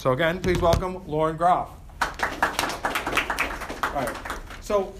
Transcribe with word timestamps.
So 0.00 0.12
again, 0.12 0.40
please 0.40 0.58
welcome 0.62 1.06
Lauren 1.06 1.36
Groff. 1.36 1.68
All 2.00 2.08
right. 3.92 4.16
So 4.62 4.94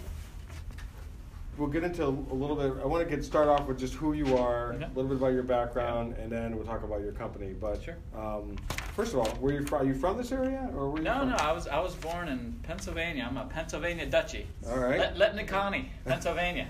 we'll 1.56 1.70
get 1.70 1.84
into 1.84 2.04
a 2.04 2.08
little 2.11 2.54
bit. 2.54 2.75
I 2.82 2.86
want 2.86 3.08
to 3.08 3.16
get 3.16 3.25
start 3.25 3.48
off 3.48 3.66
with 3.66 3.79
just 3.79 3.94
who 3.94 4.12
you 4.12 4.36
are, 4.36 4.75
Okay. 4.75 4.84
a 4.84 4.89
little 4.89 5.04
bit 5.04 5.16
about 5.16 5.32
your 5.32 5.43
background, 5.43 6.16
and 6.18 6.30
then 6.30 6.54
we'll 6.54 6.66
talk 6.66 6.82
about 6.82 7.00
your 7.00 7.12
company. 7.12 7.54
But 7.58 7.82
Sure. 7.82 7.96
um, 8.14 8.57
first 8.94 9.14
of 9.14 9.21
all, 9.21 9.39
were 9.40 9.52
you 9.52 9.64
from? 9.64 9.80
Are 9.80 9.84
you 9.86 9.94
from 9.94 10.18
this 10.18 10.32
area, 10.32 10.68
or 10.75 10.90
were 10.90 10.98
you 10.98 11.04
No, 11.04 11.21
from? 11.21 11.30
no, 11.30 11.36
I 11.36 11.53
was 11.53 11.67
I 11.67 11.80
was 11.80 11.94
born 11.94 12.29
in 12.29 12.61
Pennsylvania. 12.62 13.26
I'm 13.26 13.39
a 13.39 13.46
Pennsylvania 13.46 14.07
Dutchie. 14.07 14.44
All 14.68 14.80
right. 14.80 15.17
Let, 15.17 15.35
Letnick 15.35 15.48
County, 15.48 15.90
Pennsylvania. 16.04 16.68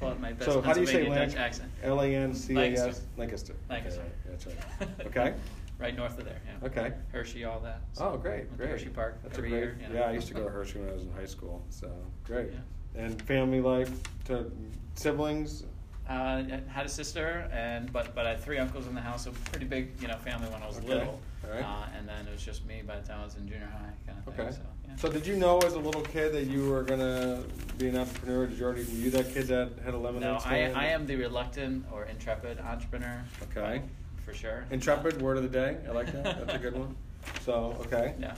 Pull 0.00 0.08
out 0.08 0.20
my 0.20 0.32
best 0.32 0.50
So 0.50 0.62
how 0.62 0.72
do 0.72 0.80
you 0.80 0.86
say 0.86 1.04
Pennsylvania 1.04 1.26
Dutch 1.26 1.36
accent. 1.36 1.70
L 1.82 2.00
A 2.00 2.06
N 2.06 2.32
C 2.34 2.56
A 2.56 2.72
S 2.72 3.02
Lancaster. 3.18 3.54
Lancaster. 3.68 4.00
Lancaster. 4.00 4.00
Okay, 4.00 4.08
right, 4.08 4.26
That's 4.30 4.46
right. 4.46 5.06
Okay. 5.08 5.34
right 5.78 5.96
north 5.96 6.18
of 6.18 6.24
there. 6.24 6.40
Yeah. 6.46 6.66
Okay. 6.68 6.92
Hershey, 7.12 7.44
all 7.44 7.60
that. 7.60 7.80
Oh, 7.98 8.16
great, 8.16 8.40
Went 8.46 8.50
to 8.52 8.56
great. 8.56 8.70
Hershey 8.70 8.88
Park 8.88 9.18
That's 9.22 9.36
every 9.38 9.48
a 9.48 9.52
great, 9.52 9.62
year. 9.62 9.78
know. 9.90 9.94
Yeah, 9.94 10.08
I 10.08 10.12
used 10.12 10.28
to 10.28 10.34
go 10.34 10.44
to 10.44 10.50
Hershey 10.50 10.78
when 10.80 10.88
I 10.88 10.92
was 10.92 11.02
in 11.02 11.12
high 11.12 11.26
school. 11.26 11.64
So 11.70 11.90
great. 12.24 12.50
Yeah. 12.52 13.02
And 13.02 13.20
family 13.22 13.60
life, 13.60 13.90
to 14.26 14.50
siblings. 14.94 15.64
Uh, 16.08 16.12
I 16.12 16.60
had 16.68 16.86
a 16.86 16.88
sister, 16.88 17.48
and 17.52 17.92
but 17.92 18.14
but 18.14 18.26
I 18.26 18.30
had 18.30 18.40
three 18.40 18.58
uncles 18.58 18.86
in 18.86 18.94
the 18.94 19.00
house. 19.00 19.26
A 19.26 19.30
pretty 19.30 19.66
big, 19.66 19.90
you 20.00 20.06
know, 20.08 20.16
family 20.18 20.48
when 20.48 20.62
I 20.62 20.66
was 20.66 20.78
Okay. 20.78 20.86
little. 20.88 21.20
Right. 21.46 21.62
Uh, 21.62 21.86
and 21.96 22.08
then 22.08 22.26
it 22.26 22.32
was 22.32 22.42
just 22.44 22.64
me 22.64 22.82
by 22.86 22.98
the 22.98 23.06
time 23.06 23.20
I 23.20 23.24
was 23.24 23.36
in 23.36 23.46
junior 23.48 23.66
high, 23.72 23.90
kind 24.06 24.18
of 24.18 24.28
Okay. 24.28 24.44
thing. 24.50 24.52
So, 24.52 24.60
yeah. 24.88 24.96
So 24.96 25.08
did 25.10 25.26
you 25.26 25.36
know 25.36 25.58
as 25.58 25.74
a 25.74 25.78
little 25.78 26.02
kid 26.02 26.32
that 26.32 26.44
you 26.44 26.70
were 26.70 26.82
gonna 26.84 27.42
be 27.76 27.88
an 27.88 27.96
entrepreneur? 27.96 28.46
Did 28.46 28.58
you 28.58 28.64
already 28.64 28.84
were 28.84 28.90
you 28.90 29.10
that 29.10 29.32
kid 29.34 29.48
that 29.48 29.72
had 29.84 29.94
a 29.94 29.98
lemonade 29.98 30.22
No, 30.22 30.36
I, 30.36 30.38
stand? 30.38 30.76
I 30.76 30.86
am 30.86 31.06
the 31.06 31.16
reluctant 31.16 31.84
or 31.92 32.04
intrepid 32.04 32.60
entrepreneur. 32.60 33.22
Okay. 33.50 33.82
For 34.26 34.34
sure. 34.34 34.64
Intrepid 34.70 35.22
word 35.22 35.36
of 35.36 35.44
the 35.44 35.48
day. 35.48 35.78
I 35.88 35.92
like 35.92 36.12
that. 36.12 36.24
That's 36.46 36.54
a 36.54 36.58
good 36.58 36.76
one. 36.76 36.94
So 37.42 37.76
okay. 37.86 38.14
Yeah, 38.20 38.34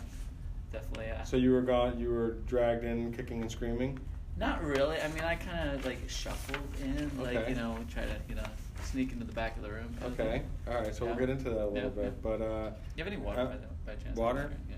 definitely. 0.72 1.11
Uh, 1.11 1.25
So 1.25 1.36
you 1.39 1.50
were 1.53 1.62
gone. 1.62 1.98
You 1.98 2.11
were 2.11 2.33
dragged 2.47 2.84
in, 2.84 3.12
kicking 3.12 3.41
and 3.41 3.50
screaming. 3.50 3.98
not 4.36 4.62
really. 4.62 5.00
I 5.00 5.09
mean, 5.09 5.25
I 5.25 5.34
kind 5.34 5.70
of 5.70 5.84
like 5.86 5.98
shuffled 6.09 6.59
in, 6.83 7.11
like 7.20 7.36
Okay. 7.39 7.50
you 7.50 7.56
know, 7.56 7.78
try 7.91 8.05
to 8.05 8.16
you 8.28 8.34
know 8.34 8.44
sneak 8.84 9.12
into 9.12 9.25
the 9.25 9.33
back 9.33 9.56
of 9.56 9.62
the 9.62 9.70
room. 9.72 9.89
Okay. 10.05 10.42
All 10.69 10.75
right. 10.75 10.94
So 10.94 11.05
Yeah. 11.05 11.11
we'll 11.11 11.20
get 11.20 11.31
into 11.31 11.44
that 11.50 11.64
a 11.64 11.66
little 11.66 11.75
Yeah, 11.75 11.89
bit. 11.89 12.05
yeah. 12.05 12.11
But 12.22 12.42
uh, 12.42 12.69
do 12.70 12.75
You 12.97 13.05
have 13.05 13.12
any 13.12 13.16
water 13.22 13.41
Uh, 13.41 13.44
by, 13.47 13.56
by 13.86 13.94
chance? 14.03 14.16
water? 14.16 14.53
Yeah. 14.70 14.77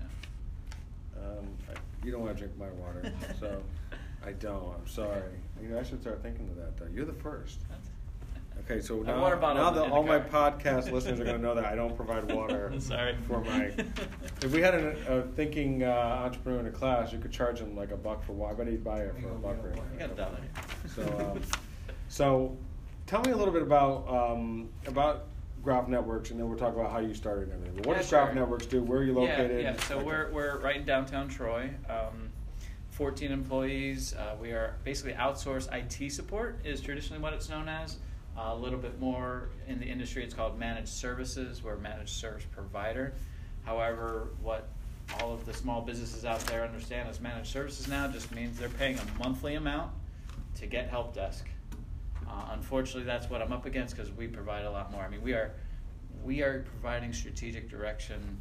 Um, 1.21 1.45
I, 1.69 2.05
you 2.05 2.11
don't 2.11 2.21
want 2.21 2.35
to 2.37 2.39
drink 2.39 2.57
my 2.57 2.69
water, 2.71 3.13
so 3.39 3.61
I 4.25 4.31
don't. 4.31 4.73
I'm 4.79 4.87
sorry. 4.87 5.23
You 5.61 5.69
know, 5.69 5.79
I 5.79 5.83
should 5.83 6.01
start 6.01 6.23
thinking 6.23 6.47
of 6.49 6.55
that. 6.55 6.77
Though 6.77 6.87
you're 6.93 7.05
the 7.05 7.13
first. 7.13 7.59
Okay, 8.65 8.79
so 8.81 9.01
now, 9.01 9.19
water 9.21 9.35
bottle 9.37 9.63
now 9.63 9.69
that 9.71 9.91
all 9.91 10.03
my 10.03 10.19
podcast 10.19 10.91
listeners 10.91 11.19
are 11.19 11.23
going 11.23 11.35
to 11.37 11.41
know 11.41 11.55
that 11.55 11.65
I 11.65 11.75
don't 11.75 11.95
provide 11.95 12.31
water 12.31 12.71
Sorry. 12.79 13.15
for 13.27 13.41
my. 13.41 13.71
If 14.43 14.51
we 14.51 14.61
had 14.61 14.75
an, 14.75 14.95
a 15.07 15.23
thinking 15.23 15.83
uh, 15.83 15.87
entrepreneur 16.25 16.59
in 16.59 16.67
a 16.67 16.71
class, 16.71 17.11
you 17.11 17.19
could 17.19 17.31
charge 17.31 17.59
him 17.59 17.75
like 17.75 17.91
a 17.91 17.97
buck 17.97 18.23
for 18.23 18.33
water. 18.33 18.53
I 18.53 18.57
bet 18.57 18.67
he'd 18.67 18.83
buy 18.83 19.01
it 19.01 19.15
for 19.21 19.29
a 19.29 19.35
buck 19.35 19.57
You 19.93 19.99
got 19.99 20.11
a 20.11 20.15
dollar. 20.15 20.37
So, 20.95 21.31
um, 21.33 21.41
so 22.07 22.57
tell 23.07 23.21
me 23.21 23.31
a 23.31 23.35
little 23.37 23.53
bit 23.53 23.63
about 23.63 24.07
um, 24.07 24.69
about 24.85 25.27
Groff 25.63 25.87
Networks, 25.87 26.31
and 26.31 26.39
then 26.39 26.47
we'll 26.47 26.57
talk 26.57 26.73
about 26.75 26.91
how 26.91 26.99
you 26.99 27.13
started 27.13 27.49
and 27.49 27.53
everything. 27.53 27.75
But 27.77 27.85
what 27.87 27.93
Yeah, 27.93 28.01
does 28.01 28.09
Groff. 28.09 28.33
Networks 28.33 28.65
do? 28.67 28.81
Where 28.83 28.99
are 28.99 29.03
you 29.03 29.13
located? 29.13 29.63
Yeah, 29.63 29.71
yeah. 29.73 29.79
So 29.83 29.97
Okay. 29.97 30.05
we're, 30.05 30.31
we're 30.31 30.59
right 30.59 30.77
in 30.77 30.85
downtown 30.85 31.27
Troy. 31.29 31.69
Um, 31.89 32.29
14 32.91 33.31
employees. 33.31 34.13
Uh, 34.13 34.35
we 34.39 34.51
are 34.51 34.75
basically 34.83 35.13
outsourced 35.13 35.69
IT 35.73 36.11
support 36.11 36.59
is 36.63 36.81
traditionally 36.81 37.21
what 37.21 37.33
it's 37.33 37.49
known 37.49 37.67
as. 37.69 37.97
A 38.37 38.55
little 38.55 38.79
bit 38.79 38.99
more 38.99 39.49
in 39.67 39.79
the 39.79 39.85
industry, 39.85 40.23
it's 40.23 40.33
called 40.33 40.57
managed 40.57 40.89
services. 40.89 41.61
We're 41.61 41.75
a 41.75 41.79
managed 41.79 42.13
service 42.13 42.45
provider. 42.51 43.13
However, 43.65 44.29
what 44.41 44.69
all 45.19 45.33
of 45.33 45.45
the 45.45 45.53
small 45.53 45.81
businesses 45.81 46.25
out 46.25 46.39
there 46.41 46.63
understand 46.63 47.09
as 47.09 47.19
managed 47.19 47.49
services 47.49 47.87
now 47.87 48.07
just 48.07 48.33
means 48.33 48.57
they're 48.57 48.69
paying 48.69 48.97
a 48.97 49.19
monthly 49.19 49.55
amount 49.55 49.91
to 50.55 50.65
get 50.65 50.89
help 50.89 51.13
desk. 51.13 51.47
Uh, 52.27 52.45
unfortunately, 52.51 53.03
that's 53.03 53.29
what 53.29 53.41
I'm 53.41 53.51
up 53.51 53.65
against 53.65 53.95
because 53.95 54.11
we 54.11 54.27
provide 54.27 54.65
a 54.65 54.71
lot 54.71 54.91
more. 54.91 55.01
I 55.01 55.09
mean, 55.09 55.21
we 55.21 55.33
are 55.33 55.51
we 56.23 56.41
are 56.41 56.61
providing 56.61 57.13
strategic 57.13 57.69
direction, 57.69 58.39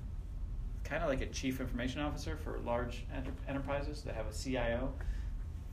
kind 0.84 1.02
of 1.02 1.08
like 1.08 1.22
a 1.22 1.26
chief 1.26 1.60
information 1.60 2.00
officer 2.00 2.36
for 2.36 2.58
large 2.60 3.04
enter- 3.14 3.32
enterprises 3.48 4.02
that 4.02 4.14
have 4.14 4.26
a 4.26 4.32
CIO. 4.32 4.92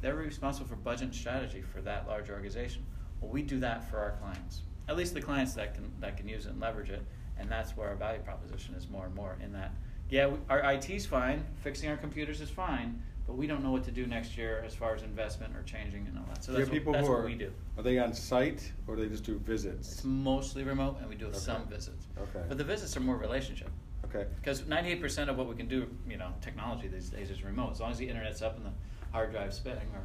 They're 0.01 0.15
responsible 0.15 0.67
for 0.67 0.75
budget 0.75 1.03
and 1.03 1.15
strategy 1.15 1.61
for 1.61 1.81
that 1.81 2.07
large 2.07 2.29
organization. 2.29 2.85
Well, 3.21 3.31
we 3.31 3.41
do 3.41 3.59
that 3.59 3.89
for 3.89 3.97
our 3.97 4.11
clients, 4.21 4.61
at 4.87 4.95
least 4.97 5.13
the 5.13 5.21
clients 5.21 5.53
that 5.53 5.73
can 5.73 5.91
that 5.99 6.17
can 6.17 6.27
use 6.27 6.45
it 6.45 6.51
and 6.51 6.59
leverage 6.61 6.89
it, 6.89 7.03
and 7.39 7.49
that's 7.49 7.75
where 7.75 7.89
our 7.89 7.95
value 7.95 8.21
proposition 8.21 8.75
is 8.75 8.89
more 8.89 9.05
and 9.05 9.15
more. 9.15 9.37
In 9.43 9.51
that, 9.53 9.71
yeah, 10.09 10.27
we, 10.27 10.37
our 10.49 10.73
IT's 10.73 11.05
fine, 11.05 11.43
fixing 11.63 11.89
our 11.89 11.97
computers 11.97 12.41
is 12.41 12.49
fine, 12.49 13.01
but 13.25 13.35
we 13.35 13.47
don't 13.47 13.63
know 13.63 13.71
what 13.71 13.83
to 13.85 13.91
do 13.91 14.05
next 14.05 14.37
year 14.37 14.63
as 14.65 14.73
far 14.75 14.95
as 14.95 15.01
investment 15.03 15.55
or 15.55 15.63
changing 15.63 16.05
and 16.07 16.17
all 16.17 16.25
that. 16.29 16.43
So 16.43 16.53
that's, 16.53 16.69
people 16.69 16.91
what, 16.93 16.99
that's 16.99 17.07
who 17.07 17.13
what 17.13 17.21
are 17.21 17.25
we 17.25 17.35
do. 17.35 17.51
Are 17.77 17.83
they 17.83 17.97
on 17.99 18.13
site 18.13 18.71
or 18.87 18.95
do 18.95 19.01
they 19.03 19.09
just 19.09 19.23
do 19.25 19.39
visits? 19.39 19.91
It's 19.91 20.03
mostly 20.03 20.63
remote, 20.63 20.97
and 21.01 21.09
we 21.09 21.15
do 21.15 21.25
Okay. 21.27 21.37
some 21.37 21.65
visits. 21.67 22.07
Okay. 22.17 22.45
But 22.47 22.57
the 22.57 22.63
visits 22.63 22.95
are 22.95 23.01
more 23.01 23.17
relationship. 23.17 23.69
Okay. 24.05 24.25
Because 24.39 24.61
98% 24.61 25.27
of 25.27 25.37
what 25.37 25.47
we 25.47 25.55
can 25.55 25.67
do, 25.67 25.87
you 26.09 26.15
know, 26.17 26.29
technology 26.39 26.87
these 26.87 27.09
days 27.09 27.29
is 27.29 27.43
remote. 27.43 27.71
As 27.71 27.81
long 27.81 27.91
as 27.91 27.97
the 27.97 28.07
internet's 28.07 28.41
up 28.41 28.55
and 28.55 28.65
the 28.65 28.71
hard 29.11 29.31
drive's 29.31 29.57
spinning 29.57 29.87
or. 29.93 30.01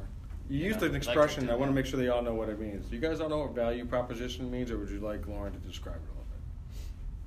You 0.49 0.65
used 0.65 0.81
know, 0.81 0.87
an 0.87 0.95
expression. 0.95 1.47
to- 1.47 1.53
I 1.53 1.55
want 1.55 1.69
to 1.71 1.75
make 1.75 1.85
sure 1.85 1.99
they 1.99 2.09
all 2.09 2.21
know 2.21 2.33
what 2.33 2.49
it 2.49 2.59
means. 2.59 2.85
Do 2.85 2.95
you 2.95 3.01
guys 3.01 3.19
all 3.19 3.29
know 3.29 3.39
what 3.39 3.55
value 3.55 3.85
proposition 3.85 4.49
means, 4.51 4.71
or 4.71 4.77
would 4.77 4.89
you 4.89 4.99
like 4.99 5.27
Lauren 5.27 5.53
to 5.53 5.59
describe 5.59 5.95
it 5.95 5.99
a 5.99 6.11
little 6.11 6.25
bit? 6.31 6.81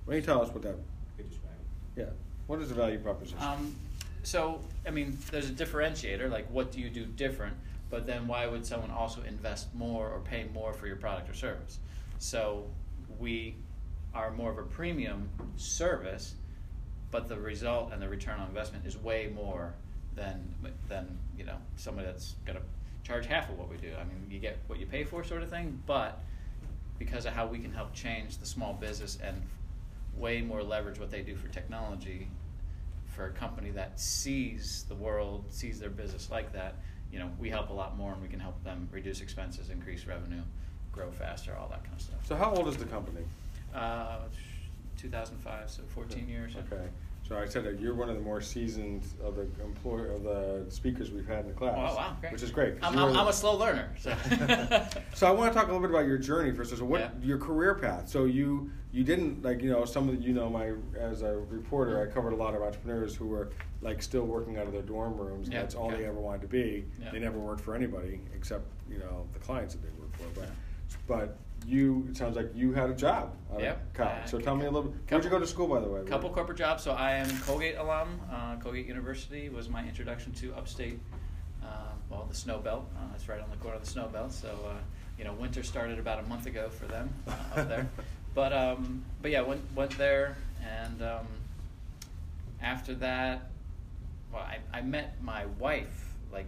Why 0.05 0.13
don't 0.15 0.21
you 0.21 0.27
tell 0.27 0.43
us 0.43 0.51
what 0.51 0.63
that? 0.63 0.77
Yeah. 1.97 2.05
What 2.47 2.61
is 2.61 2.69
the 2.69 2.75
value 2.75 2.99
proposition? 2.99 3.39
Um, 3.41 3.75
so, 4.23 4.61
I 4.87 4.91
mean, 4.91 5.19
there's 5.31 5.49
a 5.49 5.53
differentiator, 5.53 6.31
like 6.31 6.47
what 6.51 6.71
do 6.73 6.81
you 6.81 6.91
do 6.91 7.07
different, 7.07 7.57
but 7.91 8.07
then 8.07 8.27
why 8.27 8.47
would 8.47 8.67
someone 8.67 8.91
also 8.91 9.23
invest 9.23 9.75
more 9.75 10.11
or 10.11 10.21
pay 10.21 10.47
more 10.53 10.73
for 10.75 10.87
your 10.87 10.97
product 10.97 11.31
or 11.31 11.35
service? 11.35 11.79
So, 12.19 12.67
we 13.19 13.55
are 14.15 14.31
more 14.31 14.51
of 14.51 14.59
a 14.59 14.63
premium 14.63 15.29
service, 15.57 16.35
but 17.11 17.29
the 17.29 17.37
result 17.37 17.93
and 17.93 18.01
the 18.03 18.09
return 18.09 18.39
on 18.39 18.49
investment 18.49 18.87
is 18.87 18.97
way 18.97 19.33
more 19.35 19.75
than 20.15 20.55
than 20.89 21.19
you 21.37 21.45
know 21.45 21.57
somebody 21.77 22.07
that's 22.07 22.35
going 22.47 22.57
to 22.59 22.65
charge 23.07 23.27
half 23.27 23.49
of 23.49 23.59
what 23.59 23.71
we 23.71 23.77
do. 23.77 23.93
I 23.95 24.05
mean, 24.05 24.27
you 24.29 24.39
get 24.39 24.59
what 24.67 24.81
you 24.81 24.87
pay 24.87 25.05
for, 25.05 25.23
sort 25.23 25.43
of 25.43 25.51
thing, 25.51 25.81
but 25.87 26.25
because 26.99 27.25
of 27.25 27.33
how 27.33 27.47
we 27.47 27.59
can 27.59 27.73
help 27.73 27.95
change 27.95 28.39
the 28.39 28.47
small 28.47 28.73
business 28.73 29.19
and 29.23 29.41
way 30.17 30.41
more 30.41 30.63
leverage 30.63 30.99
what 30.99 31.11
they 31.11 31.23
do 31.23 31.37
for 31.37 31.47
technology 31.49 32.27
for 33.07 33.27
a 33.27 33.31
company 33.31 33.71
that 33.71 34.01
sees 34.01 34.85
the 34.89 34.95
world, 34.95 35.45
sees 35.51 35.79
their 35.79 35.91
business 35.91 36.31
like 36.31 36.53
that, 36.53 36.77
you 37.13 37.19
know, 37.19 37.31
we 37.39 37.49
help 37.49 37.71
a 37.71 37.73
lot 37.73 37.97
more 37.97 38.13
and 38.13 38.21
we 38.21 38.29
can 38.29 38.41
help 38.41 38.63
them 38.65 38.89
reduce 38.91 39.21
expenses, 39.21 39.71
increase 39.71 40.07
revenue, 40.07 40.43
grow 40.91 41.11
faster, 41.11 41.57
all 41.59 41.69
that 41.69 41.85
kind 41.85 41.95
of 41.95 42.03
stuff. 42.03 42.27
so 42.27 42.35
how 42.35 42.53
old 42.55 42.67
is 42.67 42.77
the 42.77 42.85
company? 42.85 43.21
Uh, 43.75 44.19
2005, 44.99 45.71
so 45.71 45.83
14 45.95 46.29
years. 46.29 46.55
Okay. 46.57 46.83
So 47.27 47.37
I 47.37 47.45
said 47.47 47.65
that 47.65 47.81
you're 47.81 47.95
one 47.95 48.09
of 48.09 48.15
the 48.15 48.23
more 48.23 48.41
seasoned 48.41 49.05
of 49.21 49.35
the 49.35 49.49
employer 49.65 50.13
of 50.13 50.23
the 50.23 50.65
speakers 50.69 51.11
we've 51.11 51.27
had 51.27 51.41
in 51.41 51.49
the 51.49 51.55
class. 51.55 51.75
Oh, 51.77 51.97
wow, 51.97 52.17
great. 52.21 52.33
Which 52.33 52.43
is 52.45 52.53
great. 52.53 52.75
I'm, 52.83 52.97
I'm, 52.97 53.13
the- 53.13 53.19
I'm 53.19 53.27
a 53.27 53.33
slow 53.33 53.57
learner. 53.57 53.91
So, 53.99 54.15
so 55.15 55.27
I 55.27 55.33
want 55.33 55.53
to 55.53 55.59
talk 55.59 55.65
a 55.69 55.73
little 55.73 55.81
bit 55.81 55.91
about 55.91 56.07
your 56.07 56.19
journey 56.19 56.53
first. 56.53 56.77
So 56.77 56.85
what 56.85 57.01
Yeah. 57.01 57.11
your 57.21 57.39
career 57.39 57.75
path? 57.75 58.09
So 58.09 58.27
you 58.27 58.71
you 58.93 59.03
didn't 59.03 59.43
like 59.43 59.61
you 59.61 59.71
know 59.71 59.85
some 59.85 60.09
of 60.09 60.17
the, 60.17 60.23
you 60.23 60.35
know 60.35 60.49
my 60.49 60.73
as 60.97 61.23
a 61.23 61.37
reporter 61.37 62.01
I 62.01 62.13
covered 62.15 62.33
a 62.33 62.37
lot 62.37 62.55
of 62.55 62.63
entrepreneurs 62.63 63.17
who 63.17 63.27
were 63.27 63.51
like 63.83 64.03
still 64.03 64.25
working 64.25 64.57
out 64.57 64.67
of 64.69 64.73
their 64.73 64.83
dorm 64.83 65.17
rooms. 65.17 65.49
And 65.49 65.55
Yeah, 65.55 65.63
that's 65.63 65.75
all 65.75 65.89
okay. 65.89 66.03
they 66.03 66.05
ever 66.07 66.21
wanted 66.21 66.43
to 66.43 66.49
be. 66.49 66.85
Yeah. 67.03 67.11
They 67.11 67.19
never 67.19 67.39
worked 67.39 67.61
for 67.61 67.75
anybody 67.75 68.21
except 68.37 68.67
you 68.89 68.99
know 68.99 69.27
the 69.33 69.41
clients 69.41 69.75
that 69.75 69.83
they 69.83 69.91
worked 70.01 70.17
for. 70.17 70.29
But 70.41 70.51
but 71.09 71.39
you 71.67 72.07
it 72.11 72.17
sounds 72.17 72.37
like 72.37 72.51
you 72.55 72.73
had 72.73 72.91
a 72.91 72.95
job 72.95 73.35
out 73.53 73.61
Yep. 73.61 73.95
college. 73.95 74.13
Uh, 74.25 74.27
so 74.27 74.39
tell 74.39 74.55
me 74.57 74.67
a 74.67 74.71
little. 74.71 74.91
bit. 74.91 75.11
Where'd 75.11 75.25
you 75.25 75.31
go 75.31 75.39
to 75.39 75.47
school 75.47 75.67
by 75.67 75.81
the 75.81 75.89
way? 75.89 76.03
couple 76.05 76.31
corporate 76.31 76.59
jobs. 76.59 76.83
So 76.83 76.93
I 76.93 77.13
am 77.13 77.29
Colgate 77.41 77.77
alum. 77.77 78.21
Uh, 78.31 78.57
Colgate 78.57 78.87
University 78.87 79.49
was 79.49 79.69
my 79.69 79.83
introduction 79.85 80.33
to 80.35 80.55
upstate, 80.55 81.01
uh, 81.63 81.67
well, 82.09 82.27
the 82.29 82.35
snow 82.35 82.59
belt. 82.59 82.87
Uh, 82.97 83.15
it's 83.15 83.29
right 83.29 83.41
on 83.41 83.51
the 83.51 83.57
corner 83.57 83.77
of 83.77 83.85
the 83.85 83.91
snow 83.91 84.07
belt. 84.09 84.33
So, 84.33 84.49
uh, 84.69 84.75
you 85.19 85.25
know, 85.25 85.33
winter 85.33 85.63
started 85.63 85.99
about 85.99 86.21
a 86.21 86.23
month 86.29 86.47
ago 86.47 86.69
for 86.69 86.87
them 86.87 87.09
uh, 87.27 87.61
up 87.61 87.69
there. 87.69 87.89
But, 88.35 88.53
um, 88.53 89.03
but 89.23 89.31
yeah, 89.31 89.41
went, 89.41 89.63
went 89.75 89.97
there. 89.97 90.37
And 90.85 91.01
um, 91.01 91.27
after 92.61 92.95
that, 92.97 93.49
well, 94.31 94.43
I, 94.43 94.59
I 94.77 94.83
met 94.83 95.23
my 95.23 95.47
wife 95.59 96.13
like 96.31 96.45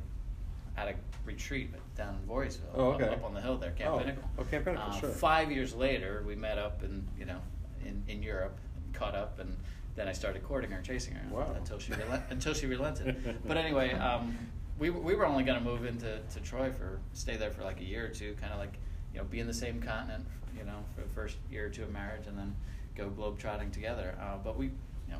at 0.76 0.88
a 0.88 0.94
retreat 1.24 1.70
down 1.98 2.14
in 2.14 2.20
Voorheesville, 2.26 2.60
Oh, 2.74 2.92
up- 2.92 3.00
okay. 3.02 3.12
up, 3.12 3.24
on 3.24 3.34
the 3.34 3.40
hill 3.42 3.58
there, 3.58 3.72
Camp 3.72 3.94
Oh, 3.94 3.98
Pinnacle. 3.98 4.22
oh, 4.38 4.44
Camp 4.44 4.64
Pinnacle, 4.64 4.90
Uh, 4.90 5.00
sure. 5.00 5.10
Five 5.10 5.50
years 5.50 5.74
later, 5.74 6.22
we 6.26 6.34
met 6.36 6.56
up 6.56 6.82
in 6.82 7.06
you 7.18 7.26
know 7.26 7.40
in, 7.84 8.02
in 8.08 8.22
Europe, 8.22 8.56
caught 8.94 9.14
up, 9.14 9.38
and 9.40 9.54
then 9.96 10.08
I 10.08 10.12
started 10.12 10.42
courting 10.44 10.70
her, 10.70 10.76
and 10.78 10.86
chasing 10.86 11.14
her 11.14 11.28
Wow. 11.34 11.52
until 11.56 11.78
she 11.78 11.92
relent, 11.92 12.22
until 12.30 12.54
she 12.54 12.66
relented. 12.66 13.38
but 13.44 13.56
anyway, 13.58 13.92
um, 13.94 14.38
we 14.78 14.88
we 14.90 15.14
were 15.14 15.26
only 15.26 15.42
going 15.44 15.58
to 15.58 15.64
move 15.64 15.84
into 15.84 16.20
to 16.20 16.40
Troy 16.40 16.70
for 16.70 17.00
stay 17.12 17.36
there 17.36 17.50
for 17.50 17.64
like 17.64 17.80
a 17.80 17.84
year 17.84 18.06
or 18.06 18.10
two, 18.10 18.34
kind 18.40 18.52
of 18.52 18.58
like 18.60 18.74
you 19.12 19.18
know 19.18 19.24
be 19.24 19.40
in 19.40 19.46
the 19.48 19.54
same 19.54 19.82
continent, 19.82 20.24
you 20.56 20.64
know, 20.64 20.78
for 20.94 21.02
the 21.02 21.08
first 21.08 21.36
year 21.50 21.66
or 21.66 21.68
two 21.68 21.82
of 21.82 21.92
marriage, 21.92 22.26
and 22.28 22.38
then 22.38 22.54
go 22.96 23.10
globe 23.10 23.38
trotting 23.38 23.70
together. 23.72 24.16
Uh, 24.20 24.36
but 24.42 24.56
we, 24.56 24.66
you 24.66 24.72
know, 25.10 25.18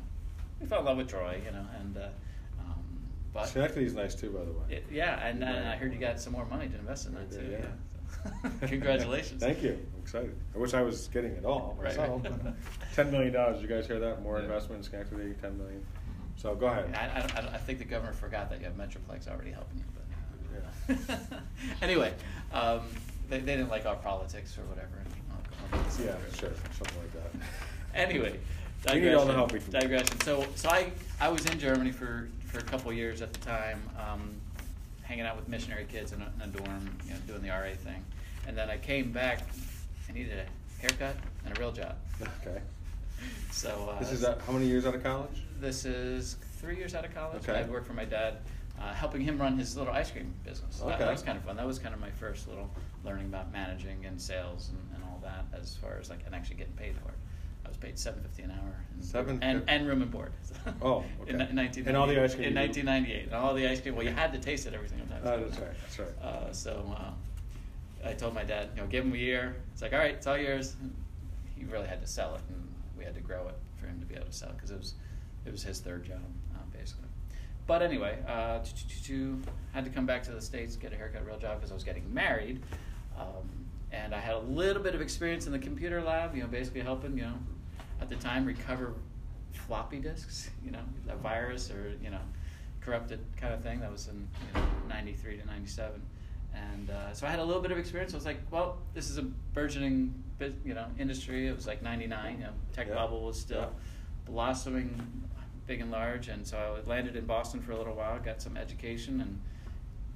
we 0.61 0.65
fell 0.65 0.79
in 0.79 0.85
love 0.85 0.97
with 0.97 1.09
Troy, 1.09 1.41
you 1.45 1.51
know, 1.51 1.65
and 1.79 1.97
uh, 1.97 2.07
but 3.33 3.45
Schenectady's 3.47 3.93
nice 3.93 4.15
too, 4.15 4.29
by 4.31 4.43
the 4.43 4.51
way. 4.51 4.77
it, 4.77 4.85
yeah, 4.91 5.25
and, 5.25 5.43
and 5.43 5.67
I 5.67 5.75
heard 5.75 5.93
you 5.93 5.99
got 5.99 6.19
some 6.19 6.33
more 6.33 6.45
money 6.45 6.67
to 6.67 6.75
invest 6.75 7.07
in 7.07 7.13
that 7.15 7.31
too. 7.31 7.47
Yeah. 7.51 7.57
yeah. 7.59 8.49
So, 8.61 8.67
Congratulations. 8.67 9.41
Thank 9.41 9.61
you. 9.63 9.77
I'm 9.95 10.01
excited. 10.01 10.35
I 10.55 10.57
wish 10.57 10.73
I 10.73 10.81
was 10.81 11.07
getting 11.09 11.31
it 11.33 11.45
all 11.45 11.77
myself. 11.81 12.23
right. 12.23 12.33
Ten 12.95 13.11
million 13.11 13.33
dollars. 13.33 13.61
You 13.61 13.67
guys 13.67 13.85
hear 13.87 13.99
that? 13.99 14.21
More 14.23 14.37
Yeah. 14.37 14.43
investment 14.45 14.79
in 14.79 14.83
Schenectady. 14.83 15.33
Ten 15.41 15.57
million. 15.57 15.85
So 16.35 16.55
go 16.55 16.67
ahead. 16.67 16.93
I, 16.95 17.39
I, 17.41 17.55
I, 17.55 17.57
think 17.57 17.79
the 17.79 17.85
governor 17.85 18.13
forgot 18.13 18.49
that 18.49 18.59
you 18.59 18.65
have 18.65 18.75
Metroplex 18.77 19.27
already 19.29 19.51
helping 19.51 19.77
you. 19.77 19.83
But 20.87 20.97
Yeah. 21.19 21.39
anyway, 21.81 22.13
um, 22.53 22.81
they, 23.29 23.39
they 23.39 23.55
didn't 23.57 23.69
like 23.69 23.85
our 23.85 23.97
politics 23.97 24.57
or 24.57 24.61
whatever. 24.63 24.87
I'll- 25.31 25.79
I'll 25.79 26.05
Yeah, 26.05 26.15
sure, 26.39 26.49
something 26.77 26.97
like 26.97 27.13
that. 27.13 27.45
Anyway, 27.93 28.39
We 28.93 29.01
need 29.01 29.13
all 29.13 29.25
the 29.25 29.33
digression- 29.33 29.35
help 29.35 29.51
we 29.51 29.59
can. 29.59 29.71
Digression. 29.71 30.21
So, 30.21 30.45
so 30.55 30.69
I, 30.69 30.91
I 31.19 31.27
was 31.29 31.45
in 31.45 31.59
Germany 31.59 31.91
for, 31.91 32.29
for 32.49 32.59
a 32.59 32.63
couple 32.63 32.91
years 32.91 33.21
at 33.21 33.31
the 33.31 33.39
time, 33.39 33.81
um, 33.97 34.35
hanging 35.03 35.25
out 35.25 35.35
with 35.35 35.47
missionary 35.47 35.85
kids 35.85 36.11
in 36.11 36.21
a, 36.21 36.31
in 36.43 36.49
a 36.49 36.51
dorm, 36.51 36.89
you 37.05 37.13
know, 37.13 37.19
doing 37.27 37.41
the 37.41 37.49
RA 37.49 37.73
thing. 37.83 38.03
And 38.47 38.57
then 38.57 38.69
I 38.69 38.77
came 38.77 39.11
back, 39.11 39.41
I 40.09 40.13
needed 40.13 40.33
a 40.39 40.81
haircut 40.81 41.15
and 41.45 41.55
a 41.55 41.59
real 41.59 41.71
job. 41.71 41.95
Okay. 42.41 42.59
So 43.51 43.91
uh, 43.93 43.99
This 43.99 44.13
is 44.13 44.23
uh, 44.23 44.39
how 44.47 44.53
many 44.53 44.65
years 44.67 44.85
out 44.85 44.95
of 44.95 45.03
college? 45.03 45.43
This 45.59 45.83
is 45.83 46.37
three 46.53 46.77
years 46.77 46.95
out 46.95 47.03
of 47.03 47.13
college. 47.13 47.43
Okay. 47.43 47.59
I 47.59 47.63
worked 47.63 47.85
for 47.85 47.91
my 47.91 48.05
dad, 48.05 48.37
uh, 48.79 48.93
helping 48.93 49.19
him 49.19 49.37
run 49.37 49.57
his 49.57 49.75
little 49.75 49.91
ice 49.93 50.09
cream 50.09 50.33
business. 50.45 50.79
That, 50.79 50.99
that 50.99 51.11
was 51.11 51.21
kind 51.21 51.37
of 51.37 51.43
fun. 51.43 51.57
That 51.57 51.67
was 51.67 51.79
kind 51.79 51.93
of 51.93 51.99
my 51.99 52.11
first 52.11 52.47
little 52.47 52.69
learning 53.03 53.25
about 53.25 53.51
managing 53.51 54.05
and 54.05 54.21
sales 54.21 54.69
and, 54.69 54.79
and 54.95 55.03
all 55.03 55.19
that, 55.21 55.45
as 55.59 55.75
far 55.75 55.97
as 55.99 56.09
like 56.09 56.19
and 56.25 56.33
actually 56.33 56.55
getting 56.55 56.73
paid 56.75 56.95
for 56.95 57.09
it. 57.09 57.17
Paid 57.79 57.97
seven 57.97 58.21
fifty 58.21 58.43
an 58.43 58.51
hour. 58.51 58.75
And, 59.13 59.43
and, 59.43 59.63
and 59.67 59.87
room 59.87 60.01
and 60.01 60.11
board. 60.11 60.31
Oh, 60.81 61.03
in, 61.25 61.35
okay. 61.35 61.49
in 61.49 61.55
nineteen 61.55 61.87
And 61.87 61.95
all 61.95 62.05
the 62.05 62.21
ice 62.21 62.35
cream 62.35 62.49
in 62.49 62.53
nineteen 62.53 62.85
ninety 62.85 63.13
eight. 63.13 63.25
And 63.25 63.33
all 63.33 63.53
the 63.53 63.67
ice 63.67 63.79
cream. 63.79 63.95
Well, 63.95 64.05
you 64.05 64.11
had 64.11 64.33
to 64.33 64.39
taste 64.39 64.67
it 64.67 64.73
every 64.73 64.89
single 64.89 65.07
time. 65.07 65.21
Oh, 65.23 65.39
that's 65.39 65.57
right, 65.57 65.73
that's 65.81 65.99
right. 65.99 66.21
Uh, 66.21 66.51
so 66.51 66.95
uh, 66.97 68.07
I 68.07 68.13
told 68.13 68.33
my 68.33 68.43
dad, 68.43 68.69
you 68.75 68.81
know, 68.81 68.87
give 68.87 69.05
him 69.05 69.13
a 69.13 69.17
year. 69.17 69.55
It's 69.73 69.81
like, 69.81 69.93
all 69.93 69.99
right, 69.99 70.13
it's 70.13 70.27
all 70.27 70.37
yours. 70.37 70.75
He 71.55 71.65
really 71.65 71.87
had 71.87 72.01
to 72.01 72.07
sell 72.07 72.35
it, 72.35 72.41
and 72.49 72.67
we 72.97 73.03
had 73.03 73.15
to 73.15 73.21
grow 73.21 73.47
it 73.47 73.55
for 73.77 73.87
him 73.87 73.99
to 73.99 74.05
be 74.05 74.15
able 74.15 74.27
to 74.27 74.33
sell 74.33 74.51
because 74.51 74.71
it 74.71 74.77
was 74.77 74.93
it 75.45 75.51
was 75.51 75.63
his 75.63 75.79
third 75.79 76.03
job 76.05 76.21
um, 76.55 76.69
basically. 76.71 77.07
But 77.65 77.81
anyway, 77.81 78.17
uh, 78.27 78.59
had 79.73 79.85
to 79.85 79.91
come 79.91 80.05
back 80.05 80.23
to 80.23 80.31
the 80.31 80.41
states, 80.41 80.75
get 80.75 80.91
a 80.91 80.95
haircut, 80.95 81.25
real 81.25 81.37
job 81.37 81.57
because 81.57 81.71
I 81.71 81.75
was 81.75 81.83
getting 81.83 82.11
married, 82.13 82.63
um, 83.17 83.47
and 83.91 84.15
I 84.15 84.19
had 84.19 84.35
a 84.35 84.39
little 84.39 84.81
bit 84.81 84.95
of 84.95 85.01
experience 85.01 85.45
in 85.45 85.51
the 85.51 85.59
computer 85.59 86.01
lab. 86.01 86.35
You 86.35 86.41
know, 86.41 86.47
basically 86.47 86.81
helping 86.81 87.17
you 87.17 87.25
know 87.25 87.35
at 88.01 88.09
the 88.09 88.15
time 88.17 88.45
recover 88.45 88.93
floppy 89.53 89.99
disks. 89.99 90.49
You 90.63 90.71
know, 90.71 90.81
a 91.09 91.15
virus 91.15 91.71
or 91.71 91.93
you 92.03 92.09
know 92.09 92.21
corrupted 92.81 93.19
kind 93.37 93.53
of 93.53 93.61
thing. 93.61 93.79
That 93.79 93.91
was 93.91 94.07
in 94.07 94.27
you 94.55 94.61
know, 94.61 94.67
93 94.89 95.37
to 95.37 95.45
97. 95.45 96.01
And 96.55 96.89
uh, 96.89 97.13
so 97.13 97.27
I 97.27 97.29
had 97.29 97.39
a 97.39 97.43
little 97.43 97.61
bit 97.61 97.71
of 97.71 97.77
experience. 97.77 98.13
I 98.13 98.17
was 98.17 98.25
like, 98.25 98.39
well, 98.49 98.77
this 98.95 99.09
is 99.09 99.17
a 99.19 99.21
burgeoning, 99.53 100.13
you 100.65 100.73
know, 100.73 100.85
industry. 100.97 101.47
It 101.47 101.55
was 101.55 101.67
like 101.67 101.83
'99. 101.83 102.37
You 102.39 102.43
know, 102.45 102.49
tech 102.73 102.87
Yeah. 102.87 102.95
bubble 102.95 103.21
was 103.23 103.39
still 103.39 103.61
Yeah. 103.61 103.67
blossoming, 104.25 105.23
big 105.67 105.81
and 105.81 105.91
large. 105.91 106.27
And 106.27 106.45
so 106.47 106.81
I 106.83 106.89
landed 106.89 107.15
in 107.15 107.25
Boston 107.25 107.61
for 107.61 107.71
a 107.73 107.77
little 107.77 107.93
while, 107.93 108.19
got 108.19 108.41
some 108.41 108.57
education, 108.57 109.21
and 109.21 109.39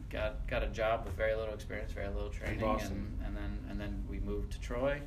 got 0.10 0.46
got 0.48 0.64
a 0.64 0.68
job 0.68 1.06
with 1.06 1.14
very 1.14 1.36
little 1.36 1.54
experience, 1.54 1.92
very 1.92 2.08
little 2.08 2.30
training, 2.30 2.60
Boston. 2.62 3.18
and 3.24 3.28
and 3.28 3.38
then 3.38 3.60
and 3.70 3.80
then 3.80 4.04
we 4.10 4.20
moved 4.20 4.54
to 4.54 4.60
Troy. 4.60 5.02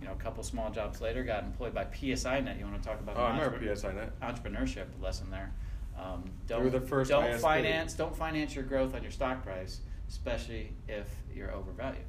You 0.00 0.06
know, 0.06 0.12
a 0.12 0.16
couple 0.16 0.42
small 0.42 0.70
jobs 0.70 1.00
later, 1.00 1.22
got 1.22 1.44
employed 1.44 1.74
by 1.74 1.84
PSINet. 1.84 2.58
You 2.58 2.64
want 2.64 2.82
to 2.82 2.88
talk 2.88 3.00
about 3.00 3.16
Oh, 3.16 3.22
I 3.22 3.38
remember 3.38 3.58
PSINet. 3.58 4.10
entrepreneurship 4.22 4.86
lesson 5.00 5.30
there. 5.30 5.52
Um, 5.98 6.24
don't 6.46 6.64
were 6.64 6.70
the 6.70 6.80
first 6.80 7.10
don't 7.10 7.38
finance 7.38 7.92
don't 7.92 8.16
finance 8.16 8.54
your 8.54 8.64
growth 8.64 8.94
on 8.94 9.02
your 9.02 9.10
stock 9.10 9.42
price, 9.44 9.80
especially 10.08 10.72
if 10.88 11.06
you're 11.34 11.52
overvalued. 11.52 12.04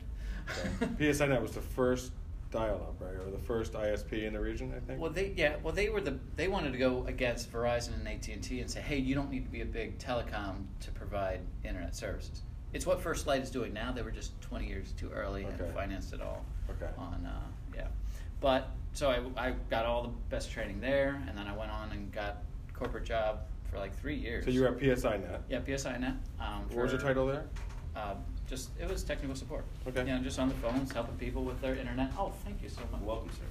PSINet 0.98 1.42
was 1.42 1.52
the 1.52 1.62
first 1.62 2.12
dial-up, 2.52 2.96
right, 3.00 3.16
or 3.16 3.32
the 3.32 3.38
first 3.38 3.74
ISP 3.74 4.26
in 4.26 4.34
the 4.34 4.40
region, 4.40 4.74
I 4.76 4.80
think. 4.86 5.00
Well, 5.02 5.12
they 5.12 5.34
yeah. 5.36 5.56
Well, 5.62 5.74
they 5.74 5.90
were 5.90 6.02
the 6.02 6.18
they 6.38 6.48
wanted 6.48 6.72
to 6.72 6.78
go 6.80 7.06
against 7.08 7.52
Verizon 7.52 7.94
and 7.96 8.08
AT 8.08 8.28
and 8.30 8.42
T 8.44 8.62
and 8.62 8.70
say, 8.72 8.80
hey, 8.82 8.98
you 8.98 9.16
don't 9.16 9.30
need 9.30 9.44
to 9.44 9.52
be 9.52 9.62
a 9.62 9.66
big 9.66 9.98
telecom 10.00 10.66
to 10.82 10.92
provide 10.92 11.42
internet 11.66 11.96
services. 11.96 12.42
It's 12.74 12.86
what 12.86 13.02
First 13.02 13.28
Light 13.28 13.42
is 13.42 13.50
doing 13.52 13.74
now. 13.74 13.92
They 13.92 14.02
were 14.02 14.12
just 14.12 14.40
twenty 14.42 14.68
years 14.68 14.94
too 14.94 15.10
early 15.12 15.46
Okay. 15.46 15.66
and 15.66 15.74
financed 15.74 16.14
it 16.14 16.22
all. 16.22 16.46
Okay. 16.70 16.92
On 16.98 17.26
uh, 17.26 17.42
but 18.42 18.70
so 18.94 19.10
I 19.10 19.48
I 19.48 19.52
got 19.70 19.86
all 19.86 20.04
the 20.04 20.10
best 20.30 20.52
training 20.52 20.82
there, 20.82 21.22
and 21.30 21.38
then 21.38 21.48
I 21.48 21.56
went 21.56 21.72
on 21.72 21.92
and 21.92 22.12
got 22.12 22.44
corporate 22.74 23.06
job 23.06 23.40
for 23.72 23.78
like 23.80 23.98
three 24.02 24.16
years. 24.16 24.44
So 24.44 24.52
you 24.52 24.62
were 24.62 24.68
at 24.68 24.78
PSINet. 24.80 25.40
yeah 25.50 25.60
PSINet. 25.62 26.18
Um, 26.42 26.64
What 26.70 26.84
was 26.84 26.92
your 26.92 27.00
title 27.02 27.26
there? 27.28 27.46
uh, 27.96 28.16
just 28.50 28.70
it 28.82 28.90
was 28.90 29.04
technical 29.04 29.36
support. 29.36 29.64
Okay. 29.88 30.02
You 30.06 30.16
know, 30.18 30.22
just 30.22 30.38
on 30.40 30.50
the 30.50 30.56
phones, 30.56 30.92
helping 30.92 31.16
people 31.16 31.44
with 31.46 31.62
their 31.62 31.76
internet. 31.76 32.12
Oh, 32.18 32.34
thank 32.44 32.62
you 32.62 32.68
so 32.70 32.82
much. 32.92 33.02
Welcome, 33.02 33.30
sir. 33.32 33.46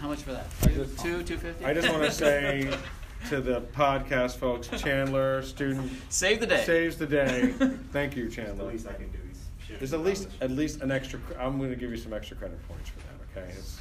How 0.00 0.08
much 0.08 0.22
for 0.22 0.32
that? 0.32 0.46
I 0.62 0.66
Two, 0.66 0.74
just- 0.84 0.98
two, 0.98 1.22
two 1.22 1.36
fifty. 1.38 1.64
I 1.64 1.72
just 1.72 1.88
want 1.88 2.02
to 2.04 2.10
say 2.10 2.70
to 3.30 3.40
the 3.40 3.62
podcast 3.62 4.36
folks, 4.36 4.68
Chandler, 4.68 5.40
student, 5.42 5.90
Save 6.10 6.40
the 6.40 6.46
day. 6.46 6.64
saves 6.64 6.96
the 6.98 7.06
day. 7.06 7.52
Thank 7.92 8.14
you, 8.14 8.28
Chandler. 8.28 8.52
The 8.56 8.72
Chandler. 8.72 8.72
least 8.72 8.86
I 8.88 8.92
can 8.92 9.08
do 9.10 9.18
is 9.32 9.38
share 9.66 9.76
There's 9.78 9.94
at 9.94 10.00
least 10.00 10.28
at 10.42 10.50
least 10.50 10.82
an 10.82 10.90
extra. 10.90 11.18
I'm 11.40 11.56
going 11.56 11.70
to 11.70 11.76
give 11.76 11.90
you 11.90 11.96
some 11.96 12.12
extra 12.12 12.36
credit 12.36 12.58
points 12.68 12.90
for 12.90 12.98
that. 12.98 13.42
Okay. 13.42 13.52
It's, 13.58 13.80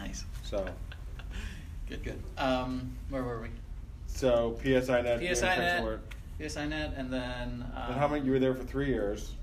Nice. 0.00 0.24
so 0.42 0.66
Good, 1.88 2.02
good. 2.04 2.22
Um, 2.38 2.92
where 3.08 3.22
were 3.22 3.40
we? 3.42 3.48
so 4.06 4.56
PSINet. 4.62 5.20
PSINet. 5.20 5.98
PSINet, 6.40 6.98
and 6.98 7.12
then. 7.12 7.64
Um, 7.76 7.90
And 7.92 7.94
how 8.00 8.08
many? 8.08 8.24
You 8.24 8.32
were 8.32 8.38
there 8.38 8.54
for 8.54 8.62
three 8.64 8.86
years. 8.86 9.34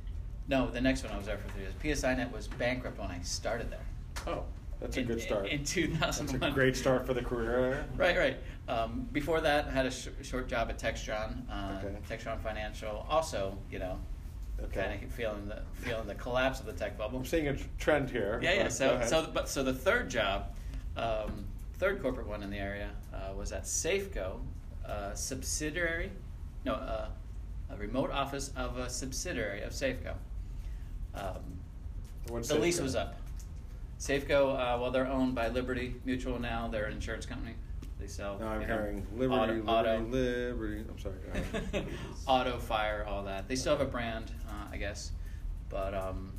No, 0.47 0.69
the 0.69 0.79
next 0.81 1.03
one 1.03 1.11
I 1.13 1.17
was 1.17 1.25
there 1.25 1.37
for 1.37 1.49
three 1.49 1.63
years. 1.63 1.73
PSINet 1.83 2.31
was 2.31 2.47
bankrupt 2.47 2.97
when 2.99 3.09
I 3.11 3.19
started 3.21 3.69
there. 3.69 3.85
Oh, 4.25 4.43
that's 4.79 4.95
a 4.95 5.01
In- 5.01 5.07
good 5.07 5.21
start. 5.21 5.45
In, 5.47 5.59
in 5.59 5.65
2001. 5.65 6.39
That's 6.39 6.51
a 6.51 6.55
great 6.55 6.75
start 6.77 7.05
for 7.05 7.13
the 7.13 7.21
career. 7.21 7.85
Right, 7.97 8.17
right. 8.17 8.37
Um, 8.69 9.07
before 9.11 9.41
that, 9.41 9.67
I 9.67 9.71
had 9.71 9.85
a 9.85 9.91
sh- 9.91 10.07
short 10.23 10.47
job 10.47 10.69
at 10.69 10.79
Textron, 10.79 11.41
uh, 11.51 11.81
Okay. 11.83 11.95
Textron 12.09 12.39
Financial. 12.41 13.05
Also, 13.09 13.57
you 13.71 13.79
know, 13.79 13.97
Okay. 14.63 14.81
kind 14.81 15.03
of 15.03 15.11
feeling 15.11 15.47
the 15.47 15.61
feeling 15.81 16.07
the 16.07 16.15
collapse 16.15 16.59
of 16.59 16.65
the 16.65 16.73
tech 16.73 16.97
bubble. 16.97 17.19
I'm 17.19 17.25
seeing 17.25 17.47
a 17.47 17.55
trend 17.77 18.09
here. 18.09 18.39
Yeah, 18.41 18.53
yeah. 18.53 18.67
So, 18.69 19.01
so, 19.05 19.29
but 19.33 19.47
so 19.47 19.63
the 19.63 19.73
third 19.73 20.09
job, 20.09 20.55
um, 20.95 21.45
third 21.77 22.01
corporate 22.01 22.27
one 22.27 22.41
in 22.41 22.49
the 22.49 22.57
area 22.57 22.89
uh, 23.13 23.33
was 23.33 23.51
at 23.51 23.63
Safeco, 23.63 24.39
a 24.83 25.15
subsidiary, 25.15 26.11
no, 26.65 26.73
uh, 26.73 27.07
a 27.69 27.77
remote 27.77 28.11
office 28.11 28.51
of 28.55 28.77
a 28.77 28.89
subsidiary 28.89 29.61
of 29.61 29.73
Safeco. 29.73 30.13
Um, 31.13 32.41
the 32.41 32.55
lease 32.55 32.79
was 32.79 32.95
up. 32.95 33.19
Safeco, 33.99 34.53
uh, 34.53 34.79
well, 34.79 34.91
they're 34.91 35.07
owned 35.07 35.33
by 35.33 35.47
Liberty 35.47 35.95
Mutual 36.05 36.39
now. 36.39 36.67
They're 36.67 36.85
an 36.85 36.93
insurance 36.93 37.25
company. 37.25 37.55
Sell. 38.07 38.39
Now 38.39 38.47
I'm 38.47 38.61
you 38.61 38.67
know, 38.67 38.73
hearing 38.73 39.07
Liberty, 39.15 39.41
auto, 39.41 39.53
Liberty, 39.53 39.69
auto, 39.69 39.99
Liberty. 39.99 40.83
I'm 40.89 40.99
sorry. 40.99 41.85
Auto, 42.27 42.57
fire, 42.59 43.05
all 43.07 43.23
that. 43.23 43.47
They 43.47 43.55
still 43.55 43.77
have 43.77 43.85
a 43.85 43.89
brand, 43.89 44.31
uh, 44.49 44.67
I 44.71 44.77
guess, 44.77 45.11
but 45.69 45.93
um, 45.93 46.31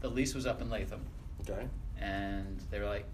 the 0.00 0.08
lease 0.08 0.34
was 0.34 0.46
up 0.46 0.60
in 0.60 0.70
Latham 0.70 1.00
okay. 1.42 1.66
and 2.00 2.60
they 2.70 2.78
were 2.78 2.86
like, 2.86 3.06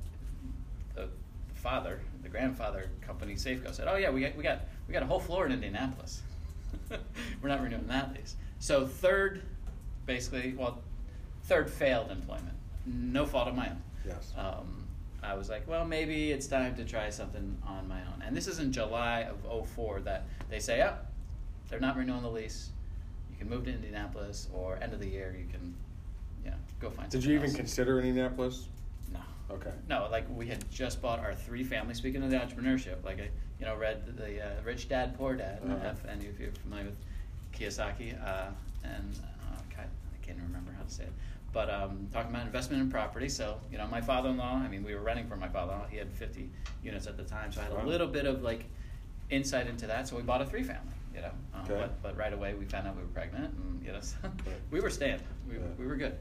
the, 0.94 1.09
the 1.49 1.54
father, 1.54 2.00
the 2.23 2.28
grandfather 2.28 2.90
company, 3.00 3.35
Safeco, 3.35 3.75
said, 3.75 3.88
"Oh 3.88 3.97
yeah, 3.97 4.11
we 4.11 4.21
got 4.21 4.37
we 4.37 4.42
got 4.42 4.61
we 4.87 4.92
got 4.92 5.02
a 5.02 5.06
whole 5.06 5.21
floor 5.21 5.47
in 5.47 5.52
Indianapolis. 5.52 6.23
we're 7.42 7.49
not 7.49 7.62
renewing 7.62 7.87
that 7.87 8.12
lease." 8.14 8.37
So 8.59 8.87
third, 8.87 9.42
basically, 10.06 10.54
well, 10.56 10.82
third 11.44 11.71
failed 11.71 12.11
employment, 12.11 12.56
no 12.87 13.26
fault 13.26 13.49
of 13.49 13.54
my 13.54 13.71
own. 13.71 13.82
Yes. 14.06 14.32
Um, 14.37 14.81
I 15.22 15.34
was 15.34 15.48
like, 15.48 15.66
well, 15.68 15.84
maybe 15.84 16.32
it's 16.32 16.46
time 16.46 16.74
to 16.76 16.84
try 16.84 17.08
something 17.10 17.56
on 17.66 17.88
my 17.88 18.00
own. 18.00 18.22
And 18.26 18.36
this 18.36 18.46
is 18.48 18.58
in 18.58 18.72
July 18.72 19.22
of 19.48 19.68
04 19.70 20.00
that 20.00 20.24
they 20.50 20.58
say, 20.58 20.82
oh, 20.82 20.94
they're 21.68 21.80
not 21.80 21.96
renewing 21.96 22.22
the 22.22 22.30
lease. 22.30 22.70
You 23.30 23.36
can 23.38 23.48
move 23.48 23.64
to 23.64 23.70
Indianapolis, 23.70 24.48
or 24.52 24.78
end 24.82 24.92
of 24.92 25.00
the 25.00 25.08
year, 25.08 25.34
you 25.38 25.46
can, 25.50 25.74
you 26.44 26.50
know, 26.50 26.56
go 26.80 26.90
find. 26.90 27.08
Did 27.10 27.24
you 27.24 27.34
even 27.34 27.46
else. 27.46 27.56
consider 27.56 28.00
Indianapolis? 28.00 28.66
No. 29.12 29.20
Okay. 29.50 29.70
No, 29.88 30.08
like 30.10 30.24
we 30.34 30.46
had 30.48 30.68
just 30.70 31.00
bought 31.00 31.20
our 31.20 31.34
three 31.34 31.62
family. 31.62 31.94
Speaking 31.94 32.22
of 32.22 32.30
the 32.30 32.36
entrepreneurship, 32.36 33.04
like 33.04 33.20
I, 33.20 33.28
you 33.60 33.66
know, 33.66 33.76
read 33.76 34.16
the 34.16 34.44
uh, 34.44 34.48
Rich 34.64 34.88
Dad 34.88 35.16
Poor 35.16 35.34
Dad, 35.34 35.60
Uh-huh. 35.64 35.90
if 35.92 36.04
any 36.10 36.26
of 36.26 36.40
you 36.40 36.48
are 36.48 36.52
familiar 36.62 36.86
with 36.86 36.96
Kiyosaki, 37.54 38.14
uh, 38.26 38.48
and 38.82 39.14
uh, 39.22 39.60
God, 39.76 39.86
I 39.86 40.26
can't 40.26 40.38
remember 40.42 40.72
how 40.76 40.82
to 40.82 40.90
say 40.90 41.04
it, 41.04 41.12
but 41.52 41.68
um, 41.71 42.09
talking 42.12 42.30
about 42.30 42.47
investment 42.47 42.82
in 42.82 42.90
property. 42.90 43.28
So 43.28 43.59
you 43.71 43.78
know, 43.78 43.87
my 43.87 44.00
father-in-law. 44.00 44.62
I 44.64 44.68
mean, 44.68 44.82
we 44.85 44.94
were 44.94 45.02
renting 45.02 45.26
from 45.26 45.40
my 45.40 45.49
father-in-law. 45.49 45.87
He 45.90 45.99
had 45.99 46.11
50 46.12 46.49
units 46.82 47.06
at 47.06 47.16
the 47.16 47.25
time, 47.25 47.52
so 47.52 47.61
I 47.61 47.64
had 47.64 47.73
Wow. 47.75 47.85
a 47.85 47.87
little 47.87 48.06
bit 48.06 48.26
of 48.26 48.42
like 48.42 48.64
insight 49.30 49.66
into 49.66 49.87
that. 49.87 50.09
So 50.09 50.16
we 50.16 50.23
bought 50.23 50.42
a 50.42 50.47
three 50.47 50.62
family. 50.62 50.92
You 51.14 51.21
know, 51.21 51.30
um, 51.54 51.62
Okay. 51.64 51.75
but 51.75 52.02
but 52.02 52.16
right 52.16 52.32
away 52.32 52.54
we 52.54 52.64
found 52.64 52.87
out 52.88 52.97
we 52.97 53.02
were 53.02 53.09
pregnant, 53.09 53.52
and 53.54 53.85
you 53.85 53.92
know, 53.92 54.00
so 54.00 54.16
we 54.71 54.80
were 54.80 54.90
staying. 54.90 55.21
We, 55.49 55.56
Yeah. 55.56 55.61
we 55.78 55.87
were 55.87 55.97
good. 55.97 56.16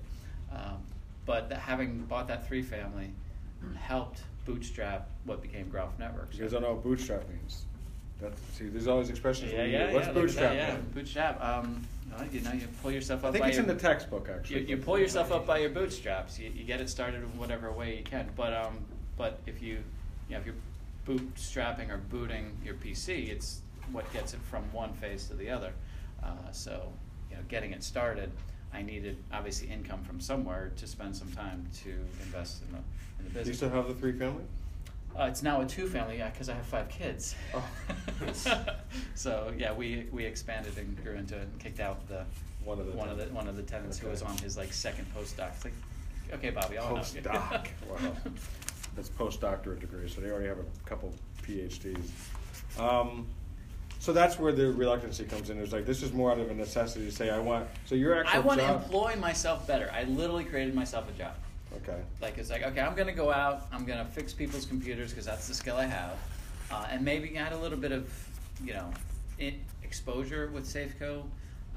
Um, 0.52 0.78
but 1.26 1.50
th- 1.50 1.62
having 1.62 2.00
bought 2.06 2.28
that 2.28 2.46
three 2.48 2.62
family 2.62 3.12
helped 3.80 4.22
bootstrap 4.46 5.08
what 5.24 5.42
became 5.42 5.70
Groff 5.70 5.98
Networks. 6.00 6.36
You 6.36 6.42
guys 6.44 6.52
don't 6.52 6.64
know 6.64 6.74
what 6.74 6.84
bootstrap 6.84 7.30
means. 7.30 7.66
That's, 8.20 8.42
see, 8.54 8.66
there's 8.68 8.88
always 8.88 9.10
expressions. 9.10 9.54
Yeah, 9.54 9.64
yeah. 9.64 9.92
Let's 9.94 10.08
yeah. 10.08 10.14
bootstrap 10.14 10.52
that, 10.52 10.56
yeah, 10.56 10.78
bootstrap. 10.94 11.42
Um, 11.44 11.88
well, 12.16 12.28
you 12.32 12.42
know, 12.42 12.52
you 12.52 12.68
pull 12.82 12.92
yourself 12.92 13.24
up. 13.24 13.30
I 13.30 13.32
think 13.32 13.44
by 13.44 13.50
it's 13.50 13.58
in 13.58 13.68
the 13.68 13.76
textbook, 13.76 14.30
actually. 14.30 14.62
You, 14.62 14.68
you 14.68 14.78
pull 14.78 15.00
yourself 15.00 15.32
up 15.32 15.46
by 15.46 15.60
your 15.60 15.70
bootstraps. 15.70 16.40
You, 16.40 16.52
you 16.54 16.64
get 16.64 16.82
it 16.82 16.90
started 16.90 17.24
in 17.24 17.38
whatever 17.38 17.72
way 17.72 17.98
you 17.98 18.04
can. 18.04 18.30
But 18.36 18.54
um, 18.54 18.80
but 19.18 19.40
if 19.46 19.62
you, 19.62 19.80
you 20.30 20.36
know, 20.36 20.40
if 20.40 20.46
you're 20.46 20.56
bootstrapping 21.08 21.90
or 21.90 21.98
booting 21.98 22.58
your 22.64 22.76
PC, 22.76 23.30
it's 23.30 23.62
what 23.92 24.12
gets 24.14 24.34
it 24.34 24.40
from 24.50 24.64
one 24.72 24.94
phase 24.94 25.28
to 25.28 25.34
the 25.36 25.50
other. 25.50 25.74
Uh, 26.24 26.52
so 26.52 26.92
you 27.30 27.36
know, 27.36 27.42
getting 27.50 27.72
it 27.72 27.84
started, 27.84 28.32
I 28.74 28.82
needed 28.82 29.18
obviously 29.32 29.70
income 29.70 30.04
from 30.04 30.20
somewhere 30.20 30.72
to 30.78 30.88
spend 30.88 31.16
some 31.16 31.32
time 31.32 31.68
to 31.84 31.90
invest 32.24 32.62
in 32.64 32.74
the 32.74 32.80
in 33.20 33.34
the 33.34 33.44
Do 33.44 33.50
you 33.50 33.56
still 33.56 33.70
have 33.70 33.88
the 33.88 33.94
three 33.94 34.14
family? 34.14 34.44
Uh, 35.20 35.24
it's 35.26 35.44
now 35.44 35.62
a 35.62 35.66
two 35.66 35.88
family, 35.88 36.18
yeah, 36.18 36.30
because 36.30 36.50
I 36.50 36.54
have 36.54 36.66
five 36.66 36.90
kids. 36.90 37.36
Oh. 37.54 37.64
so 39.16 39.54
yeah, 39.58 39.74
we 39.74 40.08
we 40.12 40.26
expanded 40.26 40.78
and 40.78 41.04
grew 41.04 41.16
into 41.16 41.36
it 41.36 41.44
and 41.44 41.60
kicked 41.60 41.80
out 41.80 42.08
the 42.08 42.26
One 42.64 42.80
of 42.80 42.86
the 42.86 42.94
one 42.94 43.10
of 43.10 43.18
the 43.18 43.24
tenants. 43.24 43.36
one 43.36 43.48
of 43.48 43.56
the 43.56 43.64
tenants 43.64 44.00
who 44.00 44.08
was 44.08 44.22
on 44.22 44.38
his 44.38 44.58
like 44.58 44.72
second 44.72 45.06
postdoc. 45.16 45.50
It's 45.56 45.66
like, 45.66 45.74
okay, 46.34 46.50
Bobby, 46.50 46.78
I'll. 46.78 46.98
Postdoc. 46.98 47.68
Wow. 47.90 48.14
That's 48.96 49.10
postdoctorate 49.10 49.80
degree, 49.80 50.10
so 50.10 50.20
they 50.22 50.30
already 50.30 50.48
have 50.48 50.60
a 50.60 50.90
couple 50.90 51.14
PhDs. 51.44 52.10
Um, 52.78 53.26
so 54.00 54.12
that's 54.12 54.40
where 54.40 54.52
the 54.52 54.72
reluctancy 54.72 55.24
comes 55.26 55.50
in. 55.50 55.60
It's 55.60 55.72
like 55.72 55.86
this 55.86 56.04
is 56.04 56.12
more 56.12 56.32
out 56.32 56.40
of 56.40 56.50
a 56.50 56.54
necessity 56.54 57.06
to 57.06 57.12
say 57.12 57.30
I 57.30 57.40
want. 57.40 57.68
So 57.86 57.96
your 57.96 58.20
actual 58.20 58.42
I 58.42 58.44
want 58.44 58.60
to 58.60 58.74
employ 58.74 59.16
myself 59.18 59.68
better. 59.68 59.92
I 59.94 60.04
literally 60.04 60.44
created 60.44 60.74
myself 60.74 61.08
a 61.10 61.18
job. 61.18 61.36
Okay. 61.78 62.02
Like 62.22 62.38
it's 62.38 62.50
like 62.50 62.64
okay, 62.64 62.82
I'm 62.82 62.96
gonna 62.96 63.14
go 63.14 63.32
out. 63.32 63.68
I'm 63.72 63.86
gonna 63.86 64.04
fix 64.06 64.34
people's 64.34 64.66
computers 64.66 65.12
because 65.12 65.26
that's 65.26 65.48
the 65.48 65.54
skill 65.54 65.78
I 65.78 65.86
have, 65.86 66.18
uh, 66.70 66.88
and 66.90 67.06
maybe 67.06 67.38
add 67.38 67.54
a 67.54 67.58
little 67.58 67.78
bit 67.78 67.92
of 67.92 68.12
you 68.64 68.74
know 68.74 68.90
exposure 69.84 70.50
with 70.54 70.66
Safeco. 70.66 71.24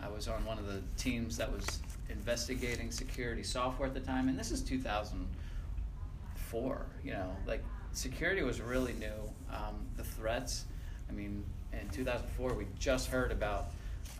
I 0.02 0.08
was 0.08 0.26
on 0.28 0.44
one 0.44 0.58
of 0.58 0.66
the 0.66 0.82
teams 0.96 1.36
that 1.36 1.50
was 1.50 1.80
investigating 2.10 2.90
security 2.90 3.42
software 3.42 3.88
at 3.88 3.94
the 3.94 4.00
time, 4.00 4.28
and 4.28 4.38
this 4.38 4.50
is 4.50 4.60
2004. 4.62 6.86
You 7.02 7.12
know, 7.12 7.34
like 7.46 7.64
security 7.92 8.42
was 8.42 8.60
really 8.60 8.92
new. 8.94 9.32
Um, 9.50 9.86
the 9.96 10.04
threats. 10.04 10.64
I 11.08 11.12
mean, 11.12 11.44
in 11.72 11.88
2004, 11.90 12.52
we 12.54 12.66
just 12.78 13.08
heard 13.08 13.32
about. 13.32 13.70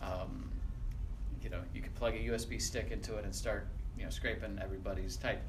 Um, 0.01 0.49
you 1.43 1.49
know, 1.51 1.59
you 1.75 1.81
could 1.81 1.93
plug 1.95 2.15
a 2.15 2.17
USB 2.17 2.59
stick 2.59 2.89
into 2.91 3.17
it 3.17 3.23
and 3.23 3.33
start, 3.33 3.67
you 3.97 4.03
know, 4.03 4.09
scraping 4.09 4.59
everybody's 4.61 5.15
type. 5.15 5.41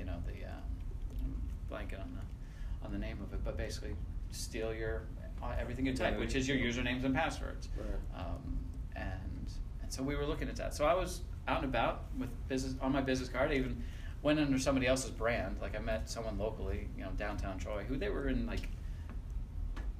You 0.00 0.06
know, 0.06 0.16
the 0.26 0.46
um, 0.46 1.42
I'm 1.70 1.82
on 1.82 2.16
the 2.16 2.86
on 2.86 2.90
the 2.90 2.98
name 2.98 3.18
of 3.22 3.34
it, 3.34 3.44
but 3.44 3.58
basically 3.58 3.94
steal 4.30 4.72
your 4.72 5.02
uh, 5.42 5.52
everything 5.60 5.84
you 5.84 5.94
type, 5.94 6.18
which 6.18 6.34
is 6.34 6.48
your 6.48 6.56
usernames 6.56 7.04
and 7.04 7.14
passwords. 7.14 7.68
Right. 7.76 8.18
Um, 8.18 8.58
and 8.96 9.52
and 9.82 9.92
so 9.92 10.02
we 10.02 10.16
were 10.16 10.24
looking 10.24 10.48
at 10.48 10.56
that. 10.56 10.74
So 10.74 10.86
I 10.86 10.94
was 10.94 11.20
out 11.46 11.62
and 11.62 11.66
about 11.66 12.04
with 12.18 12.30
business 12.48 12.76
on 12.80 12.92
my 12.92 13.02
business 13.02 13.28
card. 13.28 13.50
I 13.50 13.56
even 13.56 13.84
went 14.22 14.40
under 14.40 14.58
somebody 14.58 14.86
else's 14.86 15.10
brand. 15.10 15.58
Like 15.60 15.76
I 15.76 15.80
met 15.80 16.08
someone 16.08 16.38
locally, 16.38 16.88
you 16.96 17.04
know, 17.04 17.10
downtown 17.18 17.58
Troy, 17.58 17.84
who 17.84 17.98
they 17.98 18.08
were 18.08 18.30
in 18.30 18.46
like 18.46 18.68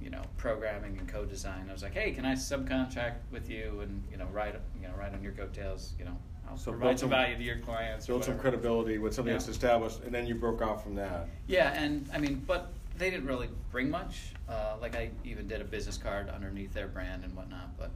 you 0.01 0.09
know, 0.09 0.23
programming 0.39 0.99
and 0.99 1.07
code 1.07 1.29
design. 1.29 1.67
I 1.69 1.73
was 1.73 1.83
like, 1.83 1.93
hey, 1.93 2.13
can 2.13 2.25
I 2.25 2.33
subcontract 2.33 3.17
with 3.31 3.51
you 3.51 3.81
and 3.83 4.03
you 4.11 4.17
know, 4.17 4.25
ride 4.33 4.57
you 4.81 4.89
know, 4.89 4.95
ride 4.99 5.13
on 5.13 5.23
your 5.23 5.33
coattails? 5.33 5.93
You 5.99 6.07
know, 6.07 6.17
I'll 6.51 6.57
So 6.59 6.73
provide 6.73 6.87
build 6.89 6.99
some 6.99 7.11
some- 7.11 7.19
value 7.19 7.37
to 7.37 7.43
your 7.43 7.59
clients. 7.59 8.07
or 8.09 8.13
Build 8.13 8.25
some 8.25 8.35
whatever. 8.37 8.51
credibility 8.51 8.99
with 8.99 9.15
something 9.15 9.33
Yeah. 9.33 9.39
that's 9.39 9.49
established, 9.49 10.01
and 10.03 10.13
then 10.13 10.27
you 10.27 10.35
broke 10.35 10.61
off 10.63 10.83
from 10.83 10.97
that. 10.97 11.29
Yeah, 11.47 11.73
and 11.73 12.09
I 12.13 12.19
mean, 12.19 12.43
but 12.47 12.73
they 12.99 13.09
didn't 13.11 13.27
really 13.27 13.49
bring 13.71 13.89
much. 13.91 14.33
Uh, 14.49 14.77
like 14.81 14.97
I 14.97 15.11
even 15.25 15.47
did 15.47 15.61
a 15.61 15.65
business 15.65 15.97
card 15.97 16.29
underneath 16.29 16.75
their 16.75 16.89
brand 16.89 17.23
and 17.25 17.35
whatnot. 17.37 17.77
But 17.79 17.91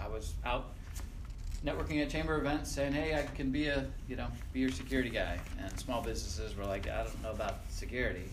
I 0.00 0.06
was 0.08 0.34
out 0.44 0.72
networking 1.64 2.00
at 2.02 2.08
chamber 2.10 2.38
events, 2.38 2.70
saying, 2.70 2.92
"Hey, 2.92 3.18
I 3.18 3.22
can 3.22 3.50
be 3.50 3.66
a 3.66 3.86
you 4.08 4.14
know 4.16 4.28
be 4.52 4.60
your 4.60 4.70
security 4.70 5.10
guy." 5.10 5.38
And 5.58 5.78
small 5.80 6.00
businesses 6.02 6.54
were 6.56 6.64
like, 6.64 6.88
"I 6.88 7.02
don't 7.02 7.22
know 7.22 7.32
about 7.32 7.56
security, 7.70 8.28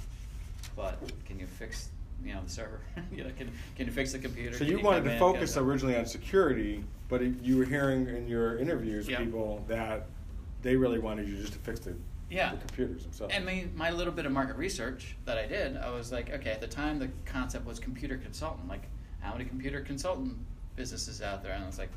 but 0.75 0.99
can 1.25 1.39
you 1.39 1.47
fix 1.47 1.89
you 2.24 2.34
know 2.34 2.41
the 2.43 2.50
server? 2.50 2.82
you 3.12 3.24
know, 3.24 3.32
can 3.38 3.51
can 3.75 3.86
you 3.86 3.91
fix 3.91 4.12
the 4.12 4.20
computer?" 4.20 4.53
So 4.58 4.65
Can 4.65 4.77
you 4.77 4.84
wanted 4.84 5.03
to 5.05 5.17
focus 5.20 5.58
originally 5.58 5.98
on 5.98 6.05
security, 6.05 6.84
but 7.10 7.22
it, 7.22 7.34
you 7.41 7.58
were 7.58 7.65
hearing 7.65 8.08
in 8.08 8.27
your 8.27 8.58
interviews 8.58 9.08
Yeah. 9.08 9.20
people 9.20 9.63
that 9.67 10.08
they 10.62 10.75
really 10.75 11.00
wanted 11.00 11.27
you 11.27 11.36
just 11.38 11.53
to 11.53 11.60
fix 11.60 11.79
the, 11.82 11.93
Yeah. 12.29 12.51
the 12.51 12.58
computers 12.58 13.03
themselves. 13.03 13.34
And 13.34 13.46
my, 13.46 13.67
my 13.75 13.91
little 13.91 14.13
bit 14.13 14.25
of 14.25 14.32
market 14.32 14.55
research 14.55 15.15
that 15.25 15.38
I 15.38 15.46
did, 15.46 15.75
I 15.77 15.89
was 15.89 16.12
like, 16.12 16.32
okay, 16.32 16.51
at 16.51 16.62
the 16.62 16.67
time 16.67 17.00
the 17.00 17.10
concept 17.25 17.65
was 17.65 17.79
computer 17.79 18.17
consultant. 18.17 18.67
Like, 18.70 18.84
how 19.20 19.34
many 19.34 19.46
computer 19.46 19.82
consultant 19.82 20.38
businesses 20.77 21.22
out 21.22 21.43
there? 21.43 21.51
And 21.51 21.63
I 21.63 21.67
was 21.67 21.77
like, 21.77 21.91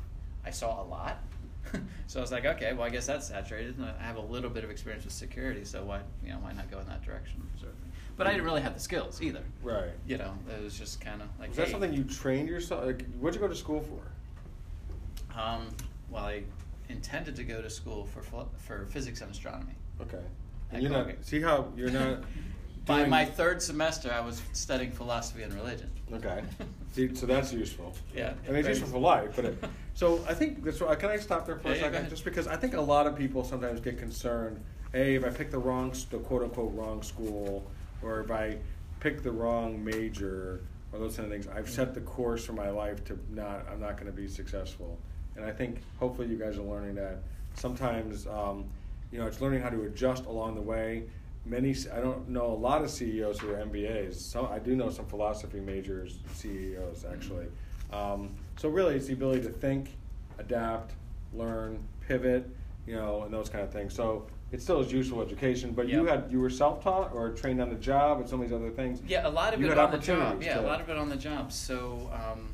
I 0.45 0.51
saw 0.51 0.81
a 0.81 0.85
lot. 0.85 1.19
so 2.07 2.19
I 2.19 2.21
was 2.21 2.31
like, 2.31 2.45
okay, 2.45 2.73
well, 2.73 2.83
I 2.83 2.89
guess 2.89 3.07
that's 3.07 3.27
saturated. 3.27 3.77
And 3.77 3.85
I 3.85 4.03
have 4.03 4.17
a 4.17 4.21
little 4.21 4.49
bit 4.49 4.63
of 4.63 4.69
experience 4.69 5.05
with 5.05 5.13
security, 5.13 5.63
so 5.65 5.83
why, 5.83 6.01
you 6.23 6.29
know, 6.31 6.39
why 6.39 6.51
not 6.53 6.69
go 6.69 6.79
in 6.79 6.87
that 6.87 7.03
direction? 7.03 7.41
Certainly. 7.55 7.75
But 8.17 8.25
I 8.25 8.31
didn't 8.31 8.45
really 8.45 8.61
have 8.61 8.73
the 8.73 8.79
skills 8.79 9.21
either. 9.21 9.43
right. 9.61 9.91
You 10.07 10.17
know, 10.17 10.33
it 10.49 10.63
was 10.63 10.77
just 10.77 10.99
kind 10.99 11.21
of 11.21 11.27
like. 11.39 11.49
Was 11.49 11.57
that 11.57 11.65
hey, 11.67 11.71
something 11.71 11.93
you 11.93 12.03
trained 12.03 12.49
yourself? 12.49 12.85
Like, 12.85 13.05
what'd 13.19 13.39
you 13.39 13.41
go 13.41 13.47
to 13.47 13.55
school 13.55 13.81
for? 13.81 15.39
Um, 15.39 15.67
well, 16.09 16.25
I 16.25 16.43
intended 16.89 17.35
to 17.35 17.43
go 17.43 17.61
to 17.61 17.69
school 17.69 18.05
for 18.05 18.21
for 18.57 18.85
physics 18.87 19.21
and 19.21 19.31
astronomy. 19.31 19.75
Okay. 20.01 20.23
And 20.71 20.81
you're 20.81 20.91
not. 20.91 21.07
See 21.21 21.41
how 21.41 21.67
you're 21.77 21.91
not. 21.91 22.23
By 22.87 23.05
my 23.05 23.25
third 23.25 23.61
semester, 23.61 24.09
I 24.13 24.21
was 24.21 24.41
studying 24.53 24.91
philosophy 24.91 25.43
and 25.43 25.53
religion. 25.53 25.91
Okay. 26.11 26.41
See, 26.93 27.13
so 27.13 27.25
that's 27.25 27.51
useful. 27.51 27.93
Yeah. 28.15 28.33
and 28.47 28.55
it's 28.55 28.67
useful 28.67 28.87
for 28.87 28.99
life, 28.99 29.33
but 29.35 29.43
it, 29.43 29.63
so 29.93 30.23
I 30.27 30.33
think 30.33 30.63
that's 30.63 30.79
why. 30.79 30.95
Can 30.95 31.09
I 31.09 31.17
stop 31.17 31.45
there 31.45 31.57
for 31.57 31.67
Yeah, 31.67 31.73
a 31.73 31.79
second? 31.79 31.95
ahead. 31.95 32.09
Just 32.09 32.23
because 32.23 32.47
I 32.47 32.55
think 32.55 32.73
a 32.75 32.81
lot 32.81 33.05
of 33.05 33.17
people 33.17 33.43
sometimes 33.43 33.81
get 33.81 33.99
concerned. 33.99 34.63
Hey, 34.93 35.15
if 35.15 35.25
I 35.25 35.29
pick 35.29 35.51
the 35.51 35.59
wrong, 35.59 35.93
the 36.09 36.17
quote 36.19 36.43
unquote 36.43 36.73
wrong 36.73 37.03
school, 37.03 37.69
or 38.01 38.21
if 38.21 38.31
I 38.31 38.57
pick 38.99 39.23
the 39.23 39.31
wrong 39.31 39.83
major, 39.83 40.61
or 40.91 40.99
those 40.99 41.17
kind 41.17 41.31
of 41.31 41.31
things, 41.31 41.47
I've 41.53 41.69
set 41.69 41.93
the 41.93 42.01
course 42.01 42.45
for 42.45 42.53
my 42.53 42.69
life 42.69 43.03
to 43.05 43.19
not. 43.29 43.65
I'm 43.71 43.79
not 43.79 43.97
going 43.97 44.07
to 44.07 44.15
be 44.15 44.27
successful. 44.27 44.97
And 45.35 45.45
I 45.45 45.51
think 45.51 45.81
hopefully 45.99 46.27
you 46.27 46.37
guys 46.37 46.57
are 46.57 46.63
learning 46.63 46.95
that 46.95 47.19
sometimes, 47.53 48.25
um, 48.27 48.65
you 49.11 49.19
know, 49.19 49.27
it's 49.27 49.41
learning 49.41 49.61
how 49.61 49.69
to 49.69 49.83
adjust 49.83 50.25
along 50.25 50.55
the 50.55 50.61
way. 50.61 51.03
Many, 51.45 51.75
I 51.93 52.01
don't 52.01 52.27
know 52.27 52.47
a 52.47 52.53
lot 52.53 52.83
of 52.83 52.89
CEOs 52.89 53.39
who 53.39 53.51
are 53.51 53.57
MBAs. 53.57 54.15
Some, 54.15 54.47
I 54.47 54.59
do 54.59 54.75
know 54.75 54.89
some 54.89 55.05
philosophy 55.05 55.59
majors, 55.59 56.19
CEOs 56.33 57.05
actually. 57.09 57.45
Um, 57.93 58.35
so 58.57 58.67
really, 58.67 58.95
it's 58.95 59.07
the 59.07 59.13
ability 59.13 59.41
to 59.43 59.49
think, 59.49 59.95
adapt, 60.39 60.93
learn, 61.33 61.79
pivot, 62.07 62.49
you 62.85 62.95
know, 62.95 63.23
and 63.23 63.33
those 63.33 63.49
kind 63.49 63.63
of 63.63 63.71
things. 63.71 63.93
So 63.93 64.27
it 64.51 64.61
still 64.61 64.79
is 64.79 64.91
useful 64.91 65.21
education. 65.21 65.71
But 65.71 65.89
you 65.89 66.05
had 66.05 66.27
you 66.31 66.39
were 66.39 66.49
self 66.49 66.83
taught 66.83 67.13
or 67.13 67.31
trained 67.31 67.61
on 67.61 67.69
the 67.69 67.75
job 67.75 68.19
and 68.19 68.29
some 68.29 68.41
of 68.41 68.47
these 68.47 68.55
other 68.55 68.69
things. 68.69 69.01
Yeah, 69.07 69.27
a 69.27 69.29
lot 69.29 69.53
of 69.53 69.59
You 69.59 69.67
it 69.67 69.69
had 69.69 69.77
on 69.79 69.91
the 69.91 69.97
job. 69.97 70.17
opportunities 70.19 70.45
Yeah, 70.47 70.59
a 70.59 70.61
to- 70.61 70.67
lot 70.67 70.81
of 70.81 70.89
it 70.89 70.97
on 70.97 71.09
the 71.09 71.15
job. 71.17 71.51
So, 71.51 72.09
um, 72.13 72.53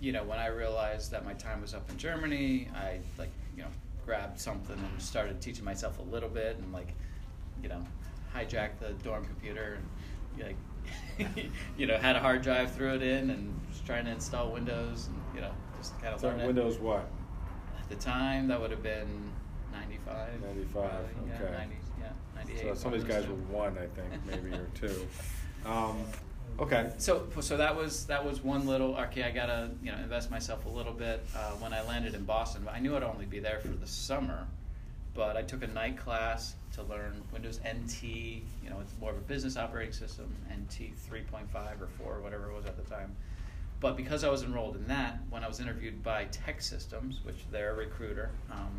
you 0.00 0.12
know, 0.12 0.24
when 0.24 0.38
I 0.38 0.46
realized 0.46 1.10
that 1.12 1.24
my 1.24 1.34
time 1.34 1.60
was 1.62 1.74
up 1.74 1.88
in 1.90 1.96
Germany, 1.96 2.68
I 2.74 2.98
like, 3.18 3.30
you 3.56 3.62
know, 3.62 3.68
grabbed 4.04 4.38
something 4.40 4.76
and 4.76 5.00
started 5.02 5.40
teaching 5.40 5.64
myself 5.64 5.98
a 5.98 6.02
little 6.02 6.28
bit, 6.28 6.56
and 6.58 6.72
like, 6.72 6.92
you 7.62 7.68
know, 7.68 7.82
hijacked 8.34 8.78
the 8.80 8.90
dorm 9.04 9.24
computer 9.24 9.78
and 10.36 10.44
like, 10.44 10.56
you 11.78 11.86
know, 11.86 11.96
had 11.98 12.16
a 12.16 12.20
hard 12.20 12.42
drive, 12.42 12.72
threw 12.74 12.94
it 12.94 13.02
in, 13.02 13.30
and 13.30 13.54
was 13.68 13.80
trying 13.86 14.04
to 14.06 14.10
install 14.10 14.50
Windows, 14.52 15.06
and 15.06 15.22
you 15.34 15.40
know, 15.40 15.52
just 15.78 15.98
kind 16.00 16.12
of 16.14 16.20
So 16.20 16.28
learn 16.28 16.40
it. 16.40 16.46
Windows 16.46 16.78
what? 16.78 17.08
At 17.78 17.88
the 17.88 17.94
time, 17.96 18.48
that 18.48 18.60
would 18.60 18.70
have 18.72 18.82
been 18.82 19.31
95. 20.06 20.42
95, 20.42 20.72
probably, 20.72 21.32
okay. 21.34 21.44
Yeah, 21.44 21.58
90, 21.58 21.76
yeah, 22.00 22.06
98. 22.36 22.60
So 22.60 22.74
some 22.74 22.92
of 22.92 23.00
these 23.00 23.08
guys 23.08 23.26
were 23.26 23.34
one, 23.34 23.76
I 23.78 23.86
think, 23.86 24.26
maybe 24.26 24.56
or 24.56 24.68
two. 24.74 25.06
Um, 25.64 25.98
okay. 26.58 26.92
So, 26.98 27.26
so 27.40 27.56
that 27.56 27.76
was 27.76 28.06
that 28.06 28.24
was 28.24 28.42
one 28.42 28.66
little. 28.66 28.96
Okay, 28.96 29.22
I 29.22 29.30
gotta 29.30 29.70
you 29.82 29.92
know 29.92 29.98
invest 29.98 30.30
myself 30.30 30.66
a 30.66 30.68
little 30.68 30.92
bit. 30.92 31.24
Uh, 31.36 31.52
when 31.52 31.72
I 31.72 31.82
landed 31.82 32.14
in 32.14 32.24
Boston, 32.24 32.68
I 32.72 32.78
knew 32.80 32.96
I'd 32.96 33.02
only 33.02 33.26
be 33.26 33.38
there 33.38 33.60
for 33.60 33.68
the 33.68 33.86
summer, 33.86 34.46
but 35.14 35.36
I 35.36 35.42
took 35.42 35.62
a 35.62 35.68
night 35.68 35.96
class 35.98 36.54
to 36.74 36.82
learn 36.82 37.22
Windows 37.32 37.60
NT. 37.60 38.02
You 38.02 38.70
know, 38.70 38.80
it's 38.80 38.92
more 39.00 39.10
of 39.10 39.16
a 39.16 39.20
business 39.20 39.56
operating 39.56 39.92
system, 39.92 40.34
NT 40.50 40.92
3.5 41.10 41.80
or 41.80 41.86
4, 41.98 42.20
whatever 42.20 42.50
it 42.50 42.54
was 42.54 42.66
at 42.66 42.76
the 42.82 42.90
time. 42.90 43.14
But 43.80 43.96
because 43.96 44.24
I 44.24 44.30
was 44.30 44.42
enrolled 44.42 44.76
in 44.76 44.86
that, 44.86 45.18
when 45.28 45.42
I 45.42 45.48
was 45.48 45.60
interviewed 45.60 46.02
by 46.02 46.26
TEKsystems, 46.26 47.24
which 47.24 47.44
they're 47.50 47.72
a 47.72 47.74
recruiter, 47.74 48.30
um, 48.50 48.78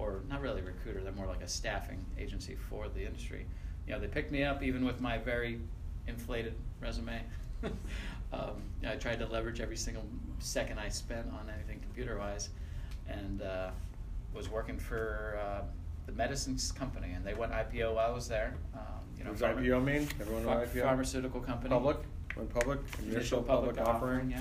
or 0.00 0.20
not 0.28 0.40
really 0.40 0.60
a 0.62 0.64
recruiter, 0.64 1.02
they're 1.02 1.12
more 1.12 1.26
like 1.26 1.42
a 1.42 1.48
staffing 1.48 2.04
agency 2.18 2.56
for 2.68 2.88
the 2.88 3.04
industry. 3.04 3.46
You 3.86 3.92
know, 3.94 4.00
they 4.00 4.06
picked 4.08 4.32
me 4.32 4.42
up 4.44 4.62
even 4.62 4.84
with 4.84 5.00
my 5.00 5.18
very 5.18 5.60
inflated 6.06 6.54
resume. 6.80 7.20
um, 8.32 8.62
I 8.86 8.96
tried 8.96 9.18
to 9.18 9.26
leverage 9.26 9.60
every 9.60 9.76
single 9.76 10.04
second 10.38 10.78
I 10.78 10.88
spent 10.88 11.26
on 11.28 11.50
anything 11.54 11.80
computer-wise, 11.80 12.48
and 13.08 13.42
uh, 13.42 13.70
was 14.34 14.48
working 14.48 14.78
for 14.78 15.38
uh, 15.38 15.62
the 16.06 16.12
medicines 16.12 16.72
company, 16.72 17.12
and 17.12 17.24
they 17.24 17.34
went 17.34 17.52
IPO 17.52 17.94
while 17.94 18.10
I 18.10 18.14
was 18.14 18.28
there. 18.28 18.54
Um, 18.74 18.80
you 19.18 19.24
know, 19.24 19.30
What 19.32 19.38
does 19.40 19.48
pharma- 19.48 19.66
IPO 19.66 19.84
mean? 19.84 20.08
Everyone 20.20 20.46
know 20.46 20.58
ph- 20.60 20.70
IPO? 20.70 20.82
Pharmaceutical 20.82 21.40
company. 21.40 21.68
Public? 21.68 21.98
Went 22.36 22.54
public? 22.54 22.78
Initial 23.06 23.42
public 23.42 23.78
offering? 23.78 24.30
yeah. 24.30 24.40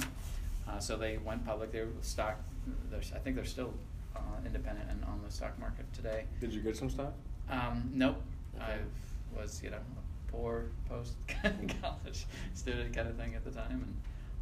Uh, 0.70 0.80
so 0.80 0.96
they 0.96 1.18
went 1.18 1.46
public. 1.46 1.72
They 1.72 1.82
were 1.82 1.88
stock. 2.02 2.40
I 2.94 3.18
think 3.18 3.36
they're 3.36 3.46
still 3.46 3.74
independent 4.46 4.90
and 4.90 5.04
on 5.06 5.22
the 5.26 5.32
stock 5.32 5.58
market 5.60 5.92
today. 5.94 6.26
Did 6.40 6.54
you 6.54 6.62
get 6.62 6.76
some 6.78 6.90
stock? 6.90 7.14
Um, 7.50 7.90
nope. 7.94 8.22
Okay. 8.56 8.74
I 8.74 9.40
was, 9.40 9.62
you 9.64 9.70
know, 9.70 9.78
a 9.78 10.32
poor 10.32 10.66
post 10.88 11.14
college 11.82 12.26
student 12.54 12.94
kind 12.96 13.08
of 13.08 13.16
thing 13.16 13.36
at 13.36 13.44
the 13.44 13.52
time, 13.52 13.84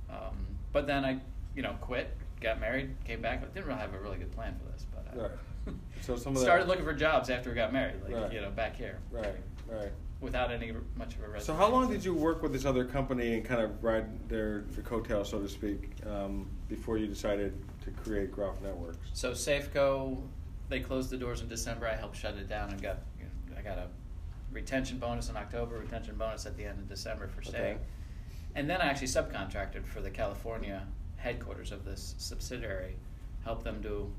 and 0.09 0.17
um, 0.17 0.35
but 0.71 0.87
then 0.87 1.03
I, 1.05 1.19
you 1.55 1.61
know, 1.61 1.75
quit, 1.81 2.15
got 2.41 2.59
married, 2.59 2.91
came 3.05 3.21
back. 3.21 3.41
I 3.41 3.45
didn't 3.45 3.67
really 3.67 3.79
have 3.79 3.93
a 3.93 3.99
really 3.99 4.17
good 4.17 4.31
plan 4.33 4.55
for 4.57 4.71
this, 4.71 4.85
but 4.93 5.05
I 5.13 5.21
Right. 5.23 5.31
So 6.01 6.15
some 6.15 6.33
of 6.33 6.39
that- 6.39 6.45
started 6.45 6.67
looking 6.67 6.85
for 6.85 6.93
jobs 6.93 7.29
after 7.29 7.49
we 7.49 7.55
got 7.55 7.73
married, 7.73 7.95
like 8.03 8.13
Right. 8.13 8.31
you 8.33 8.41
know, 8.41 8.51
back 8.51 8.75
here, 8.75 8.99
Right, 9.11 9.35
right. 9.69 9.91
without 10.21 10.51
any 10.51 10.71
much 10.95 11.15
of 11.15 11.23
a 11.23 11.27
resume. 11.27 11.41
So 11.43 11.53
how 11.55 11.67
long 11.69 11.89
did 11.91 12.05
you 12.05 12.13
work 12.13 12.41
with 12.41 12.53
this 12.53 12.63
other 12.65 12.85
company 12.85 13.33
and 13.33 13.43
kind 13.45 13.61
of 13.61 13.83
ride 13.83 14.29
their, 14.29 14.61
their 14.71 14.83
coattails, 14.83 15.29
so 15.29 15.39
to 15.39 15.49
speak, 15.49 15.89
um, 16.09 16.47
before 16.69 16.97
you 16.97 17.07
decided 17.07 17.53
to 17.87 18.01
create 18.01 18.31
Groff 18.31 18.61
Networks? 18.61 18.97
So 19.13 19.31
Safeco, 19.31 20.21
they 20.69 20.79
closed 20.79 21.09
the 21.09 21.17
doors 21.17 21.41
in 21.41 21.47
December. 21.47 21.87
I 21.87 21.95
helped 21.95 22.17
shut 22.17 22.35
it 22.35 22.47
down 22.49 22.69
and 22.69 22.81
got 22.81 22.99
you 23.19 23.25
know, 23.25 23.57
I 23.57 23.61
got 23.61 23.77
a 23.77 23.87
retention 24.51 24.97
bonus 24.97 25.29
in 25.29 25.37
October, 25.37 25.77
retention 25.77 26.15
bonus 26.15 26.45
at 26.45 26.57
the 26.57 26.65
end 26.65 26.79
of 26.79 26.87
December 26.87 27.27
for 27.27 27.43
staying. 27.43 27.75
Okay. 27.75 27.83
And 28.55 28.69
then 28.69 28.81
I 28.81 28.85
actually 28.85 29.07
subcontracted 29.07 29.85
for 29.85 30.01
the 30.01 30.09
California 30.09 30.85
headquarters 31.17 31.71
of 31.71 31.85
this 31.85 32.15
subsidiary, 32.17 32.95
helped 33.43 33.63
them 33.63 33.81
to 33.83 34.11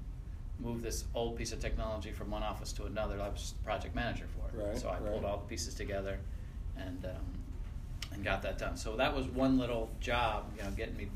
move 0.61 0.83
this 0.83 1.05
old 1.15 1.37
piece 1.37 1.53
of 1.53 1.61
technology 1.61 2.11
from 2.11 2.31
one 2.31 2.43
office 2.43 2.73
to 2.73 2.85
another. 2.85 3.21
I 3.21 3.29
was 3.29 3.55
project 3.65 3.95
manager 3.95 4.27
for 4.37 4.57
it. 4.57 4.69
Right, 4.69 4.79
so 4.79 4.89
I 4.89 4.95
right. 4.95 5.07
pulled 5.07 5.25
all 5.25 5.39
the 5.39 5.47
pieces 5.47 5.75
together 5.75 6.19
and 6.77 7.05
um, 7.05 7.39
and 8.13 8.25
got 8.25 8.43
that 8.43 8.59
done. 8.59 8.77
So 8.77 8.97
that 8.97 9.15
was 9.15 9.27
one 9.27 9.59
little 9.59 9.91
job, 10.01 10.45
you 10.57 10.63
know, 10.63 10.71
getting 10.71 10.97
me 10.97 11.09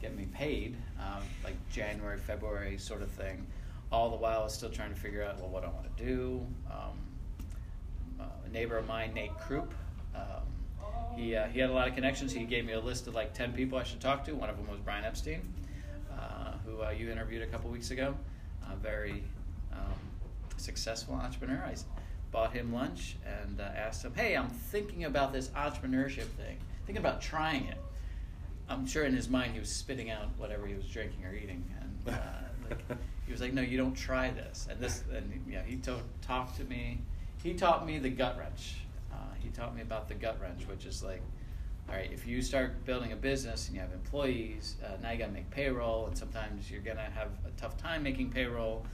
getting 0.00 0.16
me 0.16 0.26
paid, 0.26 0.76
um, 1.00 1.22
like 1.44 1.54
January, 1.70 2.18
February 2.18 2.78
sort 2.78 3.02
of 3.02 3.10
thing. 3.10 3.46
All 3.92 4.10
the 4.10 4.16
while, 4.16 4.40
I 4.40 4.44
was 4.44 4.54
still 4.54 4.70
trying 4.70 4.92
to 4.92 5.00
figure 5.00 5.22
out 5.22 5.38
well 5.38 5.48
what 5.48 5.64
I 5.64 5.68
want 5.68 5.96
to 5.96 6.04
do. 6.04 6.46
Um, 6.70 6.98
uh, 8.20 8.24
a 8.44 8.48
neighbor 8.50 8.76
of 8.76 8.86
mine, 8.86 9.12
Nate 9.14 9.36
Krupp, 9.38 9.72
um, 10.14 10.22
he 11.16 11.34
uh, 11.34 11.46
he 11.46 11.60
had 11.60 11.70
a 11.70 11.72
lot 11.72 11.88
of 11.88 11.94
connections. 11.94 12.32
He 12.32 12.44
gave 12.44 12.64
me 12.64 12.72
a 12.72 12.80
list 12.80 13.06
of 13.06 13.14
like 13.14 13.32
ten 13.32 13.52
people 13.52 13.78
I 13.78 13.84
should 13.84 14.00
talk 14.00 14.24
to. 14.26 14.32
One 14.34 14.50
of 14.50 14.56
them 14.56 14.68
was 14.68 14.80
Brian 14.80 15.04
Epstein, 15.04 15.40
uh, 16.12 16.52
who 16.64 16.82
uh, 16.82 16.90
you 16.90 17.10
interviewed 17.10 17.42
a 17.42 17.46
couple 17.46 17.70
weeks 17.70 17.90
ago. 17.90 18.14
A 18.70 18.76
very 18.76 19.22
um, 19.72 19.94
successful 20.56 21.14
entrepreneur. 21.14 21.62
I 21.64 21.74
bought 22.32 22.52
him 22.52 22.72
lunch 22.72 23.16
and 23.24 23.60
uh, 23.60 23.64
asked 23.76 24.04
him, 24.04 24.12
"Hey, 24.14 24.36
I'm 24.36 24.48
thinking 24.48 25.04
about 25.04 25.32
this 25.32 25.48
entrepreneurship 25.48 26.26
thing. 26.36 26.58
Thinking 26.84 26.98
about 26.98 27.22
trying 27.22 27.66
it." 27.66 27.78
I'm 28.68 28.86
sure 28.86 29.04
in 29.04 29.14
his 29.14 29.28
mind 29.28 29.52
he 29.54 29.60
was 29.60 29.68
spitting 29.68 30.10
out 30.10 30.28
whatever 30.38 30.66
he 30.66 30.74
was 30.74 30.86
drinking 30.86 31.24
or 31.24 31.34
eating, 31.34 31.64
and 31.80 32.14
uh, 32.14 32.18
like, 32.68 32.98
he 33.26 33.32
was 33.32 33.40
like, 33.40 33.52
"No, 33.52 33.62
you 33.62 33.76
don't 33.78 33.94
try 33.94 34.30
this." 34.30 34.66
And 34.70 34.80
this, 34.80 35.04
and 35.14 35.44
yeah, 35.48 35.62
he 35.62 35.76
to- 35.76 36.00
talked 36.22 36.56
to 36.56 36.64
me. 36.64 37.00
He 37.42 37.54
taught 37.54 37.86
me 37.86 37.98
the 37.98 38.10
gut 38.10 38.36
wrench. 38.38 38.76
Uh, 39.12 39.16
he 39.40 39.50
taught 39.50 39.74
me 39.74 39.82
about 39.82 40.08
the 40.08 40.14
gut 40.14 40.38
wrench, 40.40 40.66
which 40.68 40.84
is 40.84 41.02
like, 41.02 41.22
all 41.88 41.94
right, 41.94 42.10
if 42.12 42.26
you 42.26 42.42
start 42.42 42.84
building 42.84 43.12
a 43.12 43.16
business 43.16 43.66
and 43.68 43.76
you 43.76 43.80
have 43.80 43.92
employees, 43.92 44.76
uh, 44.84 45.00
now 45.00 45.12
you 45.12 45.18
got 45.18 45.26
to 45.26 45.32
make 45.32 45.48
payroll, 45.50 46.06
and 46.06 46.18
sometimes 46.18 46.68
you're 46.70 46.80
gonna 46.80 47.08
have 47.14 47.28
a 47.46 47.50
tough 47.60 47.76
time 47.76 48.02
making 48.02 48.30
payroll. 48.30 48.84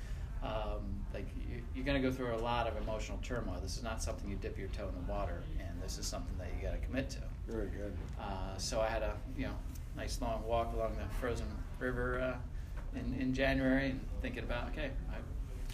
Um, 0.42 1.00
like 1.14 1.26
you, 1.48 1.62
you're 1.74 1.84
gonna 1.84 2.00
go 2.00 2.10
through 2.10 2.34
a 2.34 2.36
lot 2.36 2.66
of 2.66 2.76
emotional 2.82 3.18
turmoil. 3.22 3.58
This 3.62 3.76
is 3.76 3.82
not 3.82 4.02
something 4.02 4.28
you 4.28 4.36
dip 4.36 4.58
your 4.58 4.68
toe 4.68 4.88
in 4.88 5.06
the 5.06 5.10
water, 5.10 5.42
and 5.60 5.80
this 5.82 5.98
is 5.98 6.06
something 6.06 6.36
that 6.38 6.48
you 6.56 6.68
got 6.68 6.78
to 6.78 6.86
commit 6.86 7.08
to. 7.10 7.18
Very 7.48 7.68
good. 7.68 7.92
Uh, 8.20 8.56
so 8.56 8.80
I 8.80 8.88
had 8.88 9.02
a 9.02 9.14
you 9.36 9.46
know 9.46 9.54
nice 9.96 10.20
long 10.20 10.42
walk 10.46 10.72
along 10.74 10.96
the 10.96 11.14
frozen 11.20 11.46
river 11.78 12.20
uh, 12.20 12.98
in 12.98 13.14
in 13.20 13.34
January, 13.34 13.90
and 13.90 14.00
thinking 14.20 14.44
about 14.44 14.68
okay, 14.70 14.90
I 15.10 15.16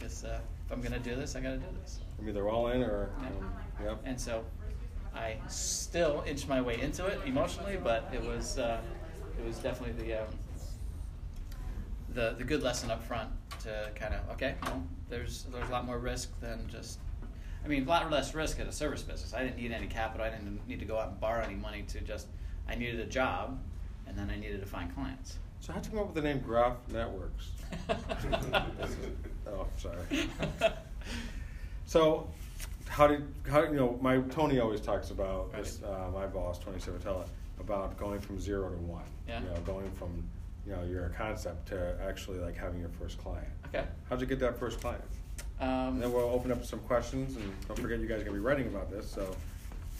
guess 0.00 0.24
uh, 0.24 0.40
if 0.66 0.72
I'm 0.72 0.80
gonna 0.80 0.98
do 0.98 1.14
this, 1.14 1.36
I 1.36 1.40
got 1.40 1.50
to 1.50 1.56
do 1.58 1.66
this. 1.80 2.00
I'm 2.18 2.28
either 2.28 2.48
all 2.48 2.68
in 2.68 2.82
or, 2.82 3.10
Yeah. 3.20 3.26
um, 3.28 3.52
yep. 3.84 4.00
And 4.04 4.20
so 4.20 4.44
I 5.14 5.36
still 5.48 6.22
inched 6.26 6.48
my 6.48 6.60
way 6.60 6.80
into 6.80 7.06
it 7.06 7.20
emotionally, 7.26 7.76
but 7.82 8.08
it 8.12 8.22
was 8.24 8.58
uh, 8.58 8.80
it 9.38 9.46
was 9.46 9.58
definitely 9.58 10.02
the 10.04 10.22
um, 10.22 10.28
the 12.10 12.34
the 12.38 12.44
good 12.44 12.62
lesson 12.62 12.90
up 12.90 13.02
front 13.04 13.30
to 13.60 13.90
kind 13.94 14.14
of 14.14 14.20
okay, 14.30 14.54
well, 14.62 14.82
there's 15.08 15.44
there's 15.52 15.68
a 15.68 15.72
lot 15.72 15.84
more 15.84 15.98
risk 15.98 16.30
than 16.40 16.66
just. 16.70 16.98
I 17.64 17.68
mean, 17.68 17.84
a 17.84 17.88
lot 17.88 18.10
less 18.10 18.34
risk 18.34 18.60
at 18.60 18.66
a 18.66 18.72
service 18.72 19.02
business. 19.02 19.34
I 19.34 19.42
didn't 19.42 19.56
need 19.56 19.72
any 19.72 19.86
capital. 19.86 20.26
I 20.26 20.30
didn't 20.30 20.66
need 20.68 20.78
to 20.80 20.86
go 20.86 20.98
out 20.98 21.08
and 21.08 21.20
borrow 21.20 21.42
any 21.42 21.54
money 21.54 21.82
to 21.88 22.00
just. 22.00 22.26
I 22.68 22.74
needed 22.74 23.00
a 23.00 23.06
job, 23.06 23.58
and 24.06 24.16
then 24.16 24.30
I 24.30 24.36
needed 24.36 24.60
to 24.60 24.66
find 24.66 24.94
clients. 24.94 25.38
So 25.60 25.72
how'd 25.72 25.84
you 25.84 25.92
come 25.92 26.00
up 26.00 26.06
with 26.06 26.14
the 26.14 26.22
name 26.22 26.40
Groff 26.40 26.76
Networks? 26.92 27.50
oh, 29.48 29.66
sorry. 29.76 30.28
So, 31.88 32.28
how 32.86 33.06
did 33.06 33.26
how 33.50 33.62
you 33.62 33.72
know? 33.72 33.98
My 34.02 34.18
Tony 34.18 34.60
always 34.60 34.82
talks 34.82 35.10
about 35.10 35.52
this. 35.52 35.80
Uh, 35.82 36.10
my 36.12 36.26
boss, 36.26 36.58
Tony 36.58 36.76
Savatella, 36.76 37.26
about 37.58 37.96
going 37.96 38.20
from 38.20 38.38
zero 38.38 38.68
to 38.68 38.76
one. 38.76 39.02
Yeah. 39.26 39.40
You 39.40 39.46
know, 39.46 39.60
going 39.64 39.90
from 39.92 40.22
you 40.66 40.72
know 40.72 40.84
your 40.84 41.08
concept 41.16 41.68
to 41.68 41.96
actually 42.06 42.40
like 42.40 42.56
having 42.56 42.78
your 42.78 42.90
first 42.90 43.16
client. 43.18 43.48
Okay. 43.68 43.86
How'd 44.08 44.20
you 44.20 44.26
get 44.26 44.38
that 44.40 44.58
first 44.58 44.82
client? 44.82 45.02
Um, 45.60 45.98
then 45.98 46.12
we'll 46.12 46.30
open 46.30 46.52
up 46.52 46.64
some 46.64 46.78
questions, 46.80 47.36
and 47.36 47.52
don't 47.66 47.78
forget 47.78 47.98
you 47.98 48.06
guys 48.06 48.20
are 48.20 48.24
gonna 48.24 48.36
be 48.36 48.42
writing 48.42 48.68
about 48.68 48.90
this. 48.90 49.10
So, 49.10 49.34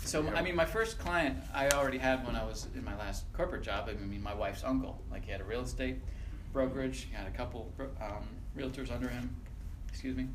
So 0.05 0.27
I 0.29 0.43
mean, 0.43 0.55
my 0.55 0.65
first 0.65 0.99
client 0.99 1.37
I 1.53 1.69
already 1.71 1.99
had 1.99 2.25
when 2.25 2.37
I 2.37 2.45
was 2.45 2.69
in 2.75 2.85
my 2.85 2.97
last 2.97 3.25
corporate 3.33 3.63
job. 3.63 3.89
I 3.89 3.95
mean, 3.95 4.23
my 4.23 4.35
wife's 4.35 4.63
uncle. 4.63 5.01
Like 5.11 5.25
he 5.25 5.33
had 5.33 5.41
a 5.41 5.45
real 5.45 5.63
estate 5.63 5.97
brokerage. 6.53 7.09
He 7.11 7.15
had 7.15 7.27
a 7.27 7.31
couple 7.31 7.73
um, 8.01 8.25
realtors 8.57 8.93
under 8.93 9.09
him. 9.09 9.35
Excuse 9.89 10.17
me. 10.17 10.29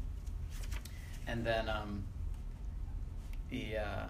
And 1.26 1.46
then 1.46 1.70
um, 1.70 2.04
he 3.50 3.78
uh, 3.78 4.08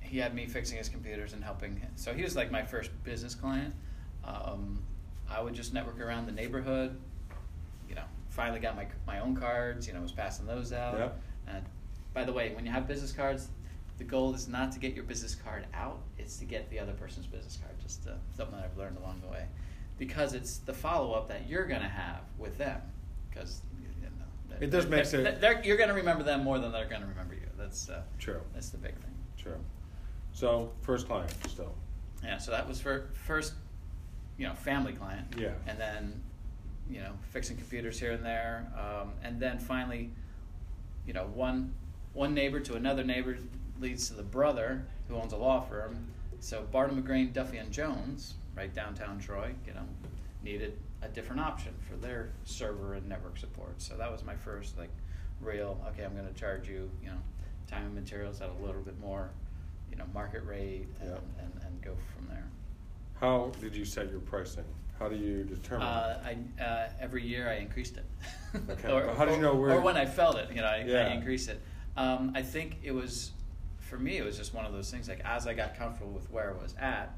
he 0.00 0.18
had 0.18 0.34
me 0.34 0.46
fixing 0.46 0.78
his 0.78 0.88
computers 0.88 1.34
and 1.34 1.44
helping. 1.44 1.76
Him. 1.76 1.90
So 1.96 2.14
he 2.14 2.22
was 2.22 2.34
like 2.34 2.50
my 2.50 2.62
first 2.62 2.90
business 3.04 3.34
client. 3.34 3.74
Um, 4.24 4.82
I 5.28 5.40
would 5.40 5.54
just 5.54 5.72
network 5.72 6.00
around 6.00 6.26
the 6.26 6.32
neighborhood. 6.32 6.98
Finally 8.30 8.60
got 8.60 8.76
my 8.76 8.86
my 9.06 9.20
own 9.20 9.36
cards. 9.36 9.86
You 9.86 9.92
know, 9.92 10.00
was 10.00 10.12
passing 10.12 10.46
those 10.46 10.72
out. 10.72 10.98
Yeah. 10.98 11.54
And 11.54 11.64
by 12.14 12.24
the 12.24 12.32
way, 12.32 12.52
when 12.54 12.64
you 12.64 12.72
have 12.72 12.86
business 12.88 13.12
cards, 13.12 13.48
the 13.98 14.04
goal 14.04 14.34
is 14.34 14.48
not 14.48 14.72
to 14.72 14.78
get 14.78 14.94
your 14.94 15.04
business 15.04 15.34
card 15.34 15.66
out; 15.74 16.00
it's 16.18 16.36
to 16.38 16.44
get 16.44 16.70
the 16.70 16.78
other 16.78 16.92
person's 16.92 17.26
business 17.26 17.58
card. 17.60 17.74
Just 17.80 18.06
uh, 18.06 18.12
something 18.36 18.56
that 18.56 18.64
I've 18.64 18.78
learned 18.78 18.96
along 18.98 19.20
the 19.20 19.28
way, 19.30 19.44
because 19.98 20.32
it's 20.34 20.58
the 20.58 20.72
follow 20.72 21.12
up 21.12 21.28
that 21.28 21.48
you're 21.48 21.66
going 21.66 21.82
to 21.82 21.88
have 21.88 22.20
with 22.38 22.56
them. 22.56 22.80
Because 23.28 23.62
you 23.80 23.86
know, 24.08 24.56
It 24.60 24.70
does 24.70 24.86
make 24.86 25.04
sense. 25.04 25.38
they're- 25.40 25.60
you're 25.64 25.76
going 25.76 25.88
to 25.88 25.94
remember 25.94 26.24
them 26.24 26.42
more 26.42 26.58
than 26.58 26.72
they're 26.72 26.88
going 26.88 27.02
to 27.02 27.06
remember 27.08 27.34
you. 27.34 27.48
That's 27.58 27.88
uh, 27.88 28.02
True. 28.18 28.40
That's 28.54 28.70
the 28.70 28.78
big 28.78 28.94
thing. 28.94 29.14
True. 29.36 29.56
So 30.32 30.72
first 30.82 31.06
client 31.06 31.32
still. 31.48 31.74
Yeah, 32.24 32.38
so 32.38 32.50
that 32.50 32.68
was 32.68 32.80
for 32.80 33.10
first, 33.12 33.54
you 34.38 34.46
know, 34.46 34.54
family 34.54 34.92
client. 34.92 35.26
Yeah. 35.38 35.52
And 35.66 35.78
then, 35.78 36.20
you 36.90 37.00
know, 37.00 37.12
fixing 37.30 37.56
computers 37.56 37.98
here 37.98 38.12
and 38.12 38.24
there, 38.24 38.66
um, 38.76 39.12
and 39.22 39.40
then 39.40 39.58
finally, 39.58 40.10
you 41.06 41.12
know, 41.12 41.26
one 41.34 41.72
one 42.12 42.34
neighbor 42.34 42.58
to 42.60 42.74
another 42.74 43.04
neighbor 43.04 43.38
leads 43.80 44.08
to 44.08 44.14
the 44.14 44.22
brother 44.22 44.84
who 45.08 45.14
owns 45.16 45.32
a 45.32 45.36
law 45.36 45.60
firm. 45.60 46.06
So 46.40 46.62
Barton 46.72 47.00
McGrain, 47.00 47.32
Duffy 47.32 47.58
and 47.58 47.70
Jones, 47.70 48.34
right 48.56 48.74
downtown 48.74 49.18
Troy, 49.20 49.52
you 49.66 49.74
know, 49.74 49.82
needed 50.42 50.76
a 51.02 51.08
different 51.08 51.40
option 51.40 51.72
for 51.88 51.96
their 51.96 52.30
server 52.44 52.94
and 52.94 53.08
network 53.08 53.38
support. 53.38 53.80
So 53.80 53.96
that 53.96 54.10
was 54.10 54.24
my 54.24 54.34
first 54.34 54.76
like 54.76 54.90
real 55.40 55.80
okay. 55.88 56.04
I'm 56.04 56.14
going 56.14 56.26
to 56.26 56.34
charge 56.38 56.68
you, 56.68 56.90
you 57.02 57.08
know, 57.10 57.16
time 57.68 57.84
and 57.84 57.94
materials 57.94 58.40
at 58.40 58.50
a 58.50 58.64
little 58.66 58.82
bit 58.82 58.98
more, 59.00 59.30
you 59.90 59.96
know, 59.96 60.04
market 60.12 60.44
rate, 60.44 60.86
and, 61.00 61.10
Yeah. 61.10 61.16
and, 61.44 61.52
and 61.64 61.82
go 61.82 61.92
from 62.16 62.26
there. 62.28 62.44
How 63.20 63.52
did 63.60 63.76
you 63.76 63.84
set 63.84 64.10
your 64.10 64.20
pricing? 64.20 64.64
How 65.00 65.08
do 65.08 65.16
you 65.16 65.44
determine? 65.44 65.86
Uh, 65.86 66.22
I 66.58 66.62
uh, 66.62 66.88
every 67.00 67.26
year 67.26 67.48
I 67.48 67.54
increased 67.54 67.96
it. 67.96 68.04
Okay, 68.68 68.92
or, 68.92 69.00
but 69.06 69.16
how 69.16 69.24
did 69.24 69.36
you 69.36 69.40
know 69.40 69.54
where- 69.54 69.70
Or 69.72 69.80
when 69.80 69.96
I 69.96 70.04
felt 70.04 70.36
it, 70.36 70.50
you 70.50 70.56
know, 70.60 70.66
I, 70.66 70.84
Yeah. 70.86 71.08
I 71.08 71.14
increased 71.14 71.48
it. 71.48 71.58
Um, 71.96 72.32
I 72.36 72.42
think 72.42 72.76
it 72.82 72.92
was, 72.92 73.30
for 73.78 73.98
me, 73.98 74.18
it 74.18 74.24
was 74.24 74.36
just 74.36 74.52
one 74.52 74.66
of 74.66 74.72
those 74.74 74.90
things. 74.90 75.08
Like 75.08 75.22
as 75.24 75.46
I 75.46 75.54
got 75.54 75.74
comfortable 75.74 76.12
with 76.12 76.30
where 76.30 76.50
I 76.54 76.62
was 76.62 76.74
at, 76.78 77.16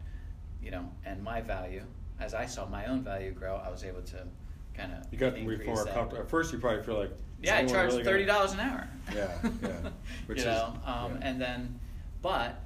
you 0.62 0.70
know, 0.70 0.88
and 1.04 1.24
my 1.24 1.40
value, 1.40 1.82
as 2.20 2.34
I 2.34 2.46
saw 2.46 2.66
my 2.66 2.86
own 2.86 3.02
value 3.02 3.32
grow, 3.32 3.56
I 3.56 3.68
was 3.68 3.82
able 3.82 4.02
to 4.02 4.28
kind 4.74 4.92
of 4.92 5.04
you 5.12 5.18
got 5.18 5.36
more 5.40 5.56
comfortable. 5.84 6.18
At 6.18 6.30
first, 6.30 6.52
you 6.52 6.60
probably 6.60 6.84
feel 6.84 6.98
like. 6.98 7.10
Yeah, 7.42 7.56
I 7.56 7.66
charged 7.66 7.94
really 7.94 8.04
thirty 8.04 8.24
dollars 8.24 8.52
an 8.52 8.60
hour. 8.60 8.86
Yeah, 9.12 9.28
yeah. 9.60 9.70
Which 10.26 10.38
you 10.38 10.44
is- 10.44 10.46
know, 10.46 10.74
um, 10.86 11.14
yeah. 11.20 11.28
and 11.28 11.40
then, 11.40 11.80
but 12.22 12.62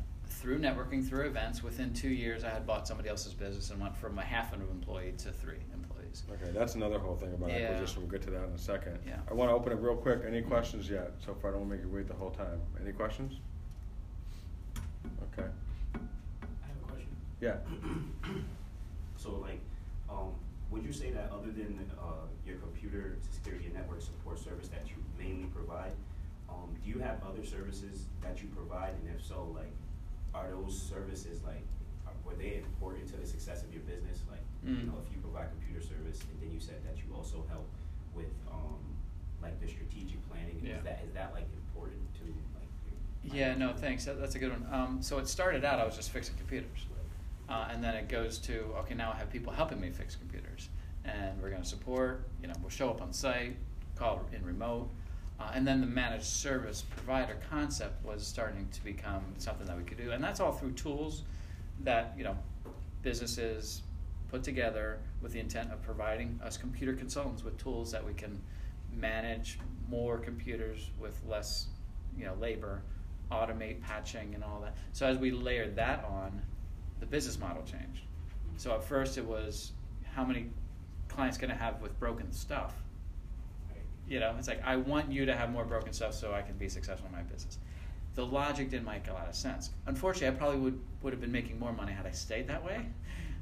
through 0.47 0.61
networking, 0.61 1.05
through 1.05 1.27
events, 1.27 1.61
within 1.65 1.93
two 1.93 2.09
years, 2.09 2.45
I 2.45 2.51
had 2.51 2.65
bought 2.69 2.87
somebody 2.87 3.09
else's 3.09 3.35
business 3.35 3.71
and 3.71 3.81
went 3.81 3.97
from 3.97 4.17
a 4.17 4.23
half 4.23 4.53
an 4.53 4.61
employee 4.71 5.13
to 5.19 5.33
three 5.33 5.59
employees. 5.75 6.23
Okay, 6.31 6.53
that's 6.57 6.77
another 6.77 7.01
whole 7.01 7.17
thing 7.17 7.35
about 7.35 7.51
Yeah. 7.51 7.71
acquisition. 7.73 8.03
We'll 8.03 8.13
get 8.13 8.23
to 8.23 8.31
that 8.31 8.45
in 8.45 8.51
a 8.51 8.59
second. 8.59 9.01
Yeah. 9.05 9.19
I 9.29 9.35
want 9.35 9.51
to 9.51 9.55
open 9.55 9.73
it 9.73 9.81
real 9.83 9.97
quick. 9.97 10.21
Any 10.25 10.43
questions 10.43 10.89
yet? 10.89 11.15
So 11.19 11.35
far, 11.35 11.51
I 11.51 11.55
don't 11.55 11.63
want 11.63 11.73
to 11.73 11.77
make 11.79 11.85
you 11.85 11.93
wait 11.93 12.07
the 12.07 12.15
whole 12.15 12.31
time. 12.31 12.61
Any 12.81 12.93
questions? 12.93 13.41
Okay. 15.35 15.49
I 15.97 15.99
have 16.69 16.77
a 16.85 16.93
question. 16.93 17.09
Yeah. 17.41 17.57
So 19.17 19.33
like, 19.41 19.59
um, 20.09 20.31
would 20.71 20.85
you 20.85 20.93
say 20.93 21.11
that 21.11 21.33
other 21.33 21.51
than 21.51 21.91
uh, 21.99 22.27
your 22.47 22.59
computer 22.59 23.17
security 23.33 23.65
and 23.65 23.75
network 23.75 24.01
support 24.01 24.39
service 24.39 24.69
that 24.69 24.85
you 24.87 25.03
mainly 25.19 25.49
provide, 25.49 25.91
um, 26.49 26.77
do 26.85 26.89
you 26.91 27.01
have 27.01 27.21
other 27.29 27.45
services 27.45 28.05
that 28.23 28.41
you 28.41 28.49
provide? 28.55 28.95
And 29.03 29.17
if 29.17 29.27
so, 29.27 29.51
like, 29.53 29.73
are 30.37 30.51
those 30.51 30.77
services 30.81 31.41
like, 31.45 31.65
are, 32.07 32.13
were 32.25 32.35
they 32.37 32.57
important 32.57 33.09
to 33.09 33.17
the 33.17 33.27
success 33.27 33.63
of 33.63 33.73
your 33.73 33.83
business? 33.83 34.21
Like, 34.31 34.41
Mm. 34.67 34.81
you 34.81 34.87
know, 34.87 34.99
if 35.07 35.15
you 35.15 35.21
provide 35.21 35.49
computer 35.51 35.81
service, 35.81 36.21
and 36.23 36.41
then 36.43 36.51
you 36.53 36.59
said 36.59 36.83
that 36.85 36.97
you 36.97 37.15
also 37.15 37.45
help 37.49 37.69
with 38.15 38.33
um, 38.51 38.81
like 39.41 39.61
the 39.61 39.69
strategic 39.69 40.19
planning. 40.29 40.61
Yeah. 40.65 40.79
Is 40.79 40.85
that 40.85 41.01
is 41.07 41.13
that 41.15 41.33
like 41.35 41.47
important 41.69 42.03
to 42.15 42.25
like? 42.59 42.67
Your 43.23 43.35
Yeah, 43.37 43.55
no, 43.55 43.73
thanks. 43.75 44.05
That, 44.07 44.19
that's 44.19 44.35
a 44.35 44.39
good 44.41 44.51
one. 44.51 44.67
Um, 44.73 44.99
so 45.03 45.19
it 45.19 45.29
started 45.29 45.65
out 45.65 45.79
I 45.79 45.85
was 45.85 45.95
just 45.95 46.11
fixing 46.11 46.35
computers, 46.37 46.87
uh, 47.49 47.69
and 47.71 47.85
then 47.85 47.95
it 47.95 48.09
goes 48.09 48.39
to 48.41 48.75
okay, 48.81 48.95
now 48.95 49.13
I 49.13 49.17
have 49.19 49.31
people 49.31 49.53
helping 49.53 49.81
me 49.81 49.91
fix 49.91 50.17
computers, 50.17 50.69
and 51.05 51.41
we're 51.41 51.51
going 51.51 51.63
to 51.63 51.69
support. 51.69 52.27
You 52.43 52.49
know, 52.49 52.55
we'll 52.61 52.71
show 52.71 52.91
up 52.91 53.01
on 53.01 53.13
site, 53.13 53.55
call 53.95 54.25
in 54.33 54.45
remote, 54.45 54.89
uh, 55.39 55.51
and 55.55 55.67
then 55.67 55.81
the 55.81 55.87
managed 55.87 56.25
service 56.25 56.85
provider 56.95 57.37
concept 57.51 58.05
was 58.05 58.27
starting 58.27 58.69
to 58.73 58.85
become 58.85 59.23
something 59.39 59.67
that 59.67 59.77
we 59.77 59.85
could 59.85 59.99
do, 59.99 60.13
and 60.13 60.23
that's 60.23 60.41
all 60.41 60.53
through 60.53 60.73
tools 60.73 61.23
that 61.85 62.15
you 62.17 62.25
know 62.25 62.37
businesses 63.03 63.83
put 64.29 64.43
together 64.43 64.99
with 65.23 65.33
the 65.33 65.41
intent 65.41 65.71
of 65.73 65.83
providing 65.83 66.41
us 66.43 66.57
computer 66.57 66.95
consultants 66.95 67.45
with 67.45 67.57
tools 67.59 67.93
that 67.93 68.05
we 68.05 68.13
can 68.15 68.41
manage 68.93 69.59
more 69.89 70.19
computers 70.19 70.91
with 70.99 71.21
less 71.29 71.67
you 72.17 72.25
know 72.25 72.35
labor 72.41 72.83
automate 73.31 73.81
patching 73.83 74.35
and 74.35 74.45
all 74.45 74.61
that. 74.61 74.77
So 74.93 75.07
as 75.07 75.19
we 75.19 75.31
layered 75.31 75.77
that 75.77 76.05
on 76.05 76.41
the 77.01 77.07
business 77.07 77.39
model 77.39 77.63
changed. 77.63 78.03
So 78.57 78.75
at 78.75 78.85
first 78.85 79.19
it 79.19 79.25
was 79.25 79.73
how 80.15 80.25
many 80.25 80.47
clients 81.09 81.37
can 81.37 81.51
i 81.51 81.55
have 81.55 81.81
with 81.81 81.99
broken 81.99 82.33
stuff. 82.33 82.75
You 84.09 84.21
know 84.21 84.35
it's 84.39 84.49
like 84.49 84.63
i 84.65 84.77
want 84.77 85.11
you 85.11 85.25
to 85.27 85.35
have 85.35 85.51
more 85.51 85.65
broken 85.65 85.93
stuff 85.93 86.15
so 86.15 86.33
i 86.33 86.43
can 86.43 86.57
be 86.57 86.69
successful 86.69 87.07
in 87.09 87.13
my 87.13 87.23
business 87.23 87.59
the 88.15 88.25
logic 88.25 88.71
didn't 88.71 88.87
make 88.87 89.09
a 89.09 89.13
lot 89.13 89.29
of 89.29 89.35
sense 89.35 89.71
unfortunately 89.87 90.29
i 90.29 90.39
probably 90.39 90.59
would, 90.59 90.81
would 91.03 91.13
have 91.13 91.21
been 91.21 91.33
making 91.33 91.59
more 91.59 91.73
money 91.73 91.93
had 91.93 92.07
i 92.07 92.11
stayed 92.11 92.47
that 92.49 92.65
way 92.65 92.87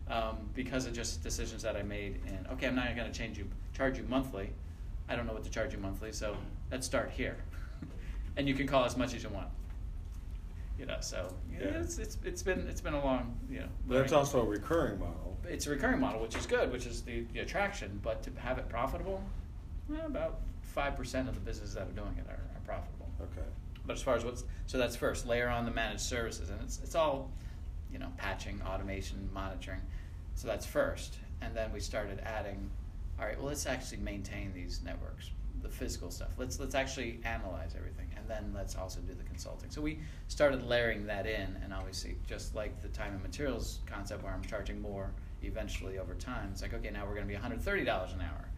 um, 0.09 0.37
because 0.55 0.87
of 0.87 0.93
just 0.93 1.23
decisions 1.23 1.63
that 1.63 1.77
i 1.77 1.83
made 1.83 2.21
and 2.27 2.47
okay 2.49 2.67
i'm 2.67 2.75
not 2.75 2.95
going 2.97 3.11
to 3.11 3.17
change 3.19 3.39
you 3.39 3.47
charge 3.77 3.99
you 3.99 4.05
monthly 4.09 4.51
i 5.09 5.15
don't 5.17 5.27
know 5.27 5.33
what 5.33 5.45
to 5.45 5.51
charge 5.51 5.73
you 5.73 5.79
monthly 5.79 6.13
so 6.13 6.37
let's 6.71 6.87
start 6.87 7.11
here 7.11 7.37
and 8.37 8.49
you 8.49 8.55
can 8.55 8.67
call 8.67 8.85
as 8.85 8.97
much 8.97 9.15
as 9.15 9.23
you 9.23 9.29
want 9.29 9.49
you 10.79 10.87
know 10.87 10.97
so 11.01 11.33
yeah, 11.53 11.59
it's, 11.67 11.99
it's, 11.99 12.19
it's 12.25 12.43
been 12.43 12.67
it's 12.69 12.81
been 12.81 12.95
a 12.95 13.05
long 13.05 13.35
you 13.51 13.61
know 13.61 13.67
But 13.87 13.99
that's 13.99 14.13
learning. 14.13 14.27
also 14.27 14.43
a 14.43 14.45
recurring 14.45 14.99
model. 14.99 15.37
it's 15.49 15.67
a 15.67 15.71
recurring 15.71 16.01
model, 16.01 16.21
which 16.21 16.35
is 16.37 16.47
good, 16.47 16.73
which 16.73 16.85
is 16.87 17.03
the, 17.03 17.25
the 17.33 17.41
attraction. 17.41 18.01
But 18.03 18.23
to 18.25 18.31
have 18.41 18.59
it 18.59 18.69
profitable, 18.69 19.23
well, 19.89 20.07
about 20.07 20.41
five 20.75 20.97
percent 20.97 21.29
of 21.29 21.35
the 21.35 21.41
businesses 21.41 21.75
that 21.75 21.87
are 21.87 21.93
doing 21.93 22.17
it 22.19 22.29
are, 22.29 22.35
are 22.35 22.61
profitable. 22.67 23.09
Okay. 23.23 23.47
But 23.87 23.95
as 23.97 24.03
far 24.03 24.17
as 24.17 24.25
what's 24.25 24.45
so 24.67 24.77
that's 24.77 24.97
first 24.97 25.27
layer 25.27 25.49
on 25.49 25.65
the 25.65 25.71
managed 25.71 26.01
services, 26.03 26.51
and 26.51 26.61
it's 26.63 26.81
it's 26.83 26.95
all, 26.95 27.31
you 27.93 27.99
know, 27.99 28.13
patching, 28.17 28.61
automation, 28.67 29.29
monitoring. 29.33 29.81
So 30.35 30.49
that's 30.49 30.67
first, 30.67 31.19
and 31.41 31.55
then 31.55 31.73
we 31.73 31.81
started 31.81 32.21
adding. 32.25 32.71
All 33.21 33.27
right, 33.27 33.39
well, 33.39 33.47
let's 33.47 33.67
actually 33.67 33.99
maintain 33.99 34.53
these 34.53 34.81
networks, 34.85 35.31
the 35.63 35.69
physical 35.69 36.11
stuff. 36.11 36.31
Let's 36.37 36.59
let's 36.59 36.75
actually 36.75 37.21
analyze 37.25 37.75
everything, 37.77 38.09
and 38.17 38.29
then 38.29 38.53
let's 38.55 38.75
also 38.75 39.01
do 39.01 39.15
the 39.15 39.23
consulting. 39.25 39.71
So 39.71 39.81
we 39.81 40.01
started 40.27 40.65
layering 40.67 41.07
that 41.07 41.27
in, 41.27 41.57
and 41.63 41.73
obviously, 41.73 42.17
just 42.27 42.57
like 42.57 42.83
the 42.83 42.89
time 42.89 43.13
and 43.13 43.23
materials 43.23 43.79
concept, 43.87 44.25
where 44.25 44.33
I'm 44.33 44.43
charging 44.43 44.81
more 44.81 45.11
eventually 45.45 45.99
over 45.99 46.15
time, 46.15 46.49
it's 46.53 46.63
like 46.63 46.75
okay, 46.75 46.91
now 46.91 47.05
we're 47.05 47.15
going 47.15 47.27
to 47.27 47.29
be 47.29 47.35
130 47.35 47.85
dollars 47.85 48.13
an 48.13 48.23
hour, 48.23 48.49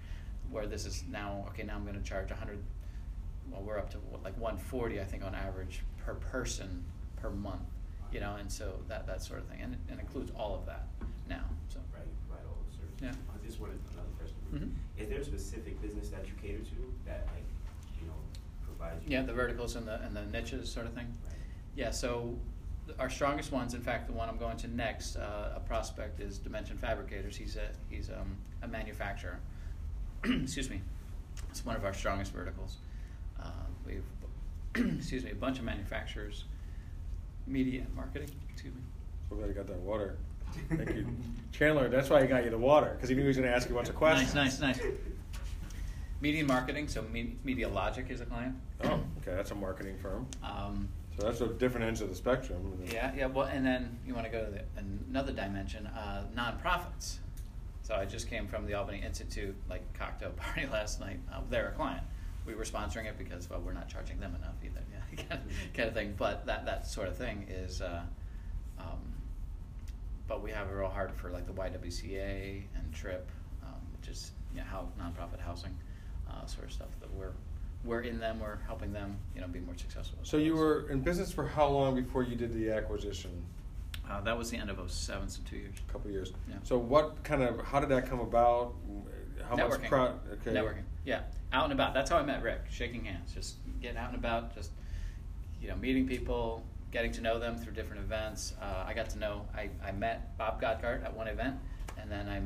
where 0.51 0.67
this 0.67 0.87
is 0.87 1.05
now 1.11 1.45
okay, 1.49 1.63
now 1.63 1.75
I'm 1.75 1.85
going 1.85 1.97
to 1.97 2.03
charge 2.09 2.31
100 2.31 2.59
well, 3.51 3.63
we're 3.63 3.79
up 3.79 3.91
to 3.91 3.99
what, 4.11 4.25
like 4.25 4.37
140, 4.41 5.01
I 5.01 5.05
think, 5.05 5.25
on 5.25 5.35
average 5.35 5.83
per 6.05 6.15
person 6.15 6.85
per 7.17 7.31
month, 7.31 7.63
you 8.13 8.21
know, 8.21 8.37
and 8.37 8.51
so 8.51 8.75
that 8.89 9.07
that 9.07 9.23
sort 9.23 9.41
of 9.41 9.47
thing, 9.47 9.61
and 9.63 9.75
it, 9.75 9.81
and 9.91 10.01
includes 10.01 10.33
all 10.37 10.55
of 10.55 10.67
that 10.67 10.87
now. 11.29 11.45
So 11.69 11.79
Right, 11.95 12.03
right, 12.29 12.41
all 12.49 12.59
the 12.69 12.77
services. 12.77 13.01
Yeah. 13.03 13.13
I 13.33 13.47
just 13.47 13.61
wanted 13.61 13.79
another 13.93 14.09
question. 14.19 14.37
Mhm. 14.53 15.01
Is 15.03 15.09
there 15.09 15.21
a 15.21 15.25
specific 15.25 15.81
business 15.81 16.09
that 16.11 16.27
you 16.27 16.33
cater 16.43 16.59
to 16.59 16.95
that 17.07 17.27
like, 17.35 17.45
you 18.01 18.09
know, 18.09 18.15
provides 18.65 19.05
you? 19.05 19.13
yeah, 19.13 19.23
the 19.23 19.33
verticals 19.33 19.77
and 19.77 19.87
the 19.87 20.01
and 20.03 20.17
the 20.17 20.25
niches 20.27 20.71
sort 20.71 20.87
of 20.87 20.93
thing. 20.95 21.07
Right. 21.25 21.35
Yeah, 21.77 21.91
so 21.91 22.37
our 22.99 23.11
strongest 23.11 23.51
ones, 23.53 23.75
in 23.75 23.81
fact, 23.81 24.07
the 24.07 24.13
one 24.13 24.29
I'm 24.29 24.39
going 24.39 24.57
to 24.59 24.69
next, 24.69 25.17
uh, 25.17 25.53
a 25.57 25.61
prospect 25.61 26.21
is 26.21 26.39
Dimension 26.39 26.79
Fabricators. 26.79 27.37
He's 27.37 27.57
a 27.57 27.69
he's 27.91 28.11
um, 28.11 28.37
a 28.63 28.69
manufacturer. 28.69 29.39
excuse 30.43 30.71
me, 30.71 30.81
it's 31.51 31.65
one 31.65 31.77
of 31.77 31.85
our 31.85 31.95
strongest 31.95 32.33
verticals. 32.33 32.77
Uh, 33.43 33.51
we've 33.87 34.05
excuse 34.99 35.25
me, 35.25 35.31
a 35.31 35.35
bunch 35.35 35.59
of 35.59 35.65
manufacturers, 35.65 36.45
media 37.47 37.81
and 37.83 37.95
marketing. 37.95 38.31
Excuse 38.53 38.75
me. 38.75 38.81
So 39.29 39.37
glad 39.37 39.49
you 39.49 39.55
got 39.55 39.67
that 39.67 39.79
water. 39.81 40.17
Thank 40.71 40.91
you, 40.95 41.07
Chandler. 41.53 41.89
That's 41.89 42.09
why 42.09 42.23
he 42.23 42.27
got 42.29 42.45
you 42.45 42.51
the 42.51 42.59
water 42.59 42.93
because 42.95 43.09
he 43.09 43.15
knew 43.15 43.23
he 43.23 43.29
was 43.29 43.37
going 43.37 43.49
to 43.49 43.55
ask 43.55 43.69
you 43.69 43.75
a 43.75 43.79
bunch 43.79 43.89
of 43.89 43.95
questions. 43.97 44.35
Nice, 44.35 44.61
nice, 44.61 44.79
nice. 44.79 44.87
Media 46.21 46.41
and 46.41 46.49
marketing. 46.49 46.89
So 46.89 47.03
Me- 47.03 47.37
Media 47.45 47.69
Logic 47.69 48.07
is 48.09 48.21
a 48.21 48.27
client. 48.27 48.55
Oh, 48.85 48.93
okay. 49.21 49.35
That's 49.35 49.51
a 49.51 49.55
marketing 49.55 49.99
firm. 49.99 50.27
Um, 50.43 50.89
So 51.19 51.27
that's 51.27 51.41
a 51.41 51.49
different 51.49 51.87
ends 51.87 52.01
of 52.01 52.09
the 52.09 52.15
spectrum. 52.15 52.79
Yeah, 52.91 53.13
yeah. 53.17 53.27
Well, 53.27 53.47
and 53.47 53.65
then 53.67 53.99
you 54.07 54.15
want 54.15 54.27
to 54.27 54.33
go 54.33 54.45
to 54.45 54.51
the, 54.51 54.63
another 55.11 55.33
dimension, 55.33 55.87
uh, 55.89 56.25
nonprofits. 56.35 57.17
So 57.87 57.95
I 57.95 58.05
just 58.05 58.29
came 58.29 58.49
from 58.49 58.67
the 58.67 58.75
Albany 58.75 59.01
Institute 59.01 59.55
like 59.71 59.81
cocktail 59.95 60.31
party 60.37 60.67
last 60.67 60.99
night. 60.99 61.21
Uh, 61.33 61.41
they're 61.49 61.69
a 61.69 61.73
client. 61.73 62.03
We 62.45 62.57
were 62.57 62.65
sponsoring 62.65 63.07
it 63.07 63.17
because 63.17 63.49
well, 63.49 63.61
we're 63.61 63.75
not 63.75 63.89
charging 63.89 64.19
them 64.19 64.35
enough 64.35 64.57
either, 64.65 64.81
yeah, 64.93 65.25
kind, 65.29 65.41
of, 65.41 65.73
kind 65.73 65.89
of 65.89 65.95
thing. 65.95 66.15
But 66.19 66.47
that 66.47 66.67
that 66.67 66.89
sort 66.89 67.07
of 67.07 67.17
thing 67.17 67.47
is. 67.49 67.81
Uh, 67.81 68.03
um, 68.81 68.99
but 70.27 70.43
we 70.43 70.51
have 70.51 70.69
a 70.69 70.75
real 70.75 70.89
heart 70.89 71.17
for 71.17 71.31
like 71.31 71.47
the 71.47 71.53
YWCA 71.53 72.63
and 72.75 72.93
TRIP, 72.93 73.31
um, 73.63 73.75
which 73.97 74.09
is 74.09 74.33
you 74.53 74.59
know, 74.59 74.67
how 74.69 74.89
nonprofit 75.01 75.39
housing, 75.39 75.77
uh, 76.29 76.45
sort 76.47 76.67
of 76.67 76.73
stuff 76.73 76.89
that 76.99 77.13
we're 77.15 77.35
we're 77.85 78.01
in 78.01 78.19
them. 78.19 78.41
We're 78.41 78.59
helping 78.67 78.93
them, 78.93 79.17
you 79.33 79.41
know, 79.41 79.47
be 79.47 79.61
more 79.61 79.77
successful. 79.77 80.19
So 80.25 80.39
you 80.39 80.57
were 80.57 80.91
in 80.91 81.03
business 81.03 81.31
for 81.31 81.47
how 81.47 81.69
long 81.69 81.95
before 81.95 82.25
you 82.25 82.35
did 82.35 82.53
the 82.53 82.73
acquisition? 82.73 83.31
Uh, 84.09 84.21
that 84.21 84.39
was 84.39 84.51
the 84.51 84.57
end 84.57 84.71
of 84.71 84.79
07, 84.91 85.29
so 85.29 85.41
two 85.49 85.57
years. 85.57 85.75
A 85.89 85.93
couple 85.93 86.11
years. 86.11 86.33
Yeah. 86.49 86.57
So 86.63 86.79
what 86.79 87.23
kind 87.25 87.43
of? 87.43 87.61
How 87.65 87.81
did 87.81 87.89
that 87.89 88.09
come 88.09 88.21
about? 88.21 88.75
How 89.49 89.57
much? 89.57 89.81
Networking. 89.81 90.19
Okay. 90.33 90.51
Networking. 90.53 90.83
Yeah, 91.05 91.23
out 91.53 91.65
and 91.65 91.73
about. 91.73 91.95
That's 91.95 92.11
how 92.11 92.19
I 92.19 92.23
met 92.23 92.43
Rick. 92.43 92.63
Shaking 92.71 93.05
hands, 93.05 93.33
just 93.35 93.57
getting 93.81 93.97
out 93.97 94.11
and 94.11 94.19
about, 94.19 94.55
just 94.55 94.71
you 95.61 95.69
know, 95.69 95.77
meeting 95.77 96.07
people, 96.07 96.65
getting 96.93 97.13
to 97.13 97.21
know 97.21 97.39
them 97.39 97.57
through 97.57 97.73
different 97.73 98.03
events. 98.03 98.55
Uh, 98.61 98.85
I 98.87 98.95
got 98.95 99.11
to 99.11 99.19
know. 99.19 99.47
I, 99.55 99.71
I 99.85 99.93
met 99.93 100.37
Bob 100.39 100.61
Godgart 100.61 101.05
at 101.05 101.15
one 101.15 101.29
event, 101.29 101.57
and 101.99 102.11
then 102.11 102.29
I 102.29 102.41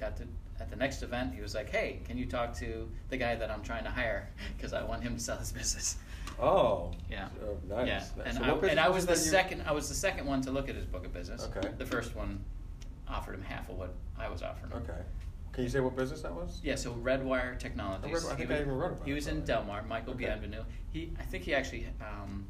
got 0.00 0.16
to 0.18 0.24
at 0.60 0.70
the 0.70 0.76
next 0.76 1.02
event. 1.02 1.34
He 1.34 1.40
was 1.40 1.54
like, 1.54 1.70
"Hey, 1.70 2.00
can 2.04 2.18
you 2.18 2.26
talk 2.26 2.54
to 2.58 2.88
the 3.08 3.16
guy 3.16 3.34
that 3.34 3.50
I'm 3.50 3.62
trying 3.62 3.84
to 3.84 3.90
hire 3.90 4.28
because 4.56 4.72
I 4.72 4.82
want 4.84 5.02
him 5.02 5.16
to 5.16 5.22
sell 5.22 5.38
his 5.38 5.52
business." 5.52 5.96
Oh. 6.40 6.92
Yeah. 7.10 7.28
Oh, 7.42 7.56
nice. 7.68 7.86
Yeah, 7.86 7.94
nice. 7.98 8.26
and 8.26 8.38
So 8.38 8.60
I, 8.62 8.68
and 8.68 8.80
I 8.80 8.88
was 8.88 9.06
the 9.06 9.12
you- 9.12 9.18
second. 9.18 9.62
I 9.66 9.72
was 9.72 9.88
the 9.88 9.94
second 9.94 10.26
one 10.26 10.40
to 10.42 10.50
look 10.50 10.68
at 10.68 10.74
his 10.74 10.84
book 10.84 11.04
of 11.06 11.12
business. 11.12 11.48
Okay. 11.56 11.68
The 11.78 11.86
first 11.86 12.14
one 12.14 12.44
offered 13.08 13.34
him 13.34 13.42
half 13.42 13.68
of 13.68 13.78
what 13.78 13.94
I 14.18 14.28
was 14.28 14.42
offering 14.42 14.72
him. 14.72 14.82
Okay. 14.82 15.00
Can 15.52 15.64
you 15.64 15.70
say 15.70 15.80
what 15.80 15.96
business 15.96 16.20
that 16.22 16.34
was? 16.34 16.60
Yeah, 16.62 16.74
so 16.74 16.92
Redwire 16.94 17.58
Technologies. 17.58 18.10
Oh, 18.24 18.28
Redwire. 18.28 18.32
I 18.32 18.36
think 18.36 18.48
He 18.50 18.54
I 18.54 18.58
was- 18.58 18.66
even 18.66 18.76
wrote 18.78 18.92
about 18.92 19.06
He 19.06 19.12
was 19.14 19.26
in. 19.26 19.44
Delmar. 19.44 19.82
Michael 19.84 20.12
Okay. 20.14 20.24
Bienvenu. 20.26 20.64
He, 20.92 21.12
I 21.18 21.22
think 21.22 21.44
he 21.44 21.54
actually, 21.54 21.86
um, 22.00 22.46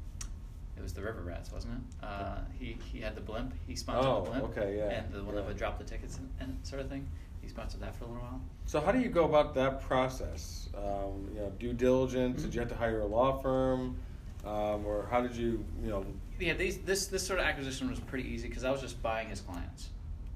it 0.76 0.82
was 0.82 0.92
the 0.92 1.02
River 1.02 1.20
Rats, 1.22 1.52
wasn't 1.52 1.74
it? 1.74 2.04
Uh, 2.04 2.38
he 2.58 2.76
he 2.92 3.00
had 3.00 3.14
the 3.14 3.20
blimp. 3.20 3.54
He 3.66 3.76
sponsored 3.76 4.10
Oh, 4.10 4.24
the 4.24 4.30
blimp. 4.30 4.44
okay, 4.58 4.76
yeah, 4.78 4.90
And 4.90 5.12
the 5.12 5.22
one 5.22 5.34
that 5.36 5.42
yeah. 5.42 5.46
would 5.48 5.56
drop 5.56 5.78
the 5.78 5.84
tickets 5.84 6.16
and, 6.18 6.28
and 6.40 6.58
sort 6.66 6.80
of 6.82 6.88
thing. 6.88 7.06
He 7.46 7.50
sponsored 7.50 7.80
that 7.82 7.94
for 7.94 8.06
a 8.06 8.08
little 8.08 8.22
while. 8.24 8.40
So 8.64 8.80
how 8.80 8.90
do 8.90 8.98
you 8.98 9.08
go 9.08 9.24
about 9.24 9.54
that 9.54 9.80
process? 9.80 10.68
Um, 10.76 11.30
you 11.32 11.38
know, 11.38 11.52
due 11.60 11.72
diligence. 11.72 12.42
Did 12.42 12.52
you 12.52 12.58
have 12.58 12.68
to 12.70 12.74
hire 12.74 13.02
a 13.02 13.06
law 13.06 13.40
firm, 13.40 13.96
um, 14.44 14.84
or 14.84 15.06
how 15.12 15.20
did 15.20 15.36
you, 15.36 15.64
you 15.80 15.90
know? 15.90 16.04
Yeah, 16.40 16.54
these, 16.54 16.78
this 16.78 17.06
this 17.06 17.24
sort 17.24 17.38
of 17.38 17.46
acquisition 17.46 17.88
was 17.88 18.00
pretty 18.00 18.28
easy 18.28 18.48
because 18.48 18.64
I 18.64 18.72
was 18.72 18.80
just 18.80 19.00
buying 19.00 19.28
his 19.28 19.42
clients. 19.42 19.90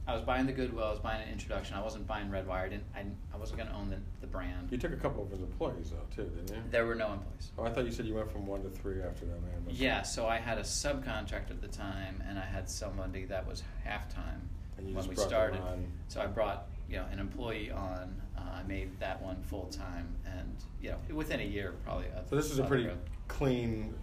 I 0.07 0.15
was 0.15 0.23
buying 0.23 0.47
the 0.47 0.53
goodwill. 0.53 0.85
I 0.85 0.91
was 0.91 1.01
buying 1.01 1.21
an 1.21 1.29
introduction. 1.33 1.75
I 1.75 1.83
wasn't 1.83 2.07
buying 2.07 2.29
Redwire. 2.31 2.65
I 2.67 2.69
didn't. 2.69 2.85
I, 2.95 3.05
I 3.35 3.37
wasn't 3.37 3.59
going 3.59 3.71
to 3.71 3.75
own 3.75 3.91
the, 3.91 3.99
the 4.21 4.29
brand. 4.29 4.69
You 4.71 4.79
took 4.79 4.93
a 4.93 4.97
couple 4.97 5.25
of 5.25 5.33
his 5.33 5.41
employees 5.41 5.91
though 5.91 6.15
too, 6.15 6.31
didn't 6.31 6.57
you? 6.57 6.63
There 6.71 6.87
were 6.87 6.95
no 6.95 7.15
employees. 7.15 7.51
Oh, 7.59 7.65
I 7.65 7.71
thought 7.71 7.87
you 7.87 7.91
said 7.91 8.07
you 8.07 8.15
went 8.15 8.31
from 8.31 8.47
one 8.47 8.63
to 8.63 8.71
three 8.71 9.03
after 9.03 9.27
that, 9.27 9.43
man. 9.43 9.67
Yeah, 9.69 10.03
so 10.03 10.29
I 10.29 10.37
had 10.39 10.59
a 10.59 10.63
subcontractor 10.63 11.51
at 11.51 11.61
the 11.61 11.69
time, 11.69 12.23
and 12.29 12.39
I 12.39 12.45
had 12.45 12.71
somebody 12.71 13.25
that 13.25 13.45
was 13.49 13.65
half 13.83 14.15
time 14.15 14.49
when 14.93 15.07
we 15.09 15.17
started. 15.17 15.61
So 16.09 16.21
I 16.21 16.27
brought 16.27 16.67
you 16.91 16.97
know 16.97 17.07
an 17.13 17.19
employee 17.19 17.71
on. 17.71 18.21
Uh, 18.37 18.59
I 18.59 18.63
made 18.65 18.99
that 19.01 19.23
one 19.23 19.43
full 19.43 19.67
time, 19.67 20.09
and 20.27 20.57
you 20.83 20.91
know 20.91 20.97
within 21.15 21.41
a 21.41 21.45
year 21.45 21.75
probably. 21.85 22.07
So 22.29 22.37
this 22.37 22.51
is 22.51 22.59
a 22.59 22.65
pretty 22.65 22.85
growth. 22.85 22.99
clean 23.29 23.95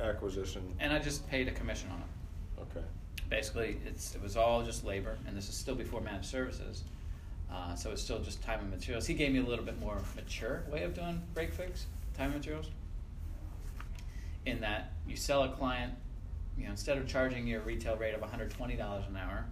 acquisition. 0.00 0.74
And 0.80 0.92
I 0.92 0.98
just 0.98 1.28
paid 1.28 1.48
a 1.48 1.52
commission 1.52 1.90
on 1.90 1.98
it. 2.00 2.62
Okay. 2.62 2.86
Basically, 3.28 3.76
it's 3.86 4.14
it 4.14 4.22
was 4.22 4.36
all 4.36 4.62
just 4.62 4.84
labor, 4.84 5.18
and 5.26 5.36
this 5.36 5.48
is 5.48 5.54
still 5.54 5.74
before 5.74 6.00
managed 6.00 6.26
services. 6.26 6.84
Uh, 7.52 7.74
so 7.74 7.90
it's 7.90 8.02
still 8.02 8.18
just 8.18 8.42
time 8.42 8.60
and 8.60 8.70
materials. 8.70 9.06
He 9.06 9.14
gave 9.14 9.32
me 9.32 9.38
a 9.38 9.44
little 9.44 9.64
bit 9.64 9.78
more 9.78 9.98
mature 10.16 10.64
way 10.70 10.82
of 10.82 10.94
doing 10.94 11.22
break 11.34 11.52
fix, 11.52 11.86
time 12.16 12.30
and 12.30 12.36
materials. 12.36 12.70
In 14.46 14.60
that 14.60 14.92
you 15.06 15.16
sell 15.16 15.44
a 15.44 15.48
client, 15.48 15.94
you 16.58 16.64
know, 16.64 16.70
instead 16.70 16.98
of 16.98 17.06
charging 17.06 17.46
your 17.46 17.60
retail 17.60 17.96
rate 17.96 18.14
of 18.14 18.20
$120 18.20 18.60
an 19.08 19.16
hour, 19.16 19.46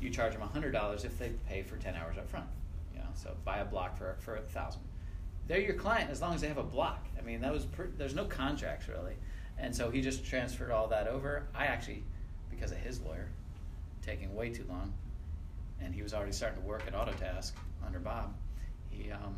you 0.00 0.10
charge 0.10 0.34
them 0.34 0.42
$100 0.42 1.04
if 1.04 1.18
they 1.18 1.30
pay 1.48 1.62
for 1.62 1.76
10 1.76 1.94
hours 1.94 2.18
up 2.18 2.28
front. 2.28 2.46
You 2.92 3.00
know, 3.00 3.06
so 3.14 3.34
buy 3.44 3.58
a 3.58 3.64
block 3.64 3.96
for 3.96 4.16
for 4.20 4.36
a 4.36 4.40
thousand. 4.40 4.82
They're 5.46 5.60
your 5.60 5.74
client 5.74 6.10
as 6.10 6.20
long 6.20 6.34
as 6.34 6.40
they 6.40 6.48
have 6.48 6.58
a 6.58 6.62
block. 6.62 7.06
I 7.18 7.22
mean, 7.22 7.40
that 7.40 7.52
was 7.52 7.64
per, 7.66 7.88
there's 7.96 8.14
no 8.14 8.24
contracts 8.24 8.88
really, 8.88 9.14
and 9.58 9.74
so 9.74 9.90
he 9.90 10.00
just 10.00 10.24
transferred 10.24 10.70
all 10.70 10.88
that 10.88 11.06
over. 11.06 11.46
I 11.54 11.66
actually, 11.66 12.02
because 12.50 12.72
of 12.72 12.78
his 12.78 13.00
lawyer, 13.00 13.28
taking 14.02 14.34
way 14.34 14.50
too 14.50 14.64
long, 14.68 14.92
and 15.80 15.94
he 15.94 16.02
was 16.02 16.14
already 16.14 16.32
starting 16.32 16.60
to 16.60 16.66
work 16.66 16.82
at 16.86 16.94
Autotask 16.94 17.52
under 17.84 17.98
Bob. 17.98 18.34
He 18.90 19.12
um, 19.12 19.36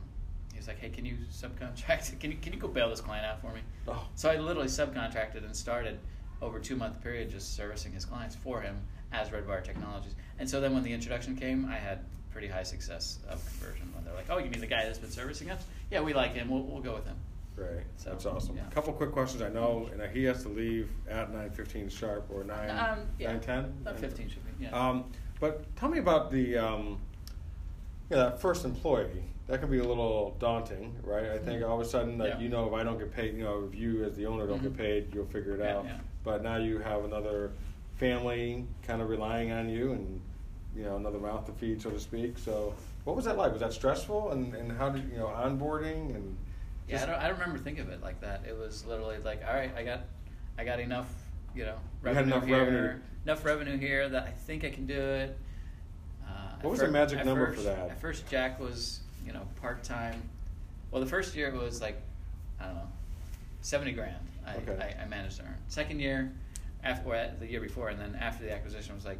he 0.52 0.58
was 0.58 0.68
like, 0.68 0.78
"Hey, 0.78 0.88
can 0.88 1.04
you 1.04 1.16
subcontract? 1.32 2.18
Can 2.20 2.30
you 2.30 2.38
can 2.40 2.52
you 2.52 2.58
go 2.58 2.68
bail 2.68 2.88
this 2.88 3.00
client 3.00 3.26
out 3.26 3.40
for 3.40 3.52
me?" 3.52 3.60
Oh. 3.86 4.06
So 4.14 4.30
I 4.30 4.36
literally 4.36 4.68
subcontracted 4.68 5.44
and 5.44 5.54
started 5.54 5.98
over 6.40 6.58
a 6.58 6.60
two 6.60 6.76
month 6.76 7.02
period 7.02 7.30
just 7.30 7.54
servicing 7.54 7.92
his 7.92 8.04
clients 8.04 8.36
for 8.36 8.60
him 8.60 8.76
as 9.12 9.28
Redwire 9.30 9.62
Technologies. 9.64 10.14
And 10.38 10.48
so 10.48 10.60
then 10.60 10.74
when 10.74 10.82
the 10.82 10.92
introduction 10.92 11.36
came, 11.36 11.66
I 11.66 11.76
had 11.76 12.00
pretty 12.30 12.48
high 12.48 12.62
success 12.62 13.18
of 13.28 13.44
conversion 13.46 13.90
when 13.94 14.04
they're 14.04 14.14
like, 14.14 14.26
"Oh, 14.30 14.38
you 14.38 14.50
mean 14.50 14.60
the 14.60 14.66
guy 14.66 14.84
that's 14.84 14.98
been 14.98 15.10
servicing 15.10 15.50
us? 15.50 15.62
Yeah, 15.90 16.00
we 16.02 16.12
like 16.14 16.34
him. 16.34 16.48
We'll, 16.50 16.62
we'll 16.62 16.82
go 16.82 16.94
with 16.94 17.06
him." 17.06 17.16
Great. 17.56 17.82
So, 17.96 18.10
That's 18.10 18.24
awesome. 18.24 18.56
yeah. 18.56 18.68
A 18.68 18.70
couple 18.70 18.92
quick 18.92 19.10
questions. 19.10 19.42
I 19.42 19.48
know, 19.48 19.88
and 19.92 20.00
he 20.12 20.22
has 20.24 20.42
to 20.44 20.48
leave 20.48 20.90
at 21.08 21.32
nine 21.32 21.50
fifteen 21.50 21.88
sharp 21.88 22.28
or 22.32 22.44
nine 22.44 22.70
Um, 22.70 23.00
yeah, 23.18 23.32
nine 23.32 23.40
ten. 23.40 23.64
about 23.82 23.98
15 23.98 24.28
should 24.28 24.58
be, 24.58 24.64
yeah. 24.66 24.70
Um, 24.70 25.10
but 25.40 25.74
tell 25.74 25.88
me 25.88 25.98
about 25.98 26.30
the 26.30 26.56
um, 26.56 27.00
yeah 28.10 28.16
that 28.18 28.40
first 28.40 28.64
employee. 28.64 29.24
That 29.48 29.60
can 29.60 29.70
be 29.70 29.78
a 29.78 29.84
little 29.84 30.36
daunting, 30.38 30.94
right? 31.02 31.30
I 31.30 31.38
think 31.38 31.64
all 31.64 31.80
of 31.80 31.84
a 31.86 31.88
sudden, 31.88 32.18
like 32.18 32.34
Yeah. 32.34 32.38
you 32.38 32.48
know, 32.50 32.66
if 32.68 32.74
I 32.74 32.84
don't 32.84 32.98
get 32.98 33.12
paid, 33.12 33.34
you 33.34 33.42
know, 33.44 33.66
if 33.72 33.74
you 33.76 34.04
as 34.04 34.14
the 34.14 34.26
owner 34.26 34.46
don't 34.46 34.60
Mhm. 34.60 34.64
get 34.64 34.76
paid, 34.76 35.14
you'll 35.14 35.24
figure 35.26 35.54
it 35.54 35.60
Yeah, 35.60 35.78
out. 35.78 35.84
yeah. 35.86 35.98
But 36.22 36.42
now 36.42 36.58
you 36.58 36.78
have 36.80 37.04
another 37.04 37.50
family 37.98 38.64
kind 38.86 39.02
of 39.02 39.08
relying 39.08 39.52
on 39.52 39.68
you, 39.68 39.92
and 39.92 40.20
you 40.74 40.84
know 40.84 40.96
another 40.96 41.18
mouth 41.18 41.44
to 41.46 41.52
feed, 41.52 41.82
so 41.82 41.90
to 41.90 42.00
speak. 42.00 42.38
So, 42.38 42.72
what 43.04 43.16
was 43.16 43.24
that 43.26 43.36
like? 43.36 43.52
Was 43.52 43.60
that 43.60 43.72
stressful? 43.72 44.30
And 44.30 44.54
and 44.54 44.72
how 44.72 44.88
did 44.90 45.10
you 45.10 45.18
know 45.18 45.26
onboarding 45.26 46.14
and 46.14 46.36
Yeah, 46.88 47.02
I 47.02 47.06
don't, 47.06 47.14
I 47.16 47.28
don't 47.28 47.38
remember 47.38 47.58
thinking 47.58 47.82
of 47.84 47.90
it 47.90 48.02
like 48.02 48.20
that. 48.22 48.42
It 48.48 48.56
was 48.56 48.86
literally 48.86 49.18
like, 49.18 49.42
all 49.46 49.54
right, 49.54 49.70
I 49.76 49.82
got, 49.82 50.00
I 50.58 50.64
got 50.64 50.80
enough, 50.80 51.08
you 51.54 51.64
know, 51.64 51.76
revenue 52.02 52.32
enough 52.34 52.46
here, 52.46 52.58
revenue. 52.58 52.94
enough 53.24 53.44
revenue 53.44 53.76
here 53.78 54.08
that 54.08 54.22
I 54.22 54.30
think 54.30 54.64
I 54.64 54.70
can 54.70 54.86
do 54.86 54.98
it. 54.98 55.36
Uh, 56.26 56.30
What 56.62 56.64
at 56.64 56.70
was 56.70 56.80
the 56.80 56.88
magic 56.88 57.24
number 57.24 57.52
for 57.52 57.62
that? 57.62 57.90
At 57.90 58.00
first, 58.00 58.28
Jack 58.30 58.58
was, 58.60 59.00
you 59.26 59.32
know, 59.32 59.42
part 59.60 59.82
time. 59.82 60.22
Well, 60.90 61.02
the 61.02 61.08
first 61.10 61.34
year 61.36 61.48
it 61.48 61.54
was 61.54 61.80
like, 61.82 62.00
I 62.60 62.66
don't 62.66 62.76
know, 62.76 62.88
seventy 63.60 63.92
grand. 63.92 64.16
I, 64.46 64.54
Okay. 64.56 64.94
I, 64.98 65.02
I 65.02 65.06
managed 65.08 65.36
to 65.38 65.42
earn. 65.42 65.54
Second 65.68 66.00
year, 66.00 66.32
after 66.84 67.08
or 67.08 67.30
the 67.38 67.46
year 67.46 67.60
before, 67.60 67.88
and 67.88 68.00
then 68.00 68.14
after 68.20 68.44
the 68.44 68.52
acquisition 68.52 68.94
was 68.94 69.04
like 69.04 69.18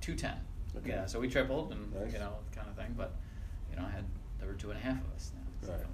two 0.00 0.14
ten. 0.14 0.34
Okay. 0.76 0.90
Yeah, 0.90 1.06
so 1.06 1.20
we 1.20 1.28
tripled 1.28 1.72
and 1.72 1.92
Nice. 1.94 2.12
you 2.12 2.18
know 2.18 2.32
kind 2.54 2.68
of 2.68 2.74
thing. 2.76 2.94
But 2.96 3.14
you 3.70 3.76
know, 3.76 3.86
I 3.86 3.90
had 3.90 4.04
there 4.38 4.48
were 4.48 4.54
two 4.54 4.70
and 4.70 4.78
a 4.78 4.82
half 4.82 5.00
of 5.00 5.12
us 5.14 5.30
now. 5.34 5.66
So 5.66 5.72
Right. 5.72 5.80
it's- 5.80 5.90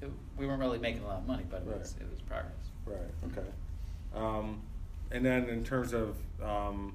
it's- 0.00 0.02
it, 0.02 0.10
we 0.36 0.46
weren't 0.46 0.60
really 0.60 0.78
making 0.78 1.02
a 1.02 1.06
lot 1.06 1.18
of 1.18 1.26
money, 1.26 1.44
but 1.48 1.62
it 1.62 1.66
was 1.66 1.94
it 2.00 2.10
was 2.10 2.20
progress. 2.22 2.52
Right. 2.86 2.98
Okay. 3.32 3.48
Um, 4.14 4.60
and 5.10 5.24
then 5.24 5.48
in 5.48 5.64
terms 5.64 5.92
of, 5.92 6.16
um, 6.42 6.94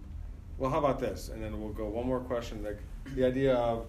well, 0.58 0.70
how 0.70 0.80
about 0.80 1.00
this? 1.00 1.30
And 1.30 1.42
then 1.44 1.60
we'll 1.60 1.72
go 1.74 1.88
one 1.88 2.06
more 2.06 2.20
question. 2.20 2.64
Like 2.64 2.80
the 3.16 3.26
idea 3.26 3.56
of 3.56 3.88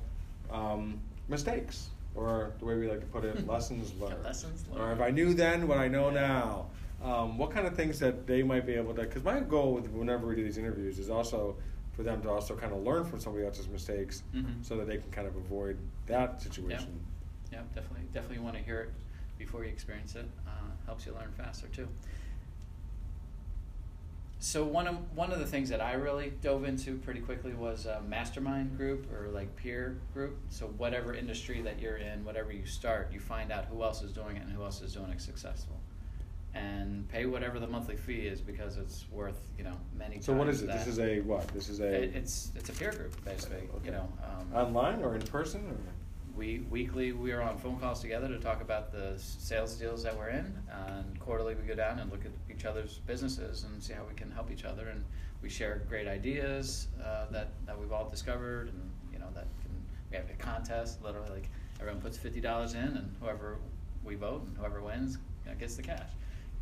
um, 0.51 1.01
mistakes, 1.29 1.91
or 2.15 2.53
the 2.59 2.65
way 2.65 2.75
we 2.77 2.89
like 2.89 3.01
to 3.01 3.07
put 3.07 3.25
it, 3.25 3.47
lessons 3.47 3.93
learned. 4.01 4.23
Lessons 4.25 4.65
Or 4.73 4.79
learned. 4.81 5.01
if 5.01 5.07
I 5.07 5.11
knew 5.11 5.33
then 5.35 5.69
what 5.69 5.79
I 5.79 5.89
know 5.89 6.09
Yeah. 6.11 6.21
now. 6.27 6.67
Um, 7.03 7.39
what 7.39 7.51
kind 7.51 7.67
of 7.67 7.75
things 7.75 7.99
that 8.01 8.27
they 8.27 8.43
might 8.43 8.67
be 8.67 8.75
able 8.75 8.95
to? 8.95 9.03
Because 9.03 9.25
my 9.25 9.41
goal 9.41 9.75
with 9.75 9.89
whenever 9.91 10.27
we 10.27 10.35
do 10.37 10.45
these 10.45 10.59
interviews 10.59 10.99
is 10.99 11.09
also 11.09 11.57
for 11.93 12.03
them 12.03 12.21
to 12.23 12.29
also 12.31 12.55
kind 12.55 12.73
of 12.73 12.83
learn 12.83 13.05
from 13.05 13.21
somebody 13.21 13.45
else's 13.45 13.69
mistakes, 13.69 14.23
Mhm. 14.35 14.65
so 14.65 14.77
that 14.77 14.87
they 14.87 14.99
can 14.99 15.11
kind 15.11 15.27
of 15.27 15.35
avoid 15.37 15.77
that 16.07 16.41
situation. 16.43 17.01
Yeah, 17.51 17.63
definitely, 17.75 18.07
definitely 18.13 18.39
want 18.45 18.57
to 18.57 18.63
hear 18.63 18.81
it 18.83 18.91
before 19.39 19.65
you 19.65 19.71
experience 19.71 20.15
it. 20.15 20.27
Uh, 20.47 20.51
helps 20.87 21.07
you 21.07 21.13
learn 21.15 21.33
faster 21.37 21.67
too. 21.69 21.89
So 24.43 24.65
one 24.65 24.87
of 24.87 24.97
one 25.17 25.33
of 25.33 25.39
the 25.39 25.47
things 25.47 25.69
that 25.69 25.83
I 25.83 25.93
really 25.93 26.31
dove 26.41 26.65
into 26.65 26.97
pretty 26.99 27.21
quickly 27.21 27.53
was 27.53 27.85
a 27.87 28.01
mastermind 28.03 28.77
group 28.79 29.11
or 29.13 29.29
like 29.29 29.55
peer 29.57 29.99
group. 30.15 30.39
So 30.49 30.67
whatever 30.69 31.13
industry 31.15 31.61
that 31.63 31.79
you're 31.79 31.99
in, 31.99 32.25
whatever 32.25 32.51
you 32.53 32.65
start, 32.65 33.13
you 33.13 33.21
find 33.21 33.53
out 33.53 33.67
who 33.67 33.83
else 33.83 34.03
is 34.03 34.13
doing 34.13 34.37
it 34.37 34.43
and 34.43 34.53
who 34.53 34.63
else 34.63 34.81
is 34.81 34.95
doing 34.95 35.11
it 35.11 35.21
successful, 35.21 35.79
and 36.55 37.09
pay 37.09 37.27
whatever 37.27 37.59
the 37.61 37.67
monthly 37.67 37.97
fee 37.97 38.27
is 38.27 38.41
because 38.41 38.77
it's 38.77 39.07
worth 39.11 39.41
you 39.57 39.65
know 39.65 39.77
many. 39.97 40.15
Times. 40.17 40.27
So 40.27 40.33
what 40.33 40.49
is 40.49 40.63
it? 40.63 40.67
This 40.69 40.87
is 40.87 40.99
a 40.99 41.21
what? 41.21 41.47
This 41.49 41.69
is 41.69 41.81
a 41.81 42.03
It- 42.05 42.17
It's 42.17 42.53
it's 42.57 42.69
a 42.69 42.73
peer 42.73 42.93
group 42.93 43.25
basically. 43.25 43.69
Okay. 43.77 43.87
You 43.87 43.91
know. 43.93 44.09
Um, 44.25 44.55
online 44.55 45.03
or 45.03 45.15
in 45.15 45.23
person 45.23 45.61
or? 45.69 45.77
we 46.37 46.61
weekly 46.71 47.13
we 47.13 47.33
are 47.33 47.43
on 47.43 47.59
phone 47.59 47.79
calls 47.79 48.01
together 48.01 48.29
to 48.29 48.39
talk 48.39 48.63
about 48.63 48.93
the 48.93 49.15
sales 49.19 49.75
deals 49.77 50.03
that 50.05 50.17
we're 50.17 50.29
in, 50.29 50.53
and 50.89 51.19
quarterly 51.21 51.55
we 51.55 51.63
go 51.63 51.75
down 51.75 51.99
and 51.99 52.11
look 52.11 52.25
at 52.25 52.31
each 52.51 52.65
other's 52.65 52.99
businesses 53.07 53.65
and 53.65 53.83
see 53.83 53.93
how 53.93 54.03
we 54.09 54.15
can 54.15 54.31
help 54.31 54.51
each 54.51 54.65
other, 54.65 54.89
and 54.89 55.05
we 55.43 55.49
share 55.49 55.83
great 55.89 56.07
ideas 56.07 56.89
uh, 57.05 57.27
that 57.31 57.49
that 57.67 57.79
we've 57.79 57.93
all 57.93 58.09
discovered, 58.09 58.69
and 58.69 58.91
you 59.13 59.19
know 59.19 59.27
that 59.35 59.47
can 59.61 59.71
we 60.11 60.17
have 60.17 60.31
a 60.31 60.43
contest, 60.43 61.03
literally 61.03 61.31
like 61.31 61.49
everyone 61.81 62.01
puts 62.01 62.17
fifty 62.17 62.41
dollars 62.41 62.75
in, 62.75 62.81
and 62.81 63.15
whoever 63.21 63.59
we 64.05 64.15
vote 64.15 64.45
and 64.47 64.57
whoever 64.57 64.81
wins 64.83 65.19
you 65.45 65.51
know, 65.51 65.59
gets 65.59 65.75
the 65.75 65.83
cash, 65.83 66.11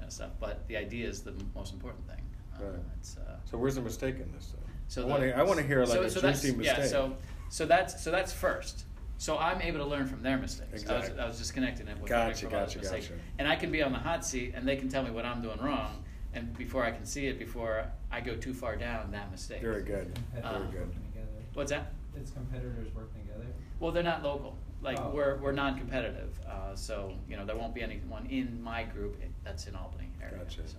you 0.08 0.20
know, 0.20 0.26
stuff. 0.26 0.30
But 0.40 0.66
the 0.68 0.76
idea 0.76 1.08
is 1.08 1.22
the 1.22 1.30
m- 1.32 1.50
most 1.54 1.72
important 1.72 2.06
thing. 2.06 2.22
Uh, 2.56 2.64
Right. 2.64 2.80
It's, 2.98 3.16
uh, 3.16 3.36
So 3.44 3.58
where's 3.58 3.74
the 3.76 3.82
mistake 3.82 4.16
in 4.18 4.32
this? 4.32 4.48
Though? 4.52 4.58
so 4.88 5.02
I 5.02 5.04
the- 5.04 5.10
want 5.10 5.22
to 5.22 5.36
I 5.38 5.42
want 5.42 5.60
to 5.60 5.66
hear 5.66 5.80
like 5.80 5.88
so- 5.90 6.02
a 6.02 6.10
so 6.10 6.20
that's- 6.20 6.42
juicy 6.42 6.56
mistake. 6.56 6.78
Yeah, 6.78 6.86
so 6.86 7.16
so 7.50 7.66
that's 7.66 8.02
so 8.02 8.10
that's 8.10 8.32
first. 8.32 8.84
So 9.20 9.36
I'm 9.36 9.60
able 9.62 9.78
to 9.80 9.84
learn 9.84 10.06
from 10.06 10.22
their 10.22 10.38
mistakes. 10.38 10.70
I, 10.72 10.76
Exactly. 10.76 11.10
was, 11.10 11.18
I 11.18 11.26
was 11.26 11.38
just 11.38 11.52
connecting 11.52 11.88
it 11.88 11.98
with 11.98 12.08
Gotcha, 12.08 12.20
learning 12.24 12.36
from 12.36 12.54
others' 12.54 12.74
gotcha, 12.74 12.78
mistakes. 12.78 13.06
gotcha. 13.08 13.20
And 13.40 13.48
I 13.48 13.56
can 13.56 13.72
be 13.72 13.82
on 13.82 13.92
the 13.92 13.98
hot 13.98 14.24
seat, 14.24 14.52
and 14.54 14.66
they 14.66 14.76
can 14.76 14.88
tell 14.88 15.02
me 15.02 15.10
what 15.10 15.24
I'm 15.24 15.42
doing 15.42 15.58
wrong, 15.60 16.04
and 16.34 16.56
before 16.56 16.84
I 16.84 16.92
can 16.92 17.04
see 17.04 17.26
it, 17.26 17.36
before 17.38 17.84
I 18.12 18.20
go 18.20 18.36
too 18.36 18.54
far 18.54 18.76
down 18.76 19.10
that 19.10 19.30
mistake. 19.32 19.60
Very 19.60 19.82
good. 19.82 20.16
Uh, 20.36 20.40
Very 20.40 20.70
Competitors 20.70 20.84
good. 21.14 21.24
What's 21.54 21.70
that? 21.72 21.92
It's 22.20 22.30
competitors 22.30 22.88
working 22.94 23.22
together. 23.26 23.46
Well, 23.80 23.92
they're 23.92 24.02
not 24.02 24.22
local. 24.22 24.56
Like 24.82 24.98
Oh. 25.00 25.10
we're 25.10 25.36
we're 25.38 25.52
non-competitive, 25.52 26.38
uh, 26.46 26.74
so 26.76 27.14
you 27.28 27.36
know 27.36 27.44
there 27.44 27.56
won't 27.56 27.74
be 27.74 27.82
anyone 27.82 28.26
in 28.26 28.62
my 28.62 28.84
group 28.84 29.20
that's 29.44 29.66
in 29.66 29.74
Albany 29.74 30.08
area. 30.22 30.38
Gotcha. 30.38 30.68
So. 30.68 30.76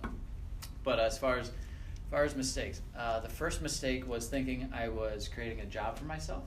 But 0.84 0.98
as 0.98 1.18
far 1.18 1.38
as 1.38 1.48
as 1.48 1.54
far 2.10 2.24
as 2.24 2.34
mistakes, 2.34 2.80
uh, 2.96 3.20
the 3.20 3.28
first 3.28 3.60
mistake 3.62 4.08
was 4.08 4.26
thinking 4.28 4.70
I 4.72 4.88
was 4.88 5.28
creating 5.28 5.60
a 5.60 5.66
job 5.66 5.98
for 5.98 6.04
myself, 6.06 6.44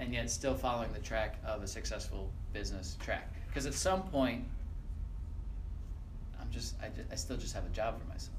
and 0.00 0.12
yet 0.12 0.28
still 0.30 0.54
following 0.54 0.92
the 0.92 0.98
track 0.98 1.36
of 1.44 1.62
a 1.62 1.66
successful 1.66 2.30
business 2.52 2.96
track. 3.00 3.32
Because 3.46 3.66
at 3.66 3.74
some 3.74 4.02
point, 4.02 4.44
I'm 6.40 6.50
just 6.50 6.74
I, 6.82 6.88
ju- 6.88 7.06
I 7.10 7.14
still 7.14 7.36
just 7.36 7.54
have 7.54 7.64
a 7.66 7.70
job 7.70 8.00
for 8.00 8.06
myself, 8.08 8.36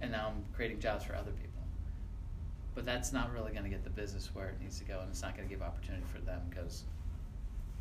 and 0.00 0.10
now 0.10 0.32
I'm 0.34 0.44
creating 0.54 0.80
jobs 0.80 1.04
for 1.04 1.14
other 1.14 1.30
people. 1.30 1.47
But 2.78 2.86
that's 2.86 3.12
not 3.12 3.32
really 3.32 3.50
going 3.50 3.64
to 3.64 3.68
get 3.68 3.82
the 3.82 3.90
business 3.90 4.30
where 4.32 4.50
it 4.50 4.60
needs 4.60 4.78
to 4.78 4.84
go, 4.84 5.00
and 5.00 5.10
it's 5.10 5.20
not 5.20 5.36
going 5.36 5.48
to 5.48 5.52
give 5.52 5.64
opportunity 5.64 6.04
for 6.14 6.20
them 6.20 6.40
because 6.48 6.84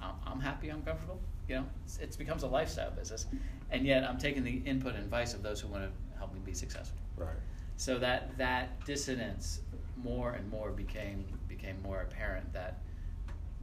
I'm, 0.01 0.15
I'm 0.25 0.39
happy, 0.39 0.69
I'm 0.69 0.81
comfortable. 0.81 1.19
You 1.47 1.57
know, 1.57 1.65
it's, 1.85 1.99
it's 1.99 2.15
becomes 2.15 2.41
a 2.41 2.47
lifestyle 2.47 2.89
business, 2.89 3.27
and 3.69 3.85
yet 3.85 4.03
I'm 4.03 4.17
taking 4.17 4.43
the 4.43 4.59
input 4.65 4.95
and 4.95 5.03
advice 5.03 5.35
of 5.35 5.43
those 5.43 5.61
who 5.61 5.67
want 5.67 5.83
to 5.83 6.17
help 6.17 6.33
me 6.33 6.39
be 6.43 6.55
successful. 6.55 6.97
Right. 7.15 7.29
So 7.75 7.99
that 7.99 8.35
that 8.39 8.83
dissonance 8.85 9.59
more 10.03 10.31
and 10.31 10.49
more 10.49 10.71
became 10.71 11.25
became 11.47 11.79
more 11.83 12.01
apparent. 12.01 12.51
That 12.53 12.79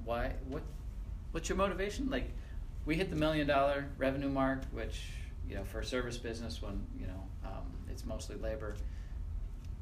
why 0.04 0.34
what 0.46 0.62
what's 1.32 1.48
your 1.48 1.58
motivation? 1.58 2.08
Like 2.10 2.30
we 2.86 2.94
hit 2.94 3.10
the 3.10 3.16
million 3.16 3.48
dollar 3.48 3.86
revenue 3.98 4.28
mark, 4.28 4.62
which 4.70 5.02
you 5.48 5.56
know 5.56 5.64
for 5.64 5.80
a 5.80 5.84
service 5.84 6.16
business 6.16 6.62
when 6.62 6.86
you 6.96 7.08
know 7.08 7.24
um, 7.44 7.72
it's 7.90 8.06
mostly 8.06 8.36
labor. 8.36 8.76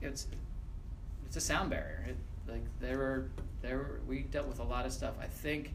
It's 0.01 0.27
it's 1.33 1.38
a 1.38 1.40
sound 1.40 1.71
barrier. 1.71 2.05
It, 2.11 2.16
like 2.47 2.61
there 2.79 2.99
were 2.99 3.31
there 3.62 3.79
were, 3.79 4.01
we 4.07 4.18
dealt 4.25 4.47
with 4.49 4.59
a 4.59 4.62
lot 4.62 4.85
of 4.85 4.92
stuff. 4.92 5.14
I 5.18 5.25
think 5.25 5.73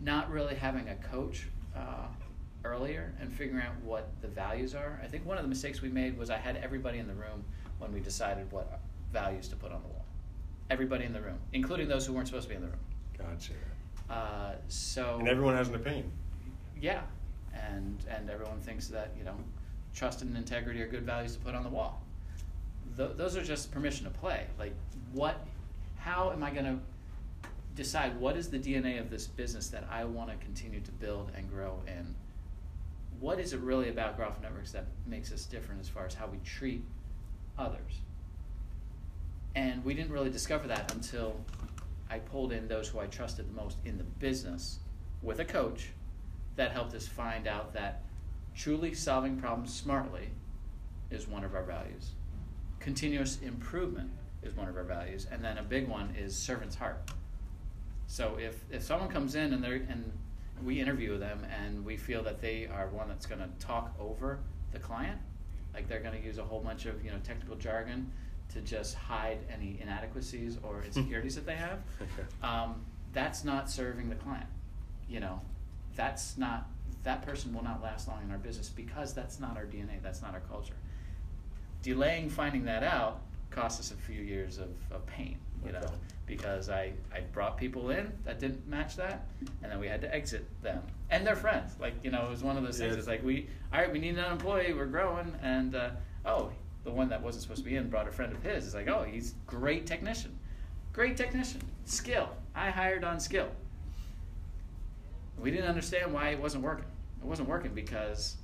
not 0.00 0.30
really 0.30 0.54
having 0.54 0.88
a 0.88 0.94
coach 0.94 1.46
uh, 1.76 2.06
earlier 2.64 3.12
and 3.20 3.30
figuring 3.30 3.62
out 3.66 3.74
what 3.82 4.08
the 4.22 4.28
values 4.28 4.74
are. 4.74 4.98
I 5.04 5.06
think 5.06 5.26
one 5.26 5.36
of 5.36 5.42
the 5.42 5.48
mistakes 5.50 5.82
we 5.82 5.90
made 5.90 6.16
was 6.16 6.30
I 6.30 6.38
had 6.38 6.56
everybody 6.56 7.00
in 7.00 7.06
the 7.06 7.12
room 7.12 7.44
when 7.80 7.92
we 7.92 8.00
decided 8.00 8.50
what 8.50 8.80
values 9.12 9.46
to 9.48 9.56
put 9.56 9.72
on 9.72 9.82
the 9.82 9.88
wall. 9.88 10.06
Everybody 10.70 11.04
in 11.04 11.12
the 11.12 11.20
room, 11.20 11.38
including 11.52 11.86
those 11.86 12.06
who 12.06 12.14
weren't 12.14 12.28
supposed 12.28 12.44
to 12.44 12.48
be 12.48 12.54
in 12.54 12.62
the 12.62 12.68
room. 12.68 12.80
Gotcha. 13.18 13.52
Uh, 14.08 14.54
so 14.68 15.16
And 15.18 15.28
everyone 15.28 15.54
has 15.54 15.68
an 15.68 15.74
opinion. 15.74 16.10
yeah, 16.80 17.02
and 17.52 18.02
and 18.08 18.30
everyone 18.30 18.60
thinks 18.60 18.88
that 18.88 19.12
you 19.18 19.24
know 19.24 19.36
trust 19.94 20.22
and 20.22 20.34
integrity 20.34 20.80
are 20.80 20.88
good 20.88 21.02
values 21.04 21.34
to 21.34 21.40
put 21.40 21.54
on 21.54 21.62
the 21.62 21.68
wall. 21.68 22.00
Th- 22.98 23.12
those 23.16 23.36
are 23.36 23.42
just 23.42 23.72
permission 23.72 24.04
to 24.04 24.10
play. 24.10 24.46
Like 24.58 24.74
what? 25.12 25.46
How 25.96 26.30
am 26.32 26.42
I 26.42 26.50
going 26.50 26.64
to 26.66 26.78
decide 27.78 28.18
what 28.18 28.36
is 28.36 28.50
the 28.50 28.58
DNA 28.58 28.98
of 28.98 29.08
this 29.08 29.28
business 29.28 29.68
that 29.68 29.84
I 29.88 30.02
want 30.02 30.30
to 30.30 30.36
continue 30.44 30.80
to 30.80 30.90
build 30.90 31.30
and 31.36 31.48
grow 31.48 31.80
in. 31.86 32.16
What 33.20 33.38
is 33.38 33.52
it 33.52 33.60
really 33.60 33.88
about 33.88 34.16
Groff 34.16 34.42
Networks 34.42 34.72
that 34.72 34.86
makes 35.06 35.30
us 35.32 35.44
different 35.44 35.80
as 35.80 35.88
far 35.88 36.04
as 36.04 36.12
how 36.12 36.26
we 36.26 36.38
treat 36.38 36.82
others? 37.56 38.00
And 39.54 39.84
we 39.84 39.94
didn't 39.94 40.10
really 40.10 40.28
discover 40.28 40.66
that 40.66 40.92
until 40.92 41.36
I 42.10 42.18
pulled 42.18 42.50
in 42.50 42.66
those 42.66 42.88
who 42.88 42.98
I 42.98 43.06
trusted 43.06 43.48
the 43.48 43.52
most 43.52 43.78
in 43.84 43.96
the 43.96 44.04
business 44.04 44.80
with 45.22 45.38
a 45.38 45.44
coach 45.44 45.90
that 46.56 46.72
helped 46.72 46.94
us 46.94 47.06
find 47.06 47.46
out 47.46 47.74
that 47.74 48.02
truly 48.56 48.92
solving 48.92 49.38
problems 49.38 49.72
smartly 49.72 50.30
is 51.12 51.28
one 51.28 51.44
of 51.44 51.54
our 51.54 51.62
values. 51.62 52.10
Continuous 52.80 53.40
improvement 53.42 54.10
is 54.42 54.56
one 54.56 54.68
of 54.68 54.76
our 54.76 54.84
values, 54.84 55.26
and 55.30 55.42
then 55.44 55.58
a 55.58 55.62
big 55.62 55.88
one 55.88 56.14
is 56.18 56.34
servant's 56.36 56.76
heart. 56.76 57.10
So 58.06 58.38
if, 58.40 58.62
if 58.70 58.82
someone 58.82 59.08
comes 59.08 59.34
in 59.34 59.52
and 59.52 59.62
they 59.62 59.82
and 59.88 60.12
we 60.64 60.80
interview 60.80 61.18
them 61.18 61.46
and 61.64 61.84
we 61.84 61.96
feel 61.96 62.22
that 62.24 62.40
they 62.40 62.66
are 62.66 62.88
one 62.88 63.08
that's 63.08 63.26
going 63.26 63.40
to 63.40 63.48
talk 63.64 63.94
over 64.00 64.38
the 64.72 64.78
client, 64.78 65.18
like 65.74 65.88
they're 65.88 66.00
going 66.00 66.18
to 66.18 66.24
use 66.24 66.38
a 66.38 66.42
whole 66.42 66.60
bunch 66.60 66.86
of 66.86 67.04
you 67.04 67.10
know 67.10 67.18
technical 67.22 67.56
jargon 67.56 68.10
to 68.54 68.60
just 68.62 68.94
hide 68.94 69.38
any 69.52 69.78
inadequacies 69.82 70.56
or 70.62 70.82
insecurities 70.86 71.34
that 71.34 71.46
they 71.46 71.56
have, 71.56 71.78
um, 72.42 72.82
that's 73.12 73.44
not 73.44 73.70
serving 73.70 74.08
the 74.08 74.14
client. 74.16 74.46
You 75.08 75.20
know, 75.20 75.40
that's 75.96 76.38
not 76.38 76.68
that 77.04 77.24
person 77.24 77.54
will 77.54 77.64
not 77.64 77.82
last 77.82 78.08
long 78.08 78.22
in 78.22 78.30
our 78.30 78.38
business 78.38 78.68
because 78.68 79.14
that's 79.14 79.38
not 79.40 79.56
our 79.56 79.64
DNA, 79.64 80.02
that's 80.02 80.22
not 80.22 80.34
our 80.34 80.40
culture. 80.40 80.74
Delaying 81.82 82.28
finding 82.28 82.64
that 82.64 82.82
out 82.82 83.20
cost 83.50 83.80
us 83.80 83.90
a 83.92 83.94
few 83.94 84.20
years 84.20 84.58
of, 84.58 84.70
of 84.90 85.06
pain, 85.06 85.38
you 85.64 85.72
know, 85.72 85.86
because 86.26 86.68
I, 86.68 86.92
I 87.12 87.20
brought 87.32 87.56
people 87.56 87.90
in 87.90 88.12
that 88.24 88.38
didn't 88.38 88.66
match 88.68 88.96
that, 88.96 89.26
and 89.62 89.72
then 89.72 89.78
we 89.78 89.86
had 89.86 90.00
to 90.02 90.14
exit 90.14 90.46
them. 90.62 90.82
And 91.10 91.26
they're 91.26 91.36
friends. 91.36 91.72
Like, 91.80 91.94
you 92.02 92.10
know, 92.10 92.24
it 92.24 92.30
was 92.30 92.42
one 92.42 92.56
of 92.56 92.62
those 92.62 92.78
things. 92.78 92.96
It's 92.96 93.06
like, 93.06 93.24
we, 93.24 93.48
all 93.72 93.80
right, 93.80 93.90
we 93.90 93.98
need 93.98 94.18
an 94.18 94.30
employee, 94.30 94.74
we're 94.74 94.86
growing, 94.86 95.34
and, 95.42 95.74
uh, 95.74 95.90
oh, 96.26 96.50
the 96.84 96.90
one 96.90 97.08
that 97.08 97.22
wasn't 97.22 97.42
supposed 97.42 97.62
to 97.62 97.68
be 97.68 97.76
in 97.76 97.88
brought 97.88 98.08
a 98.08 98.12
friend 98.12 98.32
of 98.32 98.42
his. 98.42 98.66
It's 98.66 98.74
like, 98.74 98.88
oh, 98.88 99.02
he's 99.02 99.34
great 99.46 99.86
technician. 99.86 100.38
Great 100.92 101.16
technician. 101.16 101.60
Skill. 101.84 102.28
I 102.54 102.70
hired 102.70 103.04
on 103.04 103.20
skill. 103.20 103.48
We 105.38 105.50
didn't 105.50 105.68
understand 105.68 106.12
why 106.12 106.30
it 106.30 106.40
wasn't 106.40 106.64
working. 106.64 106.86
It 107.20 107.26
wasn't 107.26 107.48
working 107.48 107.72
because 107.74 108.36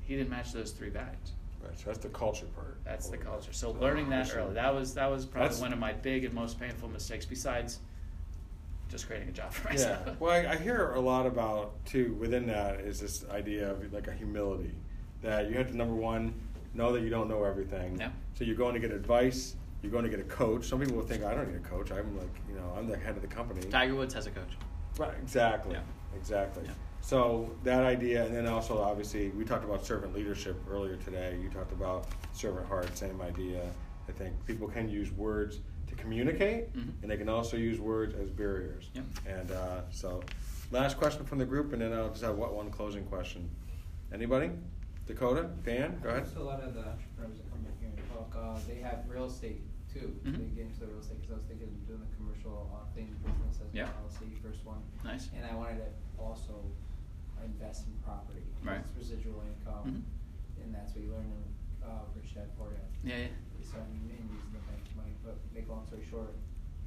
he 0.00 0.16
didn't 0.16 0.30
match 0.30 0.52
those 0.52 0.70
three 0.70 0.90
values. 0.90 1.32
Right, 1.62 1.76
so 1.78 1.84
that's 1.86 1.98
the 1.98 2.08
culture 2.08 2.46
part. 2.46 2.78
That's 2.84 3.08
the 3.08 3.16
culture. 3.16 3.52
So 3.52 3.72
learning 3.72 4.08
that 4.10 4.34
early, 4.34 4.54
that 4.54 4.74
was 4.74 4.94
that 4.94 5.10
was 5.10 5.26
probably 5.26 5.48
That's- 5.48 5.60
one 5.60 5.72
of 5.72 5.78
my 5.78 5.92
big 5.92 6.24
and 6.24 6.34
most 6.34 6.58
painful 6.60 6.88
mistakes. 6.88 7.26
Besides 7.26 7.80
just 8.88 9.06
creating 9.06 9.28
a 9.28 9.32
job 9.32 9.52
for 9.52 9.72
Yeah, 9.72 9.98
well, 10.18 10.32
I, 10.32 10.52
I 10.52 10.56
hear 10.56 10.92
a 10.92 11.00
lot 11.00 11.26
about 11.26 11.84
too. 11.84 12.14
Within 12.18 12.46
that 12.46 12.80
is 12.80 13.00
this 13.00 13.24
idea 13.30 13.70
of 13.70 13.92
like 13.92 14.08
a 14.08 14.12
humility 14.12 14.72
that 15.22 15.50
you 15.50 15.56
have 15.58 15.68
to 15.68 15.76
number 15.76 15.94
one 15.94 16.32
know 16.74 16.92
that 16.92 17.02
you 17.02 17.10
don't 17.10 17.28
know 17.28 17.44
everything. 17.44 17.98
Yeah. 17.98 18.10
So 18.34 18.44
you're 18.44 18.56
going 18.56 18.74
to 18.74 18.80
get 18.80 18.92
advice. 18.92 19.56
You're 19.82 19.92
going 19.92 20.04
to 20.04 20.10
get 20.10 20.20
a 20.20 20.24
coach. 20.24 20.64
Some 20.66 20.80
people 20.80 20.96
will 20.96 21.04
think 21.04 21.24
I 21.24 21.34
don't 21.34 21.48
need 21.48 21.56
a 21.56 21.68
coach. 21.68 21.90
I'm 21.90 22.16
like 22.16 22.30
you 22.48 22.54
know 22.54 22.72
I'm 22.76 22.86
the 22.88 22.96
head 22.96 23.16
of 23.16 23.22
the 23.22 23.28
company. 23.28 23.60
Tiger 23.68 23.94
Woods 23.94 24.14
has 24.14 24.26
a 24.26 24.30
coach. 24.30 24.52
Right. 24.96 25.14
Exactly. 25.22 25.74
Yeah. 25.74 25.80
Exactly. 26.16 26.64
Yeah. 26.66 26.72
So 27.00 27.50
that 27.64 27.84
idea, 27.84 28.24
and 28.26 28.34
then 28.34 28.46
also 28.46 28.78
obviously 28.78 29.30
we 29.30 29.44
talked 29.44 29.64
about 29.64 29.84
servant 29.86 30.14
leadership 30.14 30.56
earlier 30.70 30.96
today. 30.96 31.38
You 31.42 31.48
talked 31.48 31.72
about 31.72 32.06
servant 32.32 32.66
heart. 32.66 32.96
Same 32.96 33.20
idea. 33.22 33.62
I 34.08 34.12
think 34.12 34.34
people 34.46 34.68
can 34.68 34.88
use 34.88 35.10
words 35.12 35.60
to 35.86 35.94
communicate, 35.94 36.72
Mhm. 36.74 36.92
and 37.02 37.10
they 37.10 37.16
can 37.16 37.28
also 37.28 37.56
use 37.56 37.80
words 37.80 38.14
as 38.14 38.30
barriers. 38.30 38.90
Yep. 38.94 39.04
And 39.26 39.50
uh, 39.50 39.90
so, 39.90 40.22
last 40.70 40.98
question 40.98 41.24
from 41.24 41.38
the 41.38 41.46
group, 41.46 41.72
and 41.72 41.80
then 41.80 41.92
I'll 41.94 42.10
just 42.10 42.22
have 42.22 42.36
one 42.36 42.70
closing 42.70 43.04
question. 43.04 43.48
Anybody? 44.12 44.50
Dakota, 45.06 45.48
Dan, 45.64 45.98
go 46.02 46.10
ahead. 46.10 46.24
Just 46.24 46.36
a 46.36 46.42
lot 46.42 46.60
of 46.60 46.74
the 46.74 46.80
entrepreneurs 46.84 47.38
that 47.38 47.50
come 47.50 47.64
in 47.64 47.72
here 47.80 47.88
and 47.96 48.08
talk, 48.12 48.34
uh, 48.36 48.58
they 48.68 48.76
have 48.80 49.04
real 49.08 49.24
estate 49.24 49.62
too. 49.92 50.14
Mhm. 50.24 50.36
They 50.36 50.44
get 50.56 50.66
into 50.66 50.80
the 50.80 50.86
real 50.88 50.98
estate, 51.00 51.22
cause 51.22 51.30
I 51.30 51.34
was 51.36 51.44
thinking 51.44 51.68
of 51.68 51.86
doing 51.86 52.00
the 52.00 52.16
commercial, 52.16 52.68
uh, 52.76 52.84
thing 52.94 53.08
business 53.24 53.60
as 53.66 53.72
Yeah. 53.74 53.84
well, 53.84 54.04
LLC, 54.10 54.34
first 54.42 54.64
one. 54.66 54.82
Nice. 55.04 55.30
And 55.34 55.46
I 55.46 55.54
wanted 55.56 55.78
to 55.78 56.20
also 56.22 56.60
invest 57.44 57.86
in 57.86 57.92
property. 58.04 58.42
Right. 58.64 58.80
It's 58.80 58.96
residual 58.96 59.42
income, 59.46 60.04
Mhm. 60.58 60.64
and 60.64 60.74
that's 60.74 60.94
what 60.94 61.04
you 61.04 61.10
learn 61.12 61.26
in, 61.30 61.86
uh, 61.86 62.02
Rich 62.14 62.34
Dad 62.34 62.48
Poor 62.58 62.70
Dad. 62.70 62.80
Yeah, 63.04 63.16
yeah. 63.16 63.26
So 63.62 63.76
I'm 63.78 63.92
in 63.94 64.08
using 64.08 64.28
the 64.52 64.58
bank 64.70 64.82
money, 64.96 65.12
but 65.24 65.36
make 65.54 65.68
a 65.68 65.72
long 65.72 65.86
story 65.86 66.02
short, 66.08 66.34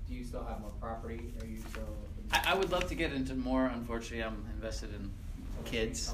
do 0.08 0.14
you 0.14 0.24
still 0.24 0.44
have 0.44 0.60
more 0.62 0.72
property, 0.80 1.34
or 1.40 1.46
you 1.46 1.60
still? 1.60 1.96
I, 2.32 2.52
I 2.52 2.54
would 2.56 2.72
love 2.72 2.88
to 2.88 2.96
get 2.96 3.14
into 3.14 3.36
more. 3.36 3.68
Unfortunately, 3.68 4.24
I'm 4.24 4.46
invested 4.56 4.94
in 4.94 5.12
kids 5.66 6.12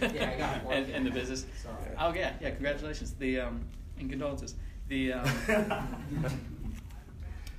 Okay. 0.00 0.14
Yeah, 0.14 0.30
I 0.30 0.38
got 0.38 0.62
more. 0.64 0.72
and, 0.74 0.90
and 0.90 1.06
the 1.06 1.10
business. 1.10 1.46
Sorry. 1.62 1.76
Oh 1.98 2.12
yeah, 2.12 2.32
yeah. 2.40 2.50
Congratulations. 2.50 3.12
The 3.12 3.40
um, 3.40 3.64
and 3.98 4.10
condolences. 4.10 4.54
The 4.88 5.12
um, 5.12 5.28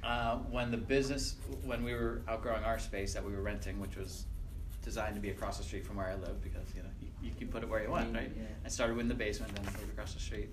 uh, 0.04 0.38
when 0.50 0.72
the 0.72 0.78
business 0.78 1.36
when 1.64 1.84
we 1.84 1.94
were 1.94 2.22
outgrowing 2.28 2.64
our 2.64 2.80
space 2.80 3.14
that 3.14 3.24
we 3.24 3.32
were 3.34 3.42
renting, 3.42 3.80
which 3.80 3.96
was 3.96 4.26
designed 4.90 5.14
to 5.14 5.22
be 5.22 5.30
across 5.30 5.60
the 5.60 5.64
street 5.64 5.86
from 5.86 5.98
where 5.98 6.08
I 6.08 6.16
live 6.16 6.42
because 6.42 6.66
you 6.76 6.82
know 6.82 6.90
you, 7.00 7.10
you 7.30 7.32
can 7.38 7.48
put 7.48 7.62
it 7.62 7.70
where 7.70 7.84
you 7.84 7.92
want, 7.92 8.12
right? 8.12 8.32
Yeah. 8.36 8.42
I 8.66 8.70
started 8.70 8.98
in 8.98 9.08
the 9.08 9.14
basement, 9.14 9.54
then 9.54 9.64
moved 9.66 9.92
across 9.94 10.16
the 10.16 10.20
street. 10.20 10.50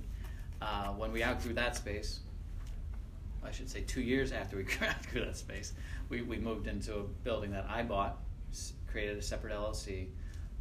Uh, 0.60 0.88
when 0.88 1.10
we 1.10 1.24
outgrew 1.24 1.54
that 1.54 1.74
space, 1.74 2.20
I 3.42 3.50
should 3.50 3.70
say 3.70 3.80
two 3.86 4.02
years 4.02 4.32
after 4.32 4.58
we 4.58 4.64
outgrew 4.86 5.24
that 5.24 5.38
space, 5.38 5.72
we, 6.10 6.20
we 6.20 6.36
moved 6.36 6.66
into 6.66 6.96
a 6.98 7.02
building 7.24 7.50
that 7.52 7.66
I 7.66 7.82
bought, 7.82 8.18
s- 8.52 8.74
created 8.90 9.16
a 9.16 9.22
separate 9.22 9.54
LLC. 9.54 10.08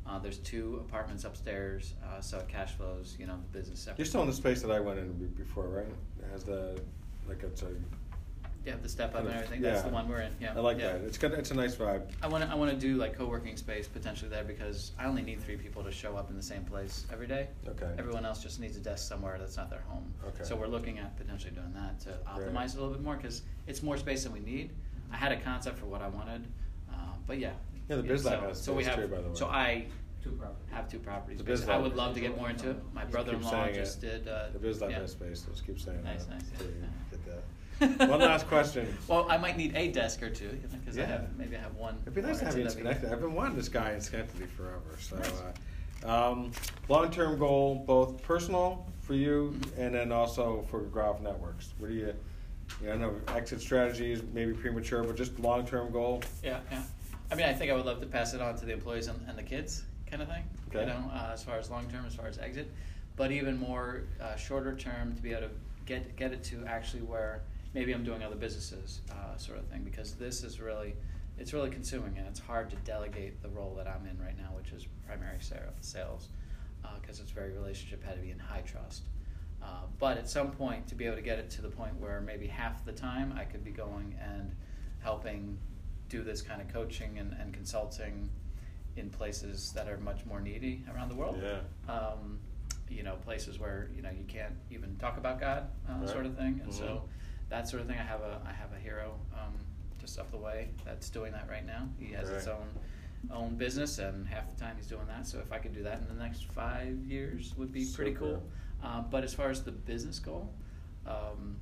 Uh, 0.07 0.19
there's 0.19 0.38
two 0.38 0.77
apartments 0.88 1.25
upstairs, 1.25 1.95
uh, 2.05 2.21
so 2.21 2.38
it 2.39 2.47
cash 2.47 2.71
flows, 2.75 3.17
you 3.19 3.27
know, 3.27 3.35
the 3.51 3.57
business 3.59 3.79
separate. 3.81 3.99
You're 3.99 4.05
still 4.05 4.21
in 4.21 4.27
the 4.27 4.33
space 4.33 4.61
that 4.61 4.71
I 4.71 4.79
went 4.79 4.99
in 4.99 5.11
before, 5.35 5.67
right? 5.67 5.88
It 6.19 6.31
has 6.31 6.45
the 6.45 6.79
like 7.27 7.43
it's 7.43 7.61
a. 7.63 7.71
Yeah, 8.65 8.73
the 8.82 8.89
step 8.89 9.13
up 9.13 9.21
and 9.21 9.28
kind 9.28 9.38
of- 9.39 9.43
everything. 9.45 9.62
That's 9.62 9.84
yeah. 9.84 9.88
the 9.89 9.93
one 9.93 10.08
we're 10.10 10.21
in. 10.21 10.32
Yeah, 10.41 10.54
I 10.56 10.60
like 10.60 10.80
yeah. 10.80 10.93
that. 10.93 11.01
It's 11.01 11.17
good. 11.19 11.34
It's 11.34 11.51
a 11.51 11.54
nice 11.54 11.75
vibe. 11.75 12.01
I 12.23 12.28
want 12.28 12.43
to 12.43 12.49
I 12.49 12.56
want 12.56 12.71
to 12.71 12.78
do 12.78 12.95
like 12.97 13.15
co-working 13.15 13.56
space 13.58 13.88
potentially 13.88 14.30
there 14.30 14.43
because 14.43 14.91
I 14.97 15.06
only 15.06 15.21
need 15.21 15.39
three 15.41 15.56
people 15.56 15.84
to 15.84 15.91
show 15.91 16.15
up 16.17 16.32
in 16.32 16.36
the 16.36 16.41
same 16.43 16.63
place 16.63 17.06
every 17.13 17.28
day. 17.28 17.47
Okay. 17.67 17.91
Everyone 17.99 18.25
else 18.25 18.41
just 18.41 18.60
needs 18.60 18.75
a 18.75 18.80
desk 18.80 19.08
somewhere 19.08 19.38
that's 19.38 19.56
not 19.58 19.69
their 19.69 19.82
home. 19.88 20.12
Okay. 20.28 20.43
So 20.43 20.56
we're 20.56 20.67
looking 20.67 20.97
at 20.97 21.15
potentially 21.15 21.51
doing 21.54 21.73
that 21.75 21.99
to 22.01 22.17
Great. 22.36 22.47
optimize 22.54 22.73
it 22.73 22.78
a 22.78 22.82
little 22.82 22.93
bit 22.95 23.04
more 23.04 23.15
because 23.15 23.43
it's 23.67 23.84
more 23.84 23.97
space 23.97 24.23
than 24.23 24.34
we 24.34 24.39
need. 24.39 24.71
I 25.12 25.17
had 25.17 25.32
a 25.32 25.39
concept 25.39 25.78
for 25.78 25.86
what 25.86 26.01
I 26.01 26.08
wanted, 26.08 26.45
uh, 26.91 26.95
but 27.28 27.38
yeah. 27.38 27.51
Yeah, 27.88 27.97
the 27.97 28.04
Biz 28.04 28.25
Lab 28.25 28.39
so, 28.41 28.47
has 28.47 28.62
so 28.62 28.73
we 28.73 28.84
have 28.86 28.95
too, 28.95 29.08
by 29.08 29.21
the 29.21 29.30
way. 29.30 29.36
so 29.36 29.45
I 29.47 29.86
Two 30.23 30.32
properties. 30.32 30.65
have 30.71 30.89
two 30.89 30.97
properties. 30.97 31.38
The 31.38 31.43
Because 31.43 31.60
Biz 31.62 31.69
I 31.69 31.78
would 31.78 31.95
love 31.95 32.15
to 32.15 32.19
get 32.19 32.36
more 32.36 32.49
into 32.49 32.71
it. 32.71 32.78
My 32.95 33.01
Just 33.01 33.06
keep 33.06 33.12
brother-in-law 33.12 33.71
just 33.73 34.04
it. 34.04 34.25
did. 34.25 34.28
Uh, 34.28 34.47
The 34.54 34.58
Biz 34.58 34.82
Lab 34.82 34.89
yeah. 34.89 34.99
has 35.01 35.12
space. 35.12 35.45
Let's 35.47 35.62
keep 35.62 35.80
saying 35.80 36.04
Nice, 36.04 36.25
that. 36.25 36.32
nice, 36.34 36.41
yeah, 36.45 36.51
until 36.54 36.67
you 36.67 36.82
yeah. 36.82 36.88
Get 37.12 37.25
that. 37.28 37.43
One 37.97 38.19
last 38.19 38.47
question. 38.47 38.97
Well, 39.07 39.27
I 39.29 39.38
might 39.38 39.57
need 39.57 39.75
a 39.75 39.89
desk 39.91 40.23
or 40.23 40.29
two 40.29 40.49
because 40.71 40.97
I 40.97 41.01
Yeah. 41.01 41.07
have 41.07 41.38
maybe 41.38 41.55
I 41.57 41.59
have 41.59 41.75
one. 41.75 41.97
It'd 42.03 42.13
be 42.15 42.21
nice 42.21 42.39
to 42.39 42.45
have 42.45 42.55
you 42.57 42.61
in 42.61 42.67
NCW. 42.67 43.11
I've 43.11 43.19
been 43.21 43.33
wanting 43.33 43.57
this 43.57 43.67
guy 43.69 43.91
in 43.93 44.01
Schenectady 44.01 44.45
forever. 44.45 44.79
So, 44.99 45.17
Nice. 45.17 45.31
uh, 46.05 46.31
um, 46.31 46.51
long-term 46.88 47.38
goal, 47.38 47.83
both 47.85 48.21
personal 48.23 48.85
for 49.01 49.13
you 49.13 49.53
Mhm. 49.59 49.77
and 49.77 49.95
then 49.95 50.11
also 50.11 50.63
for 50.69 50.81
Groff 50.81 51.19
Networks. 51.21 51.73
What 51.79 51.88
do 51.89 51.93
you? 51.95 52.13
Yeah, 52.83 52.93
I 52.93 52.97
know 52.97 53.15
exit 53.29 53.61
strategy 53.61 54.11
is 54.11 54.23
maybe 54.33 54.53
premature, 54.53 55.03
but 55.03 55.15
just 55.15 55.38
long-term 55.39 55.91
goal. 55.91 56.21
Yeah, 56.43 56.59
yeah. 56.71 56.81
I 57.31 57.35
mean, 57.35 57.45
I 57.45 57.53
think 57.53 57.71
I 57.71 57.75
would 57.75 57.85
love 57.85 58.00
to 58.02 58.06
pass 58.08 58.33
it 58.33 58.41
on 58.41 58.56
to 58.58 58.65
the 58.65 58.73
employees 58.73 59.08
and, 59.08 59.19
and 59.27 59.37
the 59.37 59.43
kids, 59.43 59.83
kind 60.10 60.21
of 60.21 60.29
thing. 60.29 60.43
Okay. 60.69 60.81
You 60.81 60.85
know, 60.87 61.12
uh, 61.13 61.31
as 61.33 61.43
far 61.43 61.58
as 61.58 61.69
long 61.69 61.89
term, 61.89 62.06
as 62.06 62.15
far 62.15 62.27
as 62.27 62.37
exit, 62.37 62.71
but 63.15 63.31
even 63.31 63.58
more 63.60 64.04
uh, 64.21 64.35
shorter 64.35 64.75
term 64.75 65.13
to 65.15 65.21
be 65.21 65.31
able 65.31 65.41
to 65.47 65.50
get 65.85 66.15
get 66.15 66.31
it 66.31 66.43
to 66.45 66.65
actually 66.65 67.02
where 67.04 67.41
maybe 67.76 67.94
I'm 67.94 68.04
doing 68.06 68.23
other 68.23 68.38
businesses, 68.38 69.02
uh, 69.12 69.38
sort 69.38 69.60
of 69.60 69.67
thing. 69.67 69.84
Because 69.84 70.13
this 70.15 70.44
is 70.44 70.60
really, 70.60 70.96
it's 71.38 71.54
really 71.54 71.69
consuming, 71.69 72.17
and 72.17 72.26
it's 72.26 72.40
hard 72.40 72.69
to 72.71 72.78
delegate 72.78 73.44
the 73.44 73.50
role 73.50 73.76
that 73.76 73.86
I'm 73.88 74.08
in 74.08 74.17
right 74.19 74.38
now, 74.38 74.56
which 74.58 74.71
is 74.71 74.88
primary 75.06 75.38
sales, 75.82 76.30
because 77.02 77.19
it's 77.19 77.32
very 77.32 77.52
relationship 77.52 78.04
heavy 78.04 78.32
and 78.32 78.42
high 78.42 78.62
trust. 78.62 79.04
Uh, 79.62 79.67
but 80.00 80.17
at 80.17 80.30
some 80.30 80.52
point, 80.52 80.88
to 80.88 80.96
be 80.96 81.06
able 81.06 81.17
to 81.17 81.21
get 81.21 81.38
it 81.38 81.50
to 81.50 81.62
the 81.62 81.69
point 81.69 82.00
where 82.00 82.21
maybe 82.21 82.48
half 82.48 82.86
the 82.86 82.92
time 82.92 83.34
I 83.38 83.44
could 83.44 83.63
be 83.63 83.71
going 83.71 84.15
and 84.21 84.56
helping 85.00 85.58
do 86.08 86.23
this 86.23 86.42
kind 86.42 86.62
of 86.62 86.71
coaching 86.71 87.17
and, 87.19 87.36
and 87.42 87.54
consulting 87.54 88.30
in 88.96 89.10
places 89.10 89.73
that 89.73 89.90
are 89.90 89.98
much 89.98 90.26
more 90.26 90.40
needy 90.40 90.84
around 90.94 91.10
the 91.10 91.15
world. 91.15 91.42
Yeah. 91.42 91.92
Um, 91.94 92.40
you 92.90 93.02
know, 93.02 93.15
places 93.15 93.60
where 93.60 93.90
you 93.96 94.04
know 94.04 94.12
you 94.12 94.23
can't 94.28 94.54
even 94.69 94.96
talk 94.98 95.17
about 95.17 95.40
God, 95.40 95.67
uh, 95.90 95.94
Right. 96.02 96.10
sort 96.10 96.26
of 96.28 96.38
thing. 96.38 96.62
And 96.63 96.71
Mhm. 96.71 96.78
so 96.78 97.10
that 97.50 97.67
sort 97.67 97.81
of 97.81 97.87
thing. 97.87 97.98
I 98.00 98.04
have 98.04 98.21
a 98.21 98.41
I 98.46 98.52
have 98.54 98.71
a 98.73 98.79
hero 98.79 99.13
um, 99.33 99.54
just 100.00 100.19
up 100.19 100.31
the 100.31 100.37
way 100.37 100.69
that's 100.83 101.10
doing 101.10 101.31
that 101.33 101.48
right 101.50 101.65
now. 101.65 101.87
He 102.00 102.13
has 102.13 102.27
his 102.29 102.48
Right. 102.48 102.56
own 102.56 102.67
own 103.31 103.56
business, 103.56 103.98
and 103.98 104.27
half 104.27 104.50
the 104.54 104.60
time 104.60 104.75
he's 104.77 104.87
doing 104.87 105.08
that. 105.08 105.25
So 105.25 105.39
if 105.39 105.52
I 105.52 105.58
could 105.58 105.73
do 105.73 105.83
that 105.83 106.00
in 106.00 106.08
the 106.08 106.23
next 106.23 106.46
five 106.46 106.96
years, 107.06 107.54
would 107.58 107.71
be 107.71 107.85
pretty 107.85 108.12
Super. 108.13 108.19
cool. 108.19 108.43
Um, 108.83 109.08
but 109.10 109.23
as 109.23 109.33
far 109.33 109.50
as 109.50 109.63
the 109.63 109.71
business 109.71 110.19
goal, 110.19 110.54
um, 111.08 111.56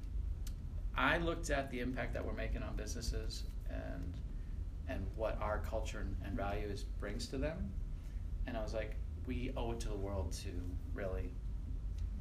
I 0.98 1.18
looked 1.20 1.50
at 1.50 1.72
the 1.72 1.80
impact 1.80 2.14
that 2.14 2.26
we're 2.26 2.34
making 2.34 2.64
on 2.64 2.76
businesses, 2.76 3.44
and 3.70 4.14
and 4.90 5.06
what 5.16 5.40
our 5.42 5.60
culture 5.60 6.00
and, 6.00 6.16
and 6.26 6.36
values 6.36 6.84
brings 7.00 7.28
to 7.28 7.38
them. 7.38 7.72
And 8.48 8.58
I 8.58 8.62
was 8.62 8.74
like, 8.74 8.96
we 9.26 9.54
owe 9.56 9.72
it 9.72 9.80
to 9.82 9.88
the 9.88 9.96
world 9.96 10.34
to 10.44 10.50
really, 10.94 11.32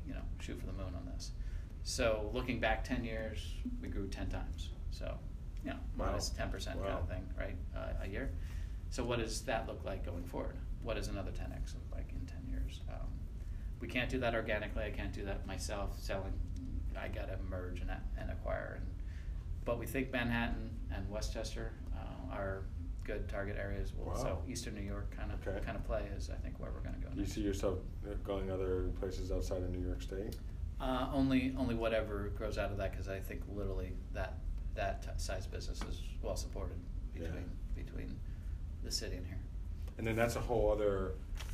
you 0.06 0.14
know, 0.14 0.20
shoot 0.38 0.60
for 0.60 0.66
the 0.66 0.72
moon 0.72 0.94
on 0.94 1.04
this. 1.12 1.32
So 1.84 2.30
looking 2.32 2.60
back 2.60 2.84
ten 2.84 3.04
years, 3.04 3.54
we 3.80 3.88
grew 3.88 4.06
ten 4.08 4.28
times. 4.28 4.70
So, 4.90 5.18
you 5.64 5.70
know, 5.70 5.76
Wow. 5.96 6.06
modest 6.06 6.36
ten 6.36 6.50
percent 6.50 6.78
kind 6.80 6.94
Wow. 6.94 7.00
of 7.00 7.08
thing, 7.08 7.28
right, 7.38 7.56
uh, 7.74 7.92
a 8.02 8.06
year. 8.08 8.30
So 8.90 9.04
what 9.04 9.18
does 9.18 9.42
that 9.42 9.66
look 9.66 9.84
like 9.84 10.04
going 10.04 10.24
forward? 10.24 10.56
What 10.82 10.94
does 10.94 11.08
another 11.08 11.32
ten 11.32 11.52
X 11.52 11.74
look 11.74 11.90
like 11.98 12.12
in 12.12 12.24
ten 12.26 12.46
years? 12.48 12.80
Um, 12.88 13.08
we 13.80 13.88
can't 13.88 14.10
do 14.10 14.18
that 14.20 14.34
organically. 14.34 14.84
I 14.84 14.90
can't 14.90 15.12
do 15.12 15.24
that 15.24 15.46
myself 15.46 15.98
selling. 15.98 16.32
I 16.96 17.08
gotta 17.08 17.38
merge 17.48 17.80
and, 17.80 17.90
a- 17.90 18.02
and 18.18 18.30
acquire. 18.30 18.74
And, 18.80 18.86
but 19.64 19.78
we 19.78 19.86
think 19.86 20.12
Manhattan 20.12 20.70
and 20.94 21.08
Westchester 21.10 21.72
uh, 21.96 22.34
are 22.34 22.64
good 23.02 23.28
target 23.28 23.56
areas. 23.56 23.92
Well, 23.96 24.14
So 24.14 24.24
Wow. 24.34 24.42
Eastern 24.46 24.74
New 24.74 24.82
York 24.82 25.10
kind 25.16 25.32
of 25.32 25.46
Okay. 25.48 25.58
kind 25.64 25.76
of 25.76 25.82
play 25.84 26.04
is 26.16 26.30
I 26.30 26.34
think 26.34 26.60
where 26.60 26.70
we're 26.70 26.80
gonna 26.80 26.98
go. 26.98 27.08
Do 27.08 27.14
you 27.16 27.20
next. 27.22 27.32
see 27.32 27.40
yourself 27.40 27.78
uh, 28.08 28.14
going 28.22 28.50
other 28.50 28.90
places 29.00 29.32
outside 29.32 29.62
of 29.62 29.70
New 29.70 29.84
York 29.84 30.02
State? 30.02 30.36
Uh, 30.82 31.06
only 31.14 31.54
only 31.56 31.76
whatever 31.76 32.32
grows 32.36 32.58
out 32.58 32.72
of 32.72 32.76
that 32.76 32.90
because 32.90 33.08
I 33.08 33.20
think 33.20 33.42
literally 33.54 33.92
that 34.14 34.34
that 34.74 35.02
t- 35.02 35.08
size 35.16 35.46
business 35.46 35.80
is 35.88 36.00
well 36.22 36.34
supported 36.34 36.76
Yeah. 37.14 37.28
between 37.28 37.50
between 37.76 38.16
the 38.82 38.90
city 38.90 39.16
and 39.16 39.24
here. 39.26 39.38
And 39.98 40.04
then 40.06 40.16
that's 40.16 40.34
a 40.34 40.40
whole 40.40 40.72
other, 40.72 41.12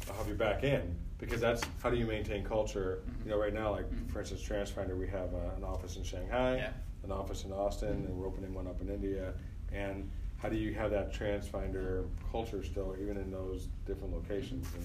I'll 0.08 0.16
have 0.16 0.28
you 0.28 0.34
back 0.34 0.62
in, 0.64 0.94
because 1.18 1.40
that's, 1.40 1.62
how 1.82 1.90
do 1.90 1.96
you 1.96 2.06
maintain 2.06 2.42
culture? 2.44 3.02
Mhm. 3.04 3.24
You 3.24 3.30
know, 3.32 3.38
right 3.38 3.52
now, 3.52 3.72
like, 3.72 3.90
Mhm. 3.90 4.08
for 4.10 4.20
instance, 4.20 4.42
TransFinder, 4.42 4.96
we 4.96 5.08
have 5.08 5.34
uh, 5.34 5.50
an 5.56 5.64
office 5.64 5.96
in 5.96 6.04
Shanghai, 6.04 6.56
Yeah. 6.56 6.72
an 7.02 7.10
office 7.12 7.44
in 7.44 7.52
Austin, 7.52 7.90
and 8.06 8.16
we're 8.16 8.26
opening 8.26 8.54
one 8.54 8.66
up 8.66 8.80
in 8.80 8.88
India. 8.88 9.34
And 9.72 10.08
how 10.38 10.48
do 10.48 10.56
you 10.56 10.72
have 10.74 10.90
that 10.92 11.12
TransFinder 11.12 12.08
culture 12.30 12.62
still, 12.64 12.96
even 13.00 13.16
in 13.18 13.30
those 13.30 13.68
different 13.84 14.14
locations? 14.14 14.72
And, 14.74 14.84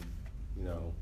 you 0.57 0.63
know, 0.63 0.93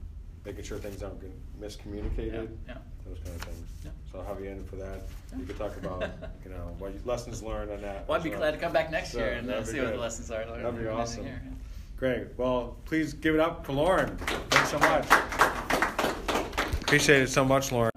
making 0.45 0.63
sure 0.63 0.77
things 0.77 1.01
aren't 1.01 1.21
miscommunicated, 1.59 2.49
Yeah, 2.67 2.73
yeah. 2.75 2.77
Those 3.07 3.19
kind 3.23 3.35
of 3.35 3.41
things. 3.43 3.67
Yeah. 3.83 3.91
So 4.11 4.19
I'll 4.19 4.25
have 4.25 4.39
you 4.43 4.49
in 4.49 4.63
for 4.65 4.75
that. 4.77 5.01
You 5.37 5.45
could 5.45 5.57
talk 5.57 5.75
about, 5.77 6.01
you 6.43 6.51
know, 6.51 6.75
what 6.79 6.93
you- 6.93 7.01
lessons 7.05 7.41
learned 7.41 7.71
on 7.71 7.81
that. 7.81 8.07
Well, 8.07 8.17
I'd 8.17 8.23
be 8.23 8.31
as 8.31 8.37
glad 8.37 8.51
to 8.51 8.57
come 8.57 8.73
back 8.73 8.91
next 8.91 9.11
So, 9.11 9.19
year 9.19 9.31
and 9.33 9.49
uh, 9.49 9.63
see 9.63 9.79
what 9.79 9.91
the 9.93 9.97
lessons 9.99 10.31
are 10.31 10.45
learned. 10.45 10.65
That'd 10.65 10.79
be 10.79 10.87
awesome. 10.87 11.23
here. 11.25 11.41
Great. 11.97 12.27
Well, 12.37 12.77
please 12.85 13.13
give 13.13 13.35
it 13.35 13.39
up 13.41 13.65
for 13.65 13.73
Lauren. 13.73 14.17
Thanks 14.49 14.71
so 14.71 14.79
much. 14.79 15.05
Appreciate 16.81 17.21
it 17.21 17.29
so 17.29 17.45
much, 17.45 17.71
Lauren. 17.71 17.90